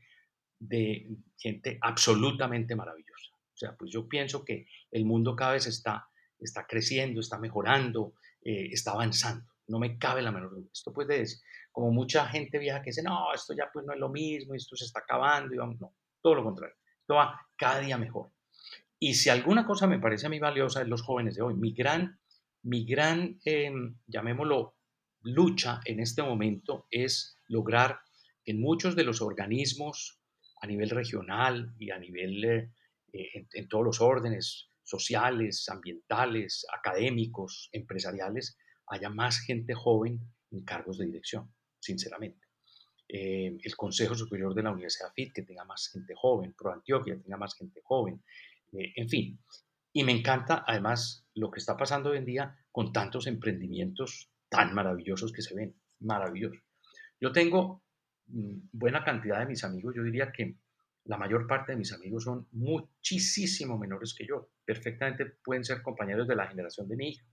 de 0.59 1.15
gente 1.37 1.77
absolutamente 1.81 2.75
maravillosa. 2.75 3.31
O 3.35 3.57
sea, 3.57 3.75
pues 3.75 3.91
yo 3.91 4.07
pienso 4.07 4.43
que 4.43 4.67
el 4.91 5.05
mundo 5.05 5.35
cada 5.35 5.53
vez 5.53 5.67
está, 5.67 6.07
está 6.39 6.65
creciendo, 6.65 7.19
está 7.19 7.37
mejorando, 7.37 8.13
eh, 8.41 8.69
está 8.71 8.91
avanzando. 8.91 9.45
No 9.67 9.79
me 9.79 9.97
cabe 9.97 10.21
la 10.21 10.31
menor 10.31 10.51
duda. 10.51 10.69
Esto 10.73 10.91
pues 10.93 11.09
es 11.09 11.43
como 11.71 11.91
mucha 11.91 12.25
gente 12.27 12.57
vieja 12.57 12.81
que 12.81 12.89
dice, 12.89 13.03
no, 13.03 13.33
esto 13.33 13.53
ya 13.53 13.69
pues 13.71 13.85
no 13.85 13.93
es 13.93 13.99
lo 13.99 14.09
mismo, 14.09 14.55
esto 14.55 14.75
se 14.75 14.85
está 14.85 15.01
acabando, 15.01 15.53
y 15.53 15.57
no, 15.57 15.93
todo 16.21 16.35
lo 16.35 16.43
contrario. 16.43 16.75
Esto 17.01 17.15
va 17.15 17.39
cada 17.55 17.79
día 17.79 17.97
mejor. 17.97 18.31
Y 18.99 19.13
si 19.13 19.29
alguna 19.29 19.65
cosa 19.65 19.87
me 19.87 19.99
parece 19.99 20.27
a 20.27 20.29
mí 20.29 20.39
valiosa 20.39 20.81
es 20.81 20.87
los 20.87 21.01
jóvenes 21.01 21.35
de 21.35 21.41
hoy. 21.41 21.55
Mi 21.55 21.73
gran, 21.73 22.19
mi 22.63 22.85
gran 22.85 23.39
em, 23.45 23.97
llamémoslo, 24.07 24.75
lucha 25.21 25.79
en 25.85 25.99
este 25.99 26.21
momento 26.21 26.87
es 26.91 27.37
lograr 27.47 27.99
que 28.43 28.51
en 28.51 28.61
muchos 28.61 28.95
de 28.95 29.03
los 29.03 29.21
organismos 29.21 30.19
a 30.61 30.67
nivel 30.67 30.89
regional 30.89 31.73
y 31.77 31.91
a 31.91 31.99
nivel 31.99 32.43
eh, 32.43 33.47
en, 33.53 33.67
todos 33.69 33.85
los 33.85 34.01
órdenes 34.01 34.69
sociales, 34.83 35.67
ambientales, 35.69 36.65
académicos, 36.73 37.69
empresariales, 37.71 38.57
haya 38.87 39.09
más 39.09 39.39
gente 39.39 39.73
joven 39.73 40.19
en 40.51 40.63
cargos 40.65 40.97
de 40.97 41.05
dirección, 41.05 41.53
sinceramente. 41.79 42.47
Eh, 43.07 43.57
el 43.63 43.75
Consejo 43.75 44.15
Superior 44.15 44.53
de 44.53 44.63
la 44.63 44.71
Universidad 44.71 45.11
FIT, 45.13 45.33
que 45.33 45.41
tenga 45.43 45.63
más 45.63 45.89
gente 45.91 46.13
joven, 46.15 46.53
Pro 46.53 46.73
Antioquia, 46.73 47.15
que 47.15 47.21
tenga 47.21 47.37
más 47.37 47.55
gente 47.55 47.81
joven, 47.83 48.21
en 48.71 49.09
fin. 49.09 49.39
Y 49.93 50.03
me 50.03 50.11
encanta 50.11 50.63
además 50.67 51.25
lo 51.35 51.49
que 51.49 51.59
está 51.59 51.75
pasando 51.75 52.11
hoy 52.11 52.17
en 52.17 52.25
día 52.25 52.57
con 52.71 52.93
tantos 52.93 53.27
emprendimientos 53.27 54.29
tan 54.49 54.73
maravillosos 54.73 55.31
que 55.31 55.41
se 55.41 55.55
ven, 55.55 55.75
maravillosos. 55.99 56.61
Yo 57.19 57.31
tengo 57.31 57.83
Mm, 58.31 58.69
buena 58.71 59.03
cantidad 59.03 59.39
de 59.39 59.47
mis 59.47 59.63
amigos, 59.63 59.95
yo 59.95 60.03
diría 60.03 60.31
que 60.31 60.55
la 61.05 61.17
mayor 61.17 61.47
parte 61.47 61.71
de 61.71 61.77
mis 61.77 61.91
amigos 61.93 62.25
son 62.25 62.47
muchísimo 62.51 63.77
menores 63.77 64.13
que 64.13 64.27
yo. 64.27 64.51
Perfectamente 64.63 65.25
pueden 65.25 65.63
ser 65.63 65.81
compañeros 65.81 66.27
de 66.27 66.35
la 66.35 66.47
generación 66.47 66.87
de 66.87 66.95
mi 66.95 67.09
hija. 67.09 67.25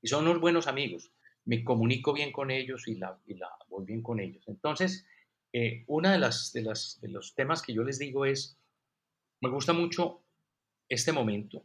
Y 0.00 0.08
son 0.08 0.28
unos 0.28 0.40
buenos 0.40 0.68
amigos. 0.68 1.12
Me 1.44 1.64
comunico 1.64 2.12
bien 2.12 2.30
con 2.30 2.52
ellos 2.52 2.86
y 2.86 2.94
la, 2.94 3.20
y 3.26 3.34
la 3.34 3.48
voy 3.68 3.84
bien 3.84 4.02
con 4.02 4.20
ellos. 4.20 4.44
Entonces, 4.46 5.04
eh, 5.52 5.84
uno 5.88 6.10
de, 6.10 6.18
las, 6.18 6.52
de, 6.52 6.62
las, 6.62 7.00
de 7.00 7.08
los 7.08 7.34
temas 7.34 7.62
que 7.62 7.74
yo 7.74 7.82
les 7.82 7.98
digo 7.98 8.24
es, 8.24 8.56
me 9.42 9.50
gusta 9.50 9.72
mucho 9.72 10.22
este 10.88 11.12
momento. 11.12 11.64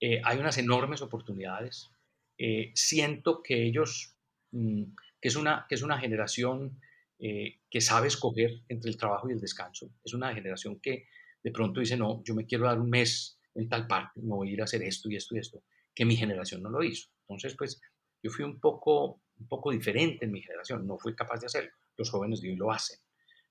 Eh, 0.00 0.20
hay 0.24 0.38
unas 0.38 0.56
enormes 0.56 1.02
oportunidades. 1.02 1.90
Eh, 2.38 2.72
siento 2.74 3.42
que 3.42 3.62
ellos, 3.62 4.16
mm, 4.52 4.84
que, 5.20 5.28
es 5.28 5.36
una, 5.36 5.66
que 5.68 5.74
es 5.74 5.82
una 5.82 5.98
generación 5.98 6.80
eh, 7.18 7.60
que 7.70 7.82
sabe 7.82 8.08
escoger 8.08 8.62
entre 8.68 8.90
el 8.90 8.96
trabajo 8.96 9.28
y 9.28 9.34
el 9.34 9.40
descanso. 9.40 9.90
Es 10.02 10.14
una 10.14 10.34
generación 10.34 10.80
que 10.80 11.06
de 11.42 11.50
pronto 11.50 11.80
dice, 11.80 11.96
no, 11.96 12.22
yo 12.24 12.34
me 12.34 12.46
quiero 12.46 12.64
dar 12.64 12.80
un 12.80 12.88
mes 12.88 13.38
en 13.54 13.68
tal 13.68 13.86
parte, 13.86 14.20
no 14.22 14.36
voy 14.36 14.50
a 14.50 14.52
ir 14.52 14.60
a 14.62 14.64
hacer 14.64 14.82
esto 14.82 15.10
y 15.10 15.16
esto 15.16 15.36
y 15.36 15.40
esto, 15.40 15.62
que 15.94 16.06
mi 16.06 16.16
generación 16.16 16.62
no 16.62 16.70
lo 16.70 16.82
hizo. 16.82 17.10
Entonces, 17.22 17.54
pues 17.56 17.80
yo 18.22 18.30
fui 18.30 18.44
un 18.44 18.58
poco, 18.58 19.20
un 19.38 19.48
poco 19.48 19.70
diferente 19.70 20.24
en 20.24 20.32
mi 20.32 20.40
generación, 20.40 20.86
no 20.86 20.96
fui 20.96 21.14
capaz 21.14 21.40
de 21.40 21.46
hacerlo. 21.46 21.72
Los 21.96 22.10
jóvenes 22.10 22.40
de 22.40 22.48
hoy 22.48 22.56
lo 22.56 22.70
hacen. 22.70 22.98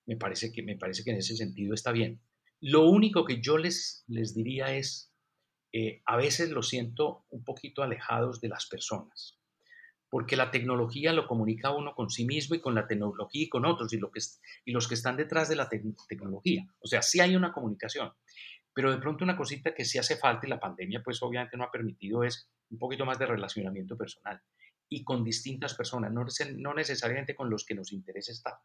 Me 0.07 0.15
parece 0.15 0.51
que, 0.51 0.63
me 0.63 0.75
parece 0.75 1.03
que 1.03 1.11
en 1.11 1.17
ese 1.17 1.35
sentido 1.35 1.75
está 1.75 1.91
bien. 1.91 2.19
Lo 2.61 2.89
único 2.89 3.23
que 3.23 3.41
yo 3.41 3.57
les, 3.57 4.03
les 4.07 4.35
diría 4.35 4.75
es, 4.75 5.13
eh, 5.71 6.01
a 6.05 6.17
veces 6.17 6.49
lo 6.49 6.61
siento 6.61 7.25
un 7.29 7.43
poquito 7.43 7.83
alejados 7.83 8.41
de 8.41 8.49
las 8.49 8.67
personas, 8.67 9.39
porque 10.09 10.35
la 10.35 10.51
tecnología 10.51 11.13
lo 11.13 11.25
comunica 11.27 11.71
uno 11.71 11.95
con 11.95 12.09
sí 12.09 12.25
mismo 12.25 12.55
y 12.55 12.61
con 12.61 12.75
la 12.75 12.87
tecnología 12.87 13.43
y 13.43 13.49
con 13.49 13.65
otros 13.65 13.93
y, 13.93 14.71
los 14.71 14.87
que 14.87 14.93
están 14.95 15.15
detrás 15.15 15.47
de 15.47 15.55
la 15.55 15.69
tecnología. 15.69 16.67
O 16.79 16.87
sea, 16.87 17.01
sí 17.01 17.21
hay 17.21 17.35
una 17.35 17.53
comunicación, 17.53 18.11
pero 18.73 18.91
de 18.91 18.97
pronto 18.97 19.23
una 19.23 19.37
cosita 19.37 19.73
que 19.73 19.85
sí 19.85 19.97
hace 19.97 20.17
falta 20.17 20.45
y 20.45 20.49
la 20.49 20.59
pandemia 20.59 21.01
pues 21.03 21.21
obviamente 21.21 21.55
no 21.55 21.63
ha 21.63 21.71
permitido 21.71 22.23
es 22.23 22.49
un 22.69 22.77
poquito 22.77 23.05
más 23.05 23.19
de 23.19 23.25
relacionamiento 23.25 23.97
personal 23.97 24.41
y 24.89 25.03
con 25.03 25.23
distintas 25.23 25.75
personas, 25.75 26.11
no 26.11 26.73
necesariamente 26.73 27.35
con 27.35 27.49
los 27.49 27.63
que 27.63 27.75
nos 27.75 27.93
interesa 27.93 28.31
estar 28.31 28.55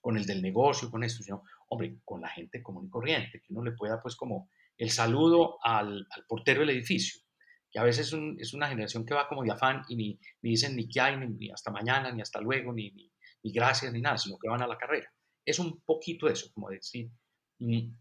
con 0.00 0.16
el 0.16 0.26
del 0.26 0.42
negocio, 0.42 0.90
con 0.90 1.04
esto, 1.04 1.22
sino, 1.22 1.44
hombre, 1.68 1.98
con 2.04 2.20
la 2.20 2.28
gente 2.28 2.62
común 2.62 2.86
y 2.86 2.90
corriente, 2.90 3.40
que 3.40 3.52
uno 3.52 3.64
le 3.64 3.72
pueda, 3.72 4.00
pues, 4.02 4.16
como 4.16 4.50
el 4.76 4.90
saludo 4.90 5.58
al, 5.62 6.06
portero 6.28 6.60
del 6.60 6.70
edificio, 6.70 7.20
que 7.70 7.78
a 7.78 7.84
veces 7.84 8.14
es, 8.38 8.54
una 8.54 8.68
generación 8.68 9.04
que 9.04 9.14
va 9.14 9.28
como 9.28 9.42
de 9.42 9.52
afán 9.52 9.82
y 9.88 9.96
ni, 9.96 10.20
dicen 10.40 10.76
ni 10.76 10.88
qué 10.88 11.00
hay, 11.00 11.16
ni, 11.16 11.50
hasta 11.50 11.70
mañana, 11.70 12.12
ni 12.12 12.20
hasta 12.22 12.40
luego, 12.40 12.72
ni, 12.72 12.90
ni, 12.90 13.52
gracias, 13.52 13.92
ni 13.92 14.00
nada, 14.00 14.18
sino 14.18 14.38
que 14.38 14.48
van 14.48 14.62
a 14.62 14.66
la 14.66 14.78
carrera. 14.78 15.12
Es 15.44 15.58
un 15.58 15.80
poquito 15.80 16.28
eso, 16.28 16.50
como 16.52 16.70
decir, 16.70 17.10
mm, 17.58 17.92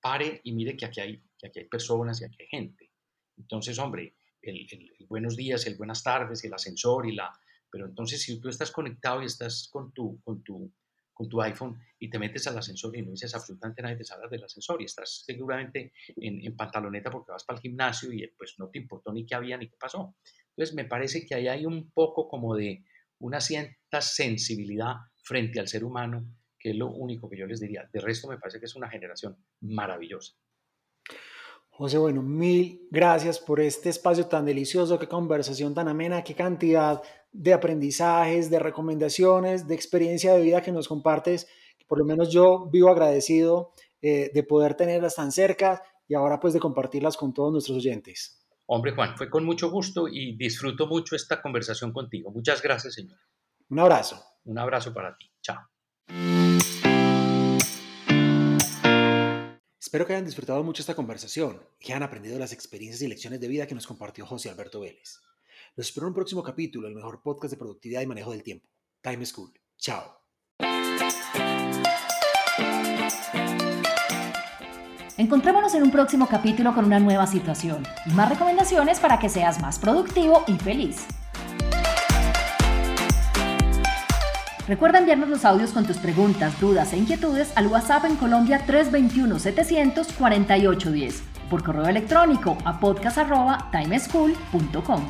pare 0.00 0.40
y 0.44 0.52
mire 0.52 0.76
que 0.76 0.86
aquí 0.86 1.00
hay, 1.00 1.22
que 1.38 1.48
aquí 1.48 1.60
hay 1.60 1.66
personas 1.66 2.20
y 2.20 2.24
aquí 2.24 2.36
hay 2.40 2.48
gente. 2.48 2.90
Entonces, 3.36 3.78
hombre, 3.78 4.14
el, 4.42 4.66
el, 4.70 5.06
buenos 5.08 5.36
días, 5.36 5.66
el 5.66 5.76
buenas 5.76 6.02
tardes, 6.02 6.44
el 6.44 6.54
ascensor 6.54 7.06
y 7.06 7.14
la... 7.14 7.32
Pero 7.70 7.86
entonces 7.86 8.22
si 8.22 8.40
tú 8.40 8.48
estás 8.48 8.70
conectado 8.70 9.22
y 9.22 9.26
estás 9.26 9.68
con 9.70 9.92
tu, 9.92 10.20
con 10.22 10.42
tu, 10.42 10.72
con 11.20 11.28
tu 11.28 11.42
iPhone 11.42 11.78
y 11.98 12.08
te 12.08 12.18
metes 12.18 12.46
al 12.46 12.56
ascensor 12.56 12.96
y 12.96 13.02
no 13.02 13.10
dices 13.10 13.34
absolutamente 13.34 13.82
nada 13.82 13.94
y 13.94 13.98
te 13.98 14.04
del 14.30 14.42
ascensor 14.42 14.80
y 14.80 14.86
estás 14.86 15.22
seguramente 15.26 15.92
en, 16.16 16.56
pantaloneta 16.56 17.10
porque 17.10 17.30
vas 17.30 17.44
para 17.44 17.58
el 17.58 17.60
gimnasio 17.62 18.10
y 18.10 18.26
pues 18.38 18.54
no 18.56 18.70
te 18.70 18.78
importó 18.78 19.12
ni 19.12 19.26
qué 19.26 19.34
había 19.34 19.58
ni 19.58 19.68
qué 19.68 19.76
pasó. 19.78 20.16
Entonces 20.56 20.74
me 20.74 20.86
parece 20.86 21.26
que 21.26 21.34
ahí 21.34 21.46
hay 21.46 21.66
un 21.66 21.90
poco 21.90 22.26
como 22.26 22.56
de 22.56 22.86
una 23.18 23.38
cierta 23.38 24.00
sensibilidad 24.00 24.94
frente 25.22 25.60
al 25.60 25.68
ser 25.68 25.84
humano, 25.84 26.24
que 26.58 26.70
es 26.70 26.76
lo 26.76 26.88
único 26.88 27.28
que 27.28 27.36
yo 27.36 27.46
les 27.46 27.60
diría. 27.60 27.86
De 27.92 28.00
resto 28.00 28.26
me 28.26 28.38
parece 28.38 28.58
que 28.58 28.64
es 28.64 28.74
una 28.74 28.88
generación 28.88 29.36
maravillosa. 29.60 30.32
José, 31.80 31.96
bueno, 31.96 32.20
mil 32.20 32.86
gracias 32.90 33.38
por 33.38 33.58
este 33.58 33.88
espacio 33.88 34.26
tan 34.26 34.44
delicioso, 34.44 34.98
qué 34.98 35.08
conversación 35.08 35.72
tan 35.72 35.88
amena, 35.88 36.22
qué 36.22 36.34
cantidad 36.34 37.00
de 37.32 37.54
aprendizajes, 37.54 38.50
de 38.50 38.58
recomendaciones, 38.58 39.66
de 39.66 39.76
experiencia 39.76 40.34
de 40.34 40.42
vida 40.42 40.60
que 40.60 40.72
nos 40.72 40.88
compartes. 40.88 41.48
Por 41.88 41.98
lo 41.98 42.04
menos 42.04 42.30
yo 42.30 42.68
vivo 42.70 42.90
agradecido 42.90 43.72
eh, 44.02 44.30
de 44.34 44.42
poder 44.42 44.74
tenerlas 44.74 45.14
tan 45.14 45.32
cerca 45.32 45.82
y 46.06 46.12
ahora 46.12 46.38
pues 46.38 46.52
de 46.52 46.60
compartirlas 46.60 47.16
con 47.16 47.32
todos 47.32 47.50
nuestros 47.50 47.78
oyentes. 47.78 48.46
Hombre 48.66 48.92
Juan, 48.94 49.16
fue 49.16 49.30
con 49.30 49.46
mucho 49.46 49.70
gusto 49.70 50.06
y 50.06 50.36
disfruto 50.36 50.86
mucho 50.86 51.16
esta 51.16 51.40
conversación 51.40 51.94
contigo. 51.94 52.30
Muchas 52.30 52.60
gracias, 52.60 52.92
señor. 52.92 53.16
Un 53.70 53.78
abrazo. 53.78 54.22
Un 54.44 54.58
abrazo 54.58 54.92
para 54.92 55.16
ti. 55.16 55.32
Chao. 55.40 55.60
Espero 59.90 60.06
que 60.06 60.12
hayan 60.12 60.24
disfrutado 60.24 60.62
mucho 60.62 60.82
esta 60.82 60.94
conversación 60.94 61.60
y 61.80 61.86
que 61.86 61.92
hayan 61.92 62.04
aprendido 62.04 62.38
las 62.38 62.52
experiencias 62.52 63.02
y 63.02 63.08
lecciones 63.08 63.40
de 63.40 63.48
vida 63.48 63.66
que 63.66 63.74
nos 63.74 63.88
compartió 63.88 64.24
José 64.24 64.48
Alberto 64.48 64.78
Vélez. 64.78 65.18
Los 65.74 65.88
espero 65.88 66.06
en 66.06 66.10
un 66.10 66.14
próximo 66.14 66.44
capítulo, 66.44 66.86
el 66.86 66.94
mejor 66.94 67.20
podcast 67.24 67.50
de 67.50 67.56
productividad 67.56 68.00
y 68.00 68.06
manejo 68.06 68.30
del 68.30 68.44
tiempo. 68.44 68.68
Time 69.00 69.26
School. 69.26 69.50
Chao. 69.78 70.20
Encontrémonos 75.16 75.74
en 75.74 75.82
un 75.82 75.90
próximo 75.90 76.28
capítulo 76.28 76.72
con 76.72 76.84
una 76.84 77.00
nueva 77.00 77.26
situación 77.26 77.82
y 78.06 78.10
más 78.10 78.28
recomendaciones 78.28 79.00
para 79.00 79.18
que 79.18 79.28
seas 79.28 79.60
más 79.60 79.80
productivo 79.80 80.44
y 80.46 80.56
feliz. 80.58 81.04
Recuerda 84.70 85.00
enviarnos 85.00 85.28
los 85.28 85.44
audios 85.44 85.72
con 85.72 85.84
tus 85.84 85.96
preguntas, 85.96 86.60
dudas 86.60 86.92
e 86.92 86.96
inquietudes 86.96 87.50
al 87.56 87.66
WhatsApp 87.66 88.04
en 88.04 88.14
Colombia 88.14 88.64
321-700-4810 88.68 91.14
por 91.50 91.64
correo 91.64 91.88
electrónico 91.88 92.56
a 92.64 92.78
podcast.timeschool.com. 92.78 95.08